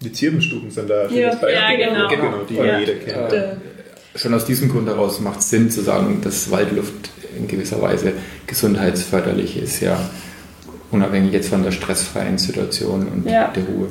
Die 0.00 0.12
Zirbenstuben 0.12 0.70
sind 0.70 0.88
da 0.90 1.06
ja, 1.08 1.30
Beispiel. 1.30 1.48
Ja, 1.50 1.76
genau. 1.76 2.08
genau 2.08 2.44
die 2.48 2.54
ja. 2.54 2.78
jeder 2.78 2.94
kennt. 2.94 3.32
Äh, 3.32 3.56
schon 4.16 4.34
aus 4.34 4.46
diesem 4.46 4.70
Grund 4.70 4.88
heraus 4.88 5.20
macht 5.20 5.40
es 5.40 5.50
Sinn 5.50 5.70
zu 5.70 5.82
sagen, 5.82 6.20
dass 6.22 6.50
Waldluft 6.50 7.10
in 7.36 7.46
gewisser 7.48 7.80
Weise 7.80 8.12
gesundheitsförderlich 8.46 9.56
ist, 9.56 9.80
ja. 9.80 9.98
Unabhängig 10.90 11.32
jetzt 11.32 11.48
von 11.48 11.62
der 11.62 11.70
stressfreien 11.70 12.36
Situation 12.36 13.06
und 13.06 13.30
ja. 13.30 13.48
der 13.48 13.64
Ruhe. 13.64 13.88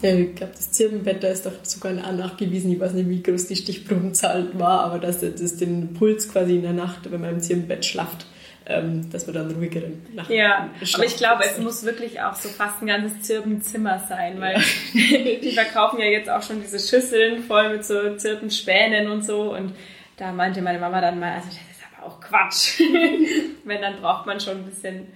Ja, 0.00 0.14
ich 0.14 0.34
glaube, 0.34 0.52
das 0.54 0.70
Zirbenwetter 0.70 1.28
ist 1.30 1.44
doch 1.44 1.52
sogar 1.62 1.92
nachgewiesen. 1.92 2.72
Ich 2.72 2.80
weiß 2.80 2.92
nicht, 2.92 3.08
wie 3.08 3.22
groß 3.22 3.48
die 3.48 3.56
Stichprobenzahl 3.56 4.48
war, 4.58 4.84
aber 4.84 4.98
dass 4.98 5.20
das 5.20 5.56
den 5.56 5.94
Puls 5.94 6.30
quasi 6.30 6.56
in 6.56 6.62
der 6.62 6.72
Nacht, 6.72 7.10
wenn 7.10 7.20
man 7.20 7.30
im 7.30 7.40
Zirbenbett 7.40 7.84
schlaft, 7.84 8.26
ähm, 8.66 9.10
dass 9.10 9.26
man 9.26 9.34
dann 9.34 9.50
ruhigeren 9.50 10.02
Nacht 10.14 10.30
Ja, 10.30 10.70
aber 10.94 11.04
ich 11.04 11.16
glaube, 11.16 11.42
es 11.44 11.58
muss 11.58 11.84
wirklich 11.84 12.20
auch 12.20 12.34
so 12.34 12.48
fast 12.48 12.80
ein 12.82 12.86
ganzes 12.86 13.22
Zirbenzimmer 13.22 14.04
sein, 14.08 14.40
weil 14.40 14.62
die 14.94 15.52
verkaufen 15.52 15.98
ja 15.98 16.06
jetzt 16.06 16.30
auch 16.30 16.42
schon 16.42 16.62
diese 16.62 16.78
Schüsseln 16.78 17.42
voll 17.42 17.70
mit 17.70 17.84
so 17.84 18.14
Zirbenspänen 18.16 19.08
und 19.08 19.24
so 19.24 19.54
und 19.54 19.72
da 20.16 20.32
meinte 20.32 20.62
meine 20.62 20.78
Mama 20.78 21.00
dann 21.00 21.18
mal, 21.18 21.32
also 21.34 21.48
auch 22.08 22.20
Quatsch. 22.20 22.80
Wenn, 23.64 23.80
dann 23.80 24.00
braucht 24.00 24.26
man 24.26 24.40
schon 24.40 24.58
ein 24.58 24.64
bisschen 24.64 25.06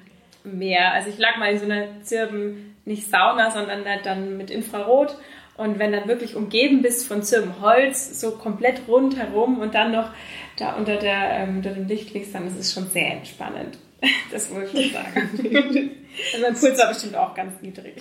mehr. 0.45 0.93
Also 0.93 1.09
ich 1.09 1.19
lag 1.19 1.37
mal 1.39 1.53
in 1.53 1.59
so 1.59 1.65
einer 1.65 2.03
Zirben, 2.03 2.77
nicht 2.85 3.09
Sauna, 3.09 3.51
sondern 3.51 3.85
dann 4.05 4.37
mit 4.37 4.51
Infrarot. 4.51 5.17
Und 5.57 5.79
wenn 5.79 5.93
dann 5.93 6.09
wirklich 6.09 6.35
umgeben 6.35 6.81
bist 6.83 7.07
von 7.07 7.23
Zirbenholz, 7.23 8.19
so 8.19 8.33
komplett 8.33 8.83
rundherum 8.89 9.61
und 9.61 9.75
dann 9.75 9.93
noch 9.93 10.11
da 10.57 10.73
unter, 10.73 10.97
der, 10.97 11.31
ähm, 11.31 11.57
unter 11.57 11.71
dem 11.71 11.87
Licht 11.87 12.15
liegst, 12.15 12.35
dann 12.35 12.47
ist 12.47 12.59
es 12.59 12.73
schon 12.73 12.89
sehr 12.89 13.13
entspannend. 13.13 13.79
Das 14.33 14.51
muss 14.51 14.65
ich 14.65 14.71
schon 14.71 14.93
sagen. 14.93 15.31
also 16.33 16.43
mein 16.43 16.55
Puls 16.55 16.79
war 16.79 16.89
bestimmt 16.89 17.15
auch 17.15 17.35
ganz 17.35 17.61
niedrig. 17.63 17.95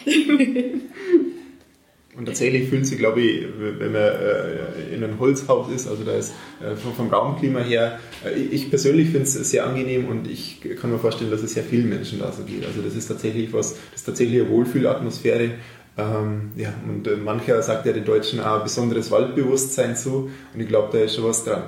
Und 2.17 2.25
tatsächlich 2.25 2.69
fühlt 2.69 2.85
sich, 2.85 2.97
glaube 2.97 3.21
ich, 3.21 3.47
wenn 3.57 3.93
man 3.93 4.01
äh, 4.01 4.93
in 4.93 5.01
einem 5.01 5.17
Holzhaus 5.17 5.71
ist, 5.71 5.87
also 5.87 6.03
da 6.03 6.11
ist 6.11 6.33
äh, 6.61 6.75
vom, 6.75 7.07
Raumklima 7.07 7.59
her, 7.61 7.99
äh, 8.25 8.31
ich 8.37 8.69
persönlich 8.69 9.09
finde 9.09 9.23
es 9.23 9.33
sehr 9.33 9.65
angenehm 9.65 10.09
und 10.09 10.29
ich 10.29 10.59
kann 10.81 10.91
mir 10.91 10.99
vorstellen, 10.99 11.31
dass 11.31 11.41
es 11.41 11.53
sehr 11.53 11.63
vielen 11.63 11.87
Menschen 11.87 12.19
da 12.19 12.31
so 12.33 12.43
geht. 12.43 12.65
Also 12.65 12.81
das 12.81 12.95
ist 12.95 13.07
tatsächlich 13.07 13.53
was, 13.53 13.75
das 13.91 14.01
ist 14.01 14.05
tatsächlich 14.05 14.41
eine 14.41 14.49
Wohlfühlatmosphäre. 14.49 15.51
Ähm, 15.97 16.51
ja, 16.57 16.73
und 16.85 17.23
mancher 17.23 17.61
sagt 17.61 17.85
ja 17.85 17.93
den 17.93 18.05
Deutschen 18.05 18.41
auch 18.41 18.61
besonderes 18.61 19.09
Waldbewusstsein 19.09 19.95
zu 19.95 20.31
und 20.53 20.59
ich 20.59 20.67
glaube, 20.67 20.89
da 20.91 21.03
ist 21.03 21.15
schon 21.15 21.25
was 21.25 21.45
dran. 21.45 21.63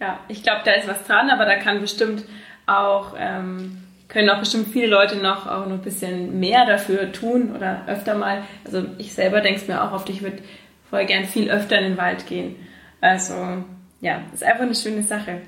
Ja, 0.00 0.18
ich 0.28 0.42
glaube, 0.42 0.62
da 0.64 0.72
ist 0.72 0.88
was 0.88 1.06
dran, 1.06 1.30
aber 1.30 1.44
da 1.44 1.56
kann 1.56 1.80
bestimmt 1.80 2.24
auch 2.66 3.14
ähm, 3.18 3.79
können 4.10 4.28
auch 4.28 4.40
bestimmt 4.40 4.68
viele 4.68 4.88
Leute 4.88 5.16
noch 5.16 5.46
auch 5.46 5.66
noch 5.66 5.76
ein 5.76 5.82
bisschen 5.82 6.38
mehr 6.38 6.66
dafür 6.66 7.12
tun 7.12 7.54
oder 7.56 7.84
öfter 7.86 8.14
mal. 8.16 8.42
Also 8.64 8.84
ich 8.98 9.14
selber 9.14 9.40
denke 9.40 9.60
es 9.60 9.68
mir 9.68 9.82
auch 9.82 9.92
oft, 9.92 10.10
ich 10.10 10.22
würde 10.22 10.42
voll 10.90 11.06
gern 11.06 11.24
viel 11.24 11.50
öfter 11.50 11.78
in 11.78 11.84
den 11.84 11.96
Wald 11.96 12.26
gehen. 12.26 12.56
Also 13.00 13.34
ja, 14.00 14.22
ist 14.34 14.44
einfach 14.44 14.64
eine 14.64 14.74
schöne 14.74 15.02
Sache. 15.02 15.40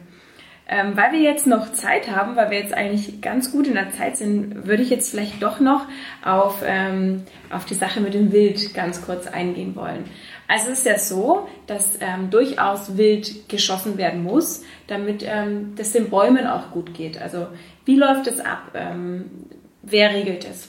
Ähm, 0.68 0.96
weil 0.96 1.12
wir 1.12 1.20
jetzt 1.20 1.46
noch 1.46 1.72
Zeit 1.72 2.08
haben, 2.08 2.36
weil 2.36 2.50
wir 2.50 2.58
jetzt 2.58 2.72
eigentlich 2.72 3.20
ganz 3.20 3.50
gut 3.50 3.66
in 3.66 3.74
der 3.74 3.90
Zeit 3.90 4.16
sind, 4.16 4.66
würde 4.66 4.82
ich 4.82 4.90
jetzt 4.90 5.10
vielleicht 5.10 5.42
doch 5.42 5.58
noch 5.58 5.86
auf, 6.24 6.62
ähm, 6.64 7.24
auf 7.50 7.64
die 7.64 7.74
Sache 7.74 8.00
mit 8.00 8.14
dem 8.14 8.30
Wild 8.32 8.72
ganz 8.72 9.04
kurz 9.04 9.26
eingehen 9.26 9.74
wollen. 9.74 10.04
Also 10.52 10.70
es 10.70 10.80
ist 10.80 10.84
ja 10.84 10.98
so, 10.98 11.48
dass 11.66 11.96
ähm, 12.00 12.28
durchaus 12.28 12.98
wild 12.98 13.48
geschossen 13.48 13.96
werden 13.96 14.22
muss, 14.22 14.62
damit 14.86 15.24
ähm, 15.26 15.72
das 15.76 15.92
den 15.92 16.10
Bäumen 16.10 16.46
auch 16.46 16.72
gut 16.72 16.92
geht. 16.92 17.16
Also 17.16 17.46
wie 17.86 17.96
läuft 17.96 18.26
es 18.26 18.38
ab? 18.38 18.72
Ähm, 18.74 19.30
wer 19.80 20.12
regelt 20.12 20.44
es? 20.44 20.68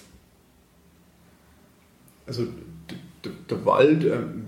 Also 2.25 2.47
der 3.49 3.65
Wald, 3.65 4.05
ähm, 4.05 4.45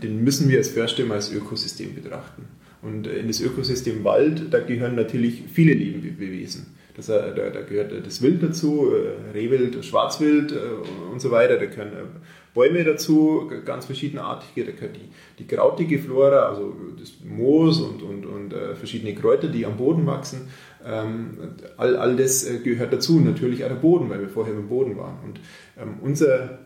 den 0.00 0.22
müssen 0.22 0.48
wir 0.48 0.58
als 0.58 0.68
Förster 0.68 1.02
als 1.10 1.32
Ökosystem 1.32 1.96
betrachten. 1.96 2.46
Und 2.80 3.08
in 3.08 3.26
das 3.26 3.40
Ökosystem 3.40 4.04
Wald, 4.04 4.54
da 4.54 4.60
gehören 4.60 4.94
natürlich 4.94 5.42
viele 5.52 5.74
Lebewesen. 5.74 6.76
Das, 6.94 7.06
da, 7.06 7.30
da, 7.30 7.62
gehört 7.62 7.92
das 8.06 8.22
Wild 8.22 8.40
dazu, 8.40 8.92
äh, 8.92 9.32
Rehwild, 9.32 9.84
Schwarzwild 9.84 10.52
äh, 10.52 11.10
und 11.12 11.20
so 11.20 11.32
weiter. 11.32 11.58
Da 11.58 11.66
gehören 11.66 11.88
äh, 11.88 12.45
Bäume 12.56 12.82
dazu, 12.82 13.48
ganz 13.64 13.84
verschiedenartige. 13.84 14.64
Da 14.64 14.72
gehört 14.72 14.96
die, 14.96 15.08
die 15.38 15.46
krautige 15.46 16.00
Flora, 16.00 16.48
also 16.48 16.74
das 16.98 17.12
Moos 17.24 17.80
und, 17.80 18.02
und, 18.02 18.26
und 18.26 18.54
verschiedene 18.74 19.14
Kräuter, 19.14 19.46
die 19.46 19.64
am 19.64 19.76
Boden 19.76 20.06
wachsen. 20.06 20.48
Ähm, 20.84 21.36
all, 21.76 21.96
all 21.96 22.16
das 22.16 22.46
gehört 22.64 22.92
dazu. 22.92 23.20
Natürlich 23.20 23.62
auch 23.62 23.68
der 23.68 23.76
Boden, 23.76 24.10
weil 24.10 24.20
wir 24.20 24.28
vorher 24.28 24.54
im 24.54 24.68
Boden 24.68 24.96
waren. 24.96 25.18
Und 25.24 25.40
ähm, 25.80 25.98
unser 26.02 26.58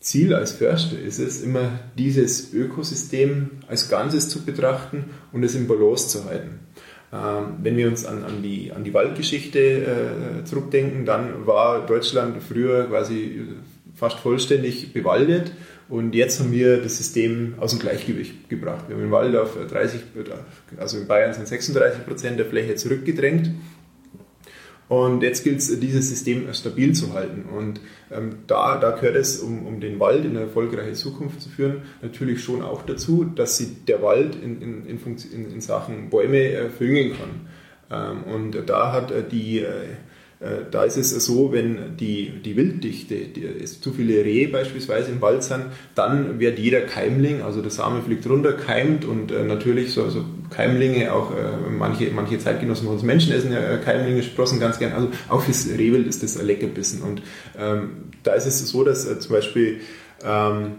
Ziel 0.00 0.34
als 0.34 0.52
Förster 0.52 0.98
ist 0.98 1.18
es, 1.18 1.42
immer 1.42 1.78
dieses 1.96 2.54
Ökosystem 2.54 3.50
als 3.68 3.88
Ganzes 3.90 4.28
zu 4.28 4.44
betrachten 4.44 5.04
und 5.32 5.44
es 5.44 5.54
im 5.54 5.68
Balance 5.68 6.08
zu 6.08 6.24
halten. 6.24 6.60
Ähm, 7.12 7.58
wenn 7.62 7.76
wir 7.76 7.88
uns 7.88 8.06
an, 8.06 8.24
an, 8.24 8.42
die, 8.42 8.72
an 8.72 8.84
die 8.84 8.94
Waldgeschichte 8.94 9.58
äh, 9.58 10.44
zurückdenken, 10.44 11.04
dann 11.04 11.46
war 11.46 11.84
Deutschland 11.84 12.42
früher 12.42 12.84
quasi 12.86 13.46
fast 14.00 14.18
vollständig 14.18 14.92
bewaldet 14.92 15.52
und 15.88 16.14
jetzt 16.14 16.40
haben 16.40 16.52
wir 16.52 16.78
das 16.78 16.96
System 16.96 17.54
aus 17.58 17.70
dem 17.70 17.80
Gleichgewicht 17.80 18.48
gebracht. 18.48 18.86
Wir 18.88 18.96
haben 18.96 19.02
den 19.02 19.12
Wald 19.12 19.36
auf 19.36 19.56
30, 19.70 20.00
also 20.78 20.98
in 20.98 21.06
Bayern 21.06 21.34
sind 21.34 21.46
36 21.46 22.06
Prozent 22.06 22.38
der 22.38 22.46
Fläche 22.46 22.74
zurückgedrängt 22.76 23.50
und 24.90 25.22
jetzt 25.22 25.44
gilt 25.44 25.58
es, 25.58 25.78
dieses 25.78 26.08
System 26.08 26.52
stabil 26.52 26.94
zu 26.96 27.14
halten. 27.14 27.44
Und 27.44 27.80
ähm, 28.10 28.38
da, 28.48 28.76
da 28.76 28.90
gehört 28.90 29.14
es, 29.14 29.38
um, 29.38 29.64
um 29.64 29.80
den 29.80 30.00
Wald 30.00 30.24
in 30.24 30.30
eine 30.30 30.46
erfolgreiche 30.46 30.94
Zukunft 30.94 31.42
zu 31.42 31.48
führen, 31.48 31.82
natürlich 32.02 32.42
schon 32.42 32.60
auch 32.60 32.82
dazu, 32.82 33.22
dass 33.22 33.56
sie 33.56 33.76
der 33.86 34.02
Wald 34.02 34.34
in, 34.34 34.60
in, 34.60 34.86
in, 34.86 35.52
in 35.52 35.60
Sachen 35.60 36.10
Bäume 36.10 36.38
äh, 36.38 36.70
verjüngen 36.70 37.16
kann. 37.16 37.30
Ähm, 37.90 38.22
und 38.24 38.68
da 38.68 38.92
hat 38.92 39.12
äh, 39.12 39.22
die 39.22 39.60
äh, 39.60 39.68
da 40.70 40.84
ist 40.84 40.96
es 40.96 41.10
so, 41.26 41.52
wenn 41.52 41.98
die, 41.98 42.32
die 42.42 42.56
Wilddichte, 42.56 43.14
die, 43.14 43.42
ist 43.42 43.82
zu 43.82 43.92
viele 43.92 44.24
Rehe 44.24 44.48
beispielsweise 44.48 45.10
im 45.10 45.20
Wald 45.20 45.42
sind, 45.42 45.66
dann 45.94 46.40
wird 46.40 46.58
jeder 46.58 46.80
Keimling, 46.80 47.42
also 47.42 47.60
der 47.60 47.70
Same 47.70 48.00
fliegt 48.00 48.26
runter, 48.26 48.54
keimt 48.54 49.04
und 49.04 49.32
äh, 49.32 49.44
natürlich 49.44 49.92
so, 49.92 50.08
so 50.08 50.24
Keimlinge, 50.48 51.12
auch 51.12 51.32
äh, 51.32 51.70
manche, 51.70 52.10
manche 52.14 52.38
Zeitgenossen 52.38 52.86
von 52.86 52.94
uns 52.94 53.02
Menschen 53.02 53.32
essen 53.34 53.52
ja 53.52 53.60
äh, 53.60 53.78
Keimlinge, 53.78 54.22
Sprossen 54.22 54.60
ganz 54.60 54.78
gern. 54.78 54.92
Also 54.92 55.08
auch 55.28 55.42
fürs 55.42 55.68
Rehwild 55.68 56.06
ist 56.06 56.22
das 56.22 56.38
ein 56.38 56.46
Leckerbissen. 56.46 57.02
Und 57.02 57.20
ähm, 57.58 57.90
da 58.22 58.32
ist 58.32 58.46
es 58.46 58.66
so, 58.66 58.82
dass 58.82 59.06
äh, 59.06 59.18
zum 59.20 59.32
Beispiel 59.32 59.80
ähm, 60.24 60.72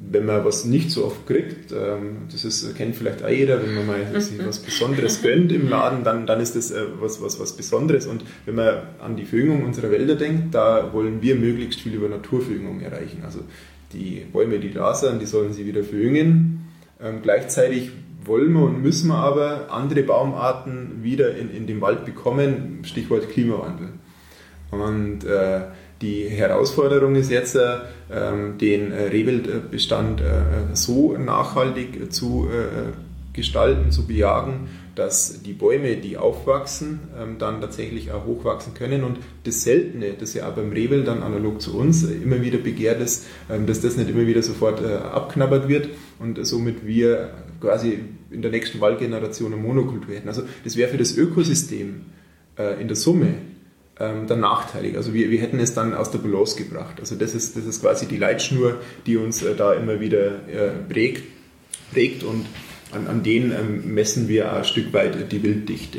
wenn 0.00 0.26
man 0.26 0.44
was 0.44 0.64
nicht 0.64 0.90
so 0.90 1.04
oft 1.06 1.26
kriegt, 1.26 1.72
ähm, 1.72 2.28
das 2.30 2.44
ist, 2.44 2.76
kennt 2.76 2.96
vielleicht 2.96 3.24
auch 3.24 3.28
jeder, 3.28 3.60
wenn 3.60 3.74
man 3.74 3.86
mal 3.86 4.20
sich 4.20 4.38
was 4.46 4.60
Besonderes 4.60 5.22
gönnt 5.22 5.52
im 5.52 5.68
Laden, 5.68 6.04
dann, 6.04 6.26
dann 6.26 6.40
ist 6.40 6.56
das 6.56 6.70
äh, 6.70 6.82
was, 7.00 7.20
was, 7.20 7.40
was 7.40 7.56
Besonderes. 7.56 8.06
Und 8.06 8.24
wenn 8.46 8.54
man 8.54 8.82
an 9.00 9.16
die 9.16 9.24
Verjüngung 9.24 9.64
unserer 9.64 9.90
Wälder 9.90 10.14
denkt, 10.14 10.54
da 10.54 10.92
wollen 10.92 11.20
wir 11.20 11.34
möglichst 11.34 11.80
viel 11.80 11.94
über 11.94 12.08
Naturverjüngung 12.08 12.80
erreichen. 12.80 13.22
Also 13.24 13.40
die 13.92 14.24
Bäume, 14.32 14.60
die 14.60 14.70
da 14.70 14.94
sind, 14.94 15.20
die 15.20 15.26
sollen 15.26 15.52
sie 15.52 15.66
wieder 15.66 15.82
verjüngen. 15.82 16.68
Ähm, 17.02 17.20
gleichzeitig 17.22 17.90
wollen 18.24 18.52
wir 18.52 18.62
und 18.62 18.82
müssen 18.82 19.08
wir 19.08 19.16
aber 19.16 19.72
andere 19.72 20.02
Baumarten 20.04 21.02
wieder 21.02 21.36
in, 21.36 21.50
in 21.50 21.66
den 21.66 21.80
Wald 21.80 22.04
bekommen, 22.04 22.80
Stichwort 22.84 23.30
Klimawandel. 23.30 23.88
Und 24.70 25.24
äh, 25.24 25.62
die 26.00 26.28
Herausforderung 26.28 27.16
ist 27.16 27.30
jetzt, 27.30 27.56
äh, 27.56 27.78
den 28.60 28.92
äh, 28.92 29.02
Rehwildbestand 29.08 30.20
äh, 30.20 30.24
so 30.74 31.16
nachhaltig 31.16 32.12
zu 32.12 32.48
gestalten, 33.32 33.92
zu 33.92 34.06
bejagen, 34.06 34.68
dass 34.96 35.42
die 35.42 35.52
Bäume, 35.52 35.96
die 35.96 36.16
aufwachsen, 36.16 37.00
ähm, 37.16 37.36
dann 37.38 37.60
tatsächlich 37.60 38.10
auch 38.10 38.24
hochwachsen 38.26 38.74
können. 38.74 39.04
Und 39.04 39.18
das 39.44 39.62
Seltene, 39.62 40.14
das 40.18 40.34
ja 40.34 40.48
auch 40.48 40.54
beim 40.54 40.72
Rehwild 40.72 41.06
dann 41.06 41.22
analog 41.22 41.60
zu 41.60 41.78
uns 41.78 42.02
immer 42.02 42.42
wieder 42.42 42.58
begehrt 42.58 43.00
ist, 43.00 43.26
ähm, 43.48 43.66
dass 43.66 43.80
das 43.80 43.96
nicht 43.96 44.10
immer 44.10 44.26
wieder 44.26 44.42
sofort 44.42 44.84
abknabbert 44.84 45.68
wird 45.68 45.90
und 46.18 46.44
somit 46.44 46.84
wir 46.84 47.30
quasi 47.60 48.00
in 48.30 48.42
der 48.42 48.50
nächsten 48.50 48.80
Waldgeneration 48.80 49.52
eine 49.52 49.62
Monokultur 49.62 50.14
hätten. 50.14 50.28
Also 50.28 50.42
das 50.64 50.76
wäre 50.76 50.90
für 50.90 50.98
das 50.98 51.16
Ökosystem 51.16 52.02
in 52.80 52.88
der 52.88 52.96
Summe 52.96 53.34
ähm, 54.00 54.26
dann 54.26 54.40
nachteilig. 54.40 54.96
Also 54.96 55.12
wir, 55.12 55.30
wir 55.30 55.40
hätten 55.40 55.58
es 55.58 55.74
dann 55.74 55.94
aus 55.94 56.10
der 56.10 56.18
Balance 56.18 56.56
gebracht. 56.56 57.00
Also 57.00 57.16
das 57.16 57.34
ist, 57.34 57.56
das 57.56 57.64
ist 57.64 57.80
quasi 57.80 58.06
die 58.06 58.16
Leitschnur, 58.16 58.76
die 59.06 59.16
uns 59.16 59.42
äh, 59.42 59.54
da 59.54 59.72
immer 59.74 60.00
wieder 60.00 60.48
äh, 60.48 60.70
prägt, 60.88 61.24
prägt 61.92 62.22
und 62.22 62.46
an, 62.92 63.06
an 63.06 63.22
denen 63.22 63.52
ähm, 63.52 63.94
messen 63.94 64.28
wir 64.28 64.52
ein 64.52 64.64
Stück 64.64 64.92
weit 64.92 65.30
die 65.32 65.42
Wilddichte. 65.42 65.98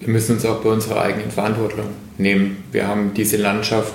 Wir 0.00 0.08
müssen 0.08 0.36
uns 0.36 0.44
auch 0.44 0.62
bei 0.62 0.70
unserer 0.70 1.00
eigenen 1.00 1.30
Verantwortung 1.30 1.86
nehmen. 2.18 2.64
Wir 2.72 2.86
haben 2.86 3.14
diese 3.14 3.36
Landschaft 3.36 3.94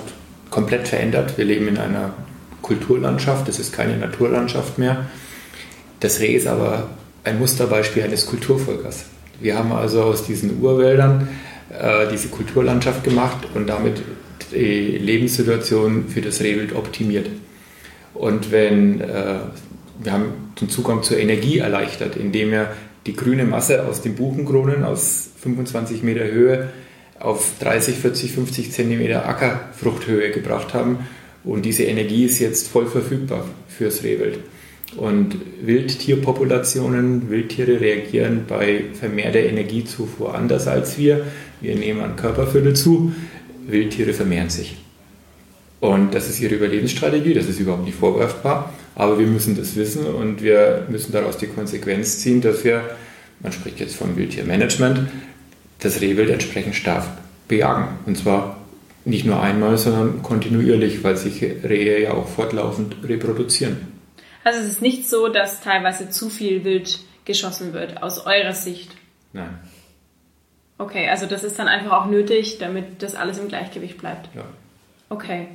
komplett 0.50 0.88
verändert. 0.88 1.38
Wir 1.38 1.44
leben 1.44 1.68
in 1.68 1.78
einer 1.78 2.14
Kulturlandschaft, 2.60 3.48
das 3.48 3.58
ist 3.58 3.72
keine 3.72 3.96
Naturlandschaft 3.96 4.78
mehr. 4.78 5.06
Das 6.00 6.20
Reh 6.20 6.34
ist 6.34 6.46
aber 6.46 6.90
ein 7.24 7.38
Musterbeispiel 7.38 8.02
eines 8.02 8.26
Kulturvolkers. 8.26 9.04
Wir 9.40 9.56
haben 9.56 9.72
also 9.72 10.02
aus 10.02 10.24
diesen 10.24 10.60
Urwäldern 10.60 11.28
äh, 11.78 12.08
diese 12.10 12.28
Kulturlandschaft 12.28 13.04
gemacht 13.04 13.48
und 13.54 13.68
damit 13.68 14.02
die 14.52 14.98
Lebenssituation 14.98 16.08
für 16.08 16.20
das 16.20 16.40
Rehwild 16.40 16.74
optimiert. 16.74 17.28
Und 18.14 18.52
wenn 18.52 19.00
äh, 19.00 19.40
wir 20.04 20.12
haben 20.12 20.52
den 20.60 20.68
Zugang 20.68 21.02
zur 21.02 21.18
Energie 21.18 21.58
erleichtert, 21.58 22.16
indem 22.16 22.50
wir 22.50 22.72
die 23.06 23.14
grüne 23.14 23.44
Masse 23.44 23.86
aus 23.86 24.02
den 24.02 24.14
Buchenkronen 24.14 24.84
aus 24.84 25.30
25 25.40 26.02
Meter 26.02 26.24
Höhe 26.24 26.68
auf 27.18 27.52
30, 27.60 27.96
40, 27.96 28.32
50 28.32 28.72
Zentimeter 28.72 29.28
Ackerfruchthöhe 29.28 30.30
gebracht 30.30 30.74
haben. 30.74 31.06
Und 31.44 31.64
diese 31.64 31.84
Energie 31.84 32.24
ist 32.24 32.38
jetzt 32.38 32.68
voll 32.68 32.86
verfügbar 32.86 33.44
fürs 33.68 34.02
Rehwild. 34.02 34.40
Und 34.96 35.36
Wildtierpopulationen, 35.62 37.30
Wildtiere 37.30 37.80
reagieren 37.80 38.44
bei 38.46 38.84
vermehrter 38.92 39.40
Energiezufuhr 39.40 40.34
anders 40.34 40.66
als 40.66 40.98
wir. 40.98 41.24
Wir 41.60 41.76
nehmen 41.76 42.00
an 42.02 42.16
Körperfülle 42.16 42.74
zu, 42.74 43.12
Wildtiere 43.66 44.12
vermehren 44.12 44.50
sich. 44.50 44.76
Und 45.80 46.14
das 46.14 46.28
ist 46.28 46.40
ihre 46.40 46.54
Überlebensstrategie, 46.54 47.34
das 47.34 47.46
ist 47.46 47.58
überhaupt 47.58 47.84
nicht 47.84 47.98
vorwerfbar, 47.98 48.72
aber 48.94 49.18
wir 49.18 49.26
müssen 49.26 49.56
das 49.56 49.74
wissen 49.74 50.06
und 50.06 50.40
wir 50.40 50.86
müssen 50.88 51.10
daraus 51.10 51.38
die 51.38 51.48
Konsequenz 51.48 52.20
ziehen, 52.20 52.40
dass 52.40 52.62
wir, 52.62 52.82
man 53.40 53.50
spricht 53.50 53.80
jetzt 53.80 53.96
vom 53.96 54.16
Wildtiermanagement, 54.16 55.00
das 55.80 56.00
Rehwild 56.00 56.30
entsprechend 56.30 56.76
stark 56.76 57.04
bejagen. 57.48 57.88
Und 58.06 58.16
zwar 58.16 58.58
nicht 59.04 59.26
nur 59.26 59.40
einmal, 59.42 59.76
sondern 59.76 60.22
kontinuierlich, 60.22 61.02
weil 61.02 61.16
sich 61.16 61.42
Rehe 61.42 62.00
ja 62.00 62.12
auch 62.12 62.28
fortlaufend 62.28 62.96
reproduzieren. 63.02 63.91
Also 64.44 64.60
es 64.60 64.66
ist 64.66 64.82
nicht 64.82 65.08
so, 65.08 65.28
dass 65.28 65.60
teilweise 65.60 66.10
zu 66.10 66.28
viel 66.28 66.64
Wild 66.64 66.98
geschossen 67.24 67.72
wird, 67.72 68.02
aus 68.02 68.26
eurer 68.26 68.52
Sicht? 68.52 68.90
Nein. 69.32 69.58
Okay, 70.78 71.08
also 71.08 71.26
das 71.26 71.44
ist 71.44 71.58
dann 71.58 71.68
einfach 71.68 71.92
auch 71.92 72.06
nötig, 72.06 72.58
damit 72.58 73.02
das 73.02 73.14
alles 73.14 73.38
im 73.38 73.48
Gleichgewicht 73.48 73.98
bleibt. 73.98 74.28
Ja. 74.34 74.44
Okay. 75.08 75.46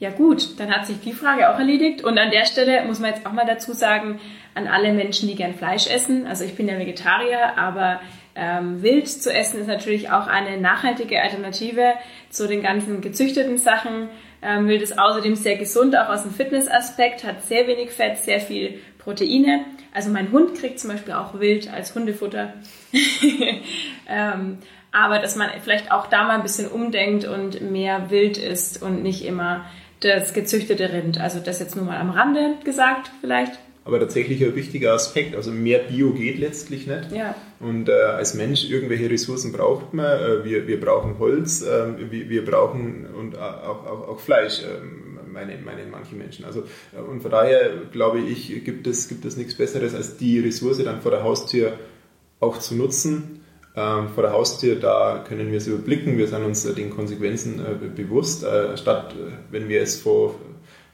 Ja 0.00 0.10
gut, 0.10 0.58
dann 0.58 0.74
hat 0.74 0.86
sich 0.86 0.98
die 1.00 1.12
Frage 1.12 1.50
auch 1.50 1.58
erledigt. 1.58 2.02
Und 2.02 2.18
an 2.18 2.30
der 2.30 2.46
Stelle 2.46 2.84
muss 2.84 2.98
man 2.98 3.10
jetzt 3.10 3.26
auch 3.26 3.32
mal 3.32 3.46
dazu 3.46 3.74
sagen, 3.74 4.18
an 4.54 4.66
alle 4.66 4.92
Menschen, 4.92 5.28
die 5.28 5.34
gern 5.34 5.54
Fleisch 5.54 5.86
essen, 5.88 6.26
also 6.26 6.42
ich 6.44 6.56
bin 6.56 6.66
ja 6.66 6.78
Vegetarier, 6.78 7.58
aber 7.58 8.00
ähm, 8.34 8.82
wild 8.82 9.08
zu 9.08 9.32
essen 9.32 9.60
ist 9.60 9.66
natürlich 9.66 10.10
auch 10.10 10.26
eine 10.26 10.58
nachhaltige 10.58 11.20
Alternative 11.20 11.94
zu 12.30 12.48
den 12.48 12.62
ganzen 12.62 13.02
gezüchteten 13.02 13.58
Sachen. 13.58 14.08
Ähm, 14.42 14.68
Wild 14.68 14.82
ist 14.82 14.98
außerdem 14.98 15.36
sehr 15.36 15.56
gesund, 15.56 15.96
auch 15.96 16.08
aus 16.08 16.22
dem 16.22 16.32
Fitnessaspekt, 16.32 17.24
hat 17.24 17.44
sehr 17.44 17.66
wenig 17.66 17.90
Fett, 17.90 18.18
sehr 18.18 18.40
viel 18.40 18.80
Proteine. 18.98 19.64
Also 19.92 20.10
mein 20.10 20.30
Hund 20.32 20.54
kriegt 20.56 20.78
zum 20.78 20.90
Beispiel 20.90 21.14
auch 21.14 21.38
Wild 21.40 21.72
als 21.72 21.94
Hundefutter. 21.94 22.54
ähm, 24.08 24.58
aber 24.92 25.18
dass 25.18 25.36
man 25.36 25.50
vielleicht 25.62 25.92
auch 25.92 26.06
da 26.06 26.24
mal 26.24 26.36
ein 26.36 26.42
bisschen 26.42 26.68
umdenkt 26.68 27.24
und 27.24 27.60
mehr 27.60 28.10
Wild 28.10 28.38
isst 28.38 28.82
und 28.82 29.02
nicht 29.02 29.24
immer 29.24 29.64
das 30.00 30.32
gezüchtete 30.32 30.92
Rind. 30.92 31.20
Also 31.20 31.40
das 31.40 31.60
jetzt 31.60 31.76
nur 31.76 31.84
mal 31.84 31.98
am 31.98 32.10
Rande 32.10 32.54
gesagt 32.64 33.10
vielleicht. 33.20 33.58
Aber 33.84 33.98
tatsächlich 33.98 34.44
ein 34.44 34.54
wichtiger 34.54 34.92
Aspekt. 34.92 35.34
Also 35.34 35.50
mehr 35.50 35.78
Bio 35.78 36.12
geht 36.12 36.38
letztlich 36.38 36.86
nicht. 36.86 37.12
Ja. 37.12 37.34
Und 37.60 37.88
äh, 37.88 37.92
als 37.92 38.34
Mensch 38.34 38.68
irgendwelche 38.68 39.08
Ressourcen 39.10 39.52
braucht 39.52 39.94
man. 39.94 40.06
Äh, 40.06 40.44
wir, 40.44 40.66
wir 40.66 40.80
brauchen 40.80 41.18
Holz, 41.18 41.62
äh, 41.62 42.10
wir, 42.10 42.28
wir 42.28 42.44
brauchen 42.44 43.06
und 43.06 43.38
auch, 43.38 43.86
auch, 43.86 44.08
auch 44.08 44.20
Fleisch, 44.20 44.62
äh, 44.62 44.80
meinen 45.30 45.64
meine 45.64 45.84
manche 45.90 46.14
Menschen. 46.14 46.44
Also, 46.44 46.64
äh, 46.94 47.00
und 47.00 47.22
von 47.22 47.30
daher 47.30 47.70
glaube 47.90 48.20
ich, 48.20 48.64
gibt 48.64 48.86
es, 48.86 49.08
gibt 49.08 49.24
es 49.24 49.36
nichts 49.36 49.54
Besseres, 49.54 49.94
als 49.94 50.16
die 50.16 50.40
Ressource 50.40 50.82
dann 50.84 51.00
vor 51.00 51.10
der 51.10 51.22
Haustür 51.22 51.72
auch 52.38 52.58
zu 52.58 52.74
nutzen. 52.74 53.40
Ähm, 53.76 54.08
vor 54.08 54.24
der 54.24 54.32
Haustür, 54.32 54.76
da 54.76 55.24
können 55.26 55.52
wir 55.52 55.58
es 55.58 55.68
überblicken, 55.68 56.18
wir 56.18 56.26
sind 56.26 56.44
uns 56.44 56.64
den 56.74 56.90
Konsequenzen 56.90 57.60
äh, 57.60 57.88
bewusst, 57.88 58.44
statt 58.74 59.14
wenn 59.50 59.68
wir 59.68 59.80
es 59.80 60.00
vor 60.00 60.34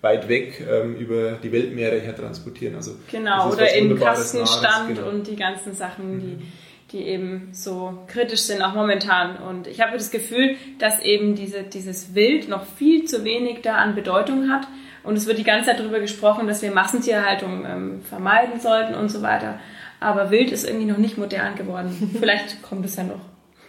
weit 0.00 0.28
weg 0.28 0.64
ähm, 0.68 0.96
über 0.96 1.32
die 1.32 1.52
Weltmeere 1.52 1.98
her 1.98 2.14
transportieren. 2.14 2.76
Also 2.76 2.92
genau, 3.10 3.50
oder 3.50 3.74
in 3.74 3.98
Kastenstand 3.98 4.96
genau. 4.96 5.08
und 5.08 5.26
die 5.26 5.36
ganzen 5.36 5.74
Sachen, 5.74 6.20
die, 6.20 6.46
die 6.92 7.04
eben 7.06 7.48
so 7.52 7.98
kritisch 8.06 8.42
sind, 8.42 8.62
auch 8.62 8.74
momentan. 8.74 9.36
Und 9.36 9.66
ich 9.66 9.80
habe 9.80 9.96
das 9.96 10.10
Gefühl, 10.10 10.56
dass 10.78 11.02
eben 11.02 11.34
diese, 11.34 11.62
dieses 11.62 12.14
Wild 12.14 12.48
noch 12.48 12.64
viel 12.64 13.04
zu 13.04 13.24
wenig 13.24 13.62
da 13.62 13.76
an 13.76 13.94
Bedeutung 13.94 14.50
hat. 14.50 14.66
Und 15.02 15.16
es 15.16 15.26
wird 15.26 15.38
die 15.38 15.44
ganze 15.44 15.70
Zeit 15.70 15.80
darüber 15.80 16.00
gesprochen, 16.00 16.46
dass 16.46 16.62
wir 16.62 16.72
Massentierhaltung 16.72 17.64
ähm, 17.64 18.02
vermeiden 18.02 18.60
sollten 18.60 18.94
und 18.94 19.08
so 19.08 19.22
weiter. 19.22 19.60
Aber 20.00 20.30
Wild 20.30 20.50
ist 20.50 20.64
irgendwie 20.64 20.86
noch 20.86 20.98
nicht 20.98 21.16
modern 21.16 21.54
geworden. 21.54 22.12
Vielleicht 22.18 22.62
kommt 22.62 22.84
es 22.84 22.96
ja 22.96 23.04
noch. 23.04 23.20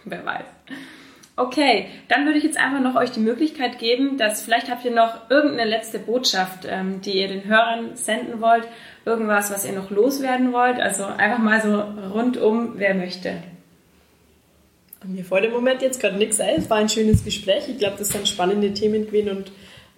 Wer 0.04 0.24
weiß. 0.24 0.57
Okay, 1.38 1.86
dann 2.08 2.26
würde 2.26 2.38
ich 2.38 2.44
jetzt 2.44 2.58
einfach 2.58 2.80
noch 2.80 2.96
euch 2.96 3.12
die 3.12 3.20
Möglichkeit 3.20 3.78
geben, 3.78 4.18
dass 4.18 4.42
vielleicht 4.42 4.68
habt 4.68 4.84
ihr 4.84 4.90
noch 4.90 5.30
irgendeine 5.30 5.70
letzte 5.70 6.00
Botschaft, 6.00 6.66
ähm, 6.68 7.00
die 7.00 7.12
ihr 7.12 7.28
den 7.28 7.44
Hörern 7.44 7.94
senden 7.94 8.40
wollt, 8.40 8.66
irgendwas, 9.04 9.52
was 9.52 9.64
ihr 9.64 9.72
noch 9.72 9.90
loswerden 9.90 10.52
wollt. 10.52 10.80
Also 10.80 11.04
einfach 11.04 11.38
mal 11.38 11.62
so 11.62 11.80
rundum, 12.12 12.72
wer 12.74 12.94
möchte. 12.94 13.34
Mir 15.04 15.24
vor 15.24 15.40
dem 15.40 15.52
Moment 15.52 15.80
jetzt 15.80 16.00
gerade 16.00 16.16
nichts 16.16 16.40
ein. 16.40 16.56
Es 16.56 16.68
war 16.68 16.78
ein 16.78 16.88
schönes 16.88 17.24
Gespräch. 17.24 17.68
Ich 17.68 17.78
glaube, 17.78 17.96
das 17.98 18.08
sind 18.08 18.26
spannende 18.26 18.74
Themen 18.74 19.06
gewesen 19.06 19.30
und 19.30 19.52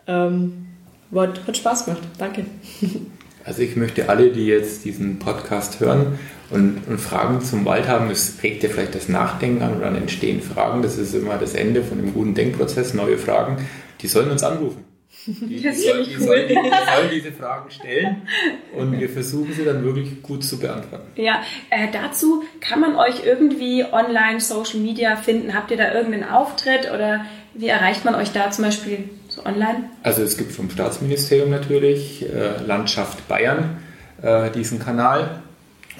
ähm, 0.06 0.66
hat, 1.14 1.46
hat 1.46 1.56
Spaß 1.56 1.86
gemacht. 1.86 2.02
Danke. 2.18 2.44
Also 3.42 3.62
ich 3.62 3.74
möchte 3.74 4.06
alle, 4.10 4.30
die 4.30 4.46
jetzt 4.46 4.84
diesen 4.84 5.18
Podcast 5.18 5.80
hören, 5.80 6.18
und, 6.50 6.82
und, 6.88 6.98
Fragen 6.98 7.40
zum 7.40 7.64
Wald 7.64 7.88
haben, 7.88 8.10
es 8.10 8.42
regt 8.42 8.62
ja 8.62 8.68
vielleicht 8.68 8.94
das 8.94 9.08
Nachdenken 9.08 9.62
an 9.62 9.74
und 9.74 9.80
dann 9.80 9.96
entstehen 9.96 10.42
Fragen. 10.42 10.82
Das 10.82 10.98
ist 10.98 11.14
immer 11.14 11.38
das 11.38 11.54
Ende 11.54 11.82
von 11.82 11.98
dem 11.98 12.12
guten 12.12 12.34
Denkprozess, 12.34 12.94
neue 12.94 13.18
Fragen. 13.18 13.68
Die 14.00 14.08
sollen 14.08 14.30
uns 14.30 14.42
anrufen. 14.42 14.84
Die, 15.26 15.60
die, 15.60 15.72
soll, 15.72 16.04
die, 16.04 16.16
cool. 16.16 16.26
sollen, 16.26 16.48
die, 16.48 16.54
sollen, 16.54 17.10
diese 17.12 17.32
Fragen 17.32 17.70
stellen 17.70 18.22
und 18.74 18.98
wir 18.98 19.08
versuchen 19.08 19.52
sie 19.52 19.64
dann 19.64 19.84
wirklich 19.84 20.22
gut 20.22 20.42
zu 20.42 20.58
beantworten. 20.58 21.08
Ja, 21.16 21.42
äh, 21.68 21.88
dazu 21.92 22.42
kann 22.60 22.80
man 22.80 22.96
euch 22.96 23.24
irgendwie 23.26 23.84
online, 23.84 24.40
Social 24.40 24.80
Media 24.80 25.16
finden. 25.16 25.52
Habt 25.52 25.70
ihr 25.72 25.76
da 25.76 25.92
irgendeinen 25.92 26.24
Auftritt 26.24 26.90
oder 26.90 27.26
wie 27.52 27.68
erreicht 27.68 28.04
man 28.04 28.14
euch 28.14 28.32
da 28.32 28.50
zum 28.50 28.64
Beispiel 28.64 29.10
so 29.28 29.44
online? 29.44 29.90
Also 30.02 30.22
es 30.22 30.38
gibt 30.38 30.52
vom 30.52 30.70
Staatsministerium 30.70 31.50
natürlich 31.50 32.24
äh, 32.24 32.62
Landschaft 32.64 33.28
Bayern 33.28 33.82
äh, 34.22 34.50
diesen 34.50 34.78
Kanal 34.78 35.42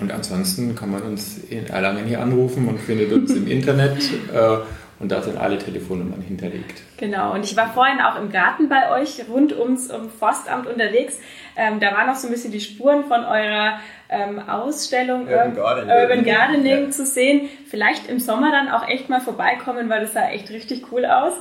und 0.01 0.12
ansonsten 0.12 0.74
kann 0.74 0.90
man 0.90 1.03
uns 1.03 1.38
in 1.38 1.66
Erlangen 1.66 2.07
hier 2.07 2.20
anrufen 2.20 2.68
und 2.68 2.78
findet 2.78 3.12
uns 3.12 3.34
im 3.34 3.46
Internet. 3.46 3.98
Äh, 4.32 4.59
und 5.01 5.11
da 5.11 5.22
sind 5.22 5.38
alle 5.38 5.57
Telefonnummern 5.57 6.20
hinterlegt. 6.20 6.82
Genau, 6.98 7.32
und 7.32 7.42
ich 7.42 7.57
war 7.57 7.72
vorhin 7.72 8.01
auch 8.01 8.20
im 8.20 8.30
Garten 8.30 8.68
bei 8.68 8.90
euch 8.92 9.22
rund 9.30 9.59
ums 9.59 9.90
um 9.90 10.11
Forstamt 10.11 10.66
unterwegs. 10.66 11.18
Ähm, 11.57 11.80
da 11.80 11.92
waren 11.92 12.07
noch 12.07 12.16
so 12.16 12.28
ein 12.28 12.30
bisschen 12.30 12.53
die 12.53 12.61
Spuren 12.61 13.05
von 13.05 13.24
eurer 13.24 13.80
ähm, 14.11 14.38
Ausstellung 14.46 15.22
Urban, 15.22 15.55
Gardening, 15.55 15.90
Urban 15.90 16.24
Gardening 16.24 16.84
ja. 16.84 16.90
zu 16.90 17.07
sehen. 17.07 17.48
Vielleicht 17.66 18.09
im 18.11 18.20
Sommer 18.20 18.53
dann 18.53 18.68
auch 18.68 18.86
echt 18.86 19.09
mal 19.09 19.22
vorbeikommen, 19.22 19.88
weil 19.88 20.03
das 20.03 20.12
sah 20.12 20.28
echt 20.28 20.51
richtig 20.51 20.92
cool 20.92 21.07
aus. 21.07 21.32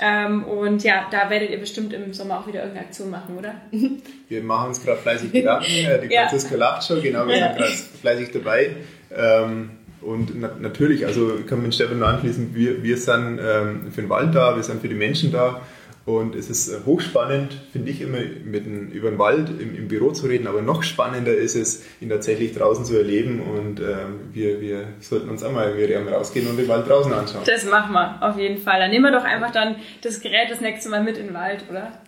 Ähm, 0.00 0.44
und 0.44 0.82
ja, 0.82 1.06
da 1.10 1.30
werdet 1.30 1.50
ihr 1.50 1.58
bestimmt 1.58 1.92
im 1.92 2.12
Sommer 2.12 2.40
auch 2.40 2.46
wieder 2.46 2.60
irgendeine 2.60 2.86
Aktion 2.86 3.10
machen, 3.10 3.36
oder? 3.38 3.54
Wir 4.28 4.42
machen 4.42 4.68
uns 4.68 4.82
gerade 4.82 5.00
fleißig 5.00 5.32
Gedanken. 5.32 5.64
Äh, 5.74 6.08
die 6.08 6.14
Franziska 6.14 6.52
ja. 6.52 6.58
lacht 6.58 6.86
schon, 6.86 7.02
genau, 7.02 7.26
wir 7.26 7.36
ja. 7.36 7.48
sind 7.48 7.58
gerade 7.58 7.72
fleißig 8.00 8.30
dabei. 8.32 8.76
Ähm, 9.14 9.70
und 10.00 10.38
na 10.40 10.50
natürlich, 10.60 11.06
also 11.06 11.38
ich 11.38 11.46
kann 11.46 11.62
mit 11.62 11.74
Stefan 11.74 11.98
nur 11.98 12.08
anschließen, 12.08 12.54
wir, 12.54 12.82
wir 12.82 12.96
sind 12.96 13.38
ähm, 13.42 13.92
für 13.92 14.02
den 14.02 14.10
Wald 14.10 14.34
da, 14.34 14.56
wir 14.56 14.62
sind 14.62 14.80
für 14.80 14.88
die 14.88 14.94
Menschen 14.94 15.32
da. 15.32 15.62
Und 16.06 16.34
es 16.34 16.50
ist 16.50 16.68
äh, 16.68 16.80
hochspannend, 16.84 17.58
finde 17.72 17.90
ich 17.90 18.02
immer, 18.02 18.18
mit 18.18 18.66
dem, 18.66 18.90
über 18.90 19.08
den 19.08 19.18
Wald 19.18 19.48
im, 19.48 19.74
im, 19.74 19.88
Büro 19.88 20.10
zu 20.10 20.26
reden, 20.26 20.46
aber 20.46 20.60
noch 20.60 20.82
spannender 20.82 21.34
ist 21.34 21.54
es, 21.54 21.82
ihn 22.00 22.10
tatsächlich 22.10 22.52
draußen 22.52 22.84
zu 22.84 22.98
erleben. 22.98 23.40
Und 23.40 23.80
ähm, 23.80 24.28
wir, 24.32 24.60
wir 24.60 24.88
sollten 25.00 25.30
uns 25.30 25.42
auch 25.42 25.52
mal 25.52 25.74
irgendwie 25.78 26.12
rausgehen 26.12 26.46
und 26.46 26.58
den 26.58 26.68
Wald 26.68 26.86
draußen 26.88 27.10
anschauen. 27.10 27.42
Das 27.46 27.64
machen 27.64 27.92
wir, 27.94 28.22
auf 28.22 28.38
jeden 28.38 28.58
Fall. 28.58 28.80
Dann 28.80 28.90
nehmen 28.90 29.04
wir 29.04 29.12
doch 29.12 29.24
einfach 29.24 29.50
dann 29.50 29.76
das 30.02 30.20
Gerät 30.20 30.50
das 30.50 30.60
nächste 30.60 30.90
Mal 30.90 31.02
mit 31.02 31.16
in 31.16 31.28
den 31.28 31.34
Wald, 31.34 31.64
oder? 31.70 32.00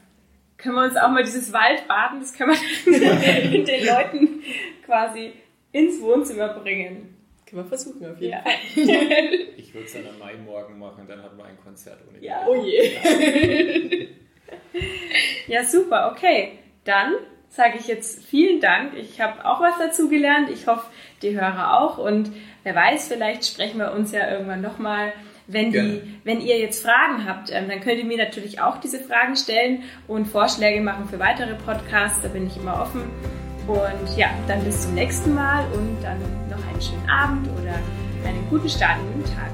Können 0.59 0.75
wir 0.75 0.85
uns 0.85 0.97
auch 0.97 1.09
mal 1.09 1.23
dieses 1.23 1.53
Waldbaden, 1.53 2.21
das 2.21 2.35
können 2.35 2.53
wir 2.53 3.01
dann 3.01 3.65
den 3.65 3.87
Leuten 3.87 4.43
quasi 4.85 5.33
ins 5.73 6.01
Wohnzimmer 6.03 6.49
bringen. 6.49 7.16
Können 7.47 7.63
wir 7.63 7.69
versuchen, 7.69 8.11
auf 8.11 8.21
jeden 8.21 8.33
ja. 8.33 8.41
Fall. 8.41 8.53
ich 9.57 9.73
würde 9.73 9.87
es 9.87 9.93
dann 9.93 10.07
am 10.09 10.19
Mai-Morgen 10.19 10.79
machen, 10.79 11.07
dann 11.07 11.23
hat 11.23 11.37
man 11.37 11.47
ein 11.47 11.59
Konzert 11.63 12.01
ohne 12.09 12.19
Ja, 12.21 12.45
oh 12.49 12.57
je. 12.57 14.09
ja, 15.47 15.65
super, 15.65 16.11
okay. 16.13 16.59
Dann 16.85 17.15
sage 17.49 17.79
ich 17.79 17.87
jetzt 17.87 18.25
vielen 18.25 18.61
Dank. 18.61 18.95
Ich 18.97 19.21
habe 19.21 19.45
auch 19.45 19.61
was 19.61 19.79
dazu 19.79 20.09
gelernt. 20.09 20.51
Ich 20.51 20.67
hoffe, 20.67 20.87
die 21.23 21.41
Hörer 21.41 21.81
auch. 21.81 21.99
Und 21.99 22.33
wer 22.65 22.75
weiß, 22.75 23.09
vielleicht 23.09 23.47
sprechen 23.47 23.79
wir 23.79 23.93
uns 23.93 24.13
ja 24.13 24.31
irgendwann 24.31 24.61
nochmal. 24.61 25.13
Wenn, 25.49 25.71
die, 25.71 26.03
wenn 26.25 26.41
ihr 26.41 26.59
jetzt 26.59 26.85
Fragen 26.85 27.25
habt, 27.25 27.53
ähm, 27.53 27.69
dann 27.69 27.81
könnt 27.81 27.99
ihr 27.99 28.05
mir 28.05 28.19
natürlich 28.19 28.61
auch 28.61 28.79
diese 28.79 28.99
Fragen 28.99 29.37
stellen 29.37 29.85
und 30.09 30.27
Vorschläge 30.27 30.81
machen 30.81 31.09
für 31.09 31.21
weitere 31.21 31.55
Podcasts. 31.55 32.21
Da 32.21 32.29
bin 32.29 32.49
ich 32.49 32.57
immer 32.57 32.83
offen. 32.83 33.05
Und 33.67 34.17
ja, 34.17 34.29
dann 34.47 34.63
bis 34.65 34.83
zum 34.83 34.95
nächsten 34.95 35.35
Mal 35.35 35.65
und 35.73 35.97
dann 36.03 36.19
noch 36.49 36.65
einen 36.69 36.81
schönen 36.81 37.09
Abend 37.11 37.49
oder 37.61 37.75
einen 38.25 38.47
guten 38.49 38.69
Start 38.69 38.99
in 39.01 39.23
den 39.23 39.35
Tag. 39.35 39.51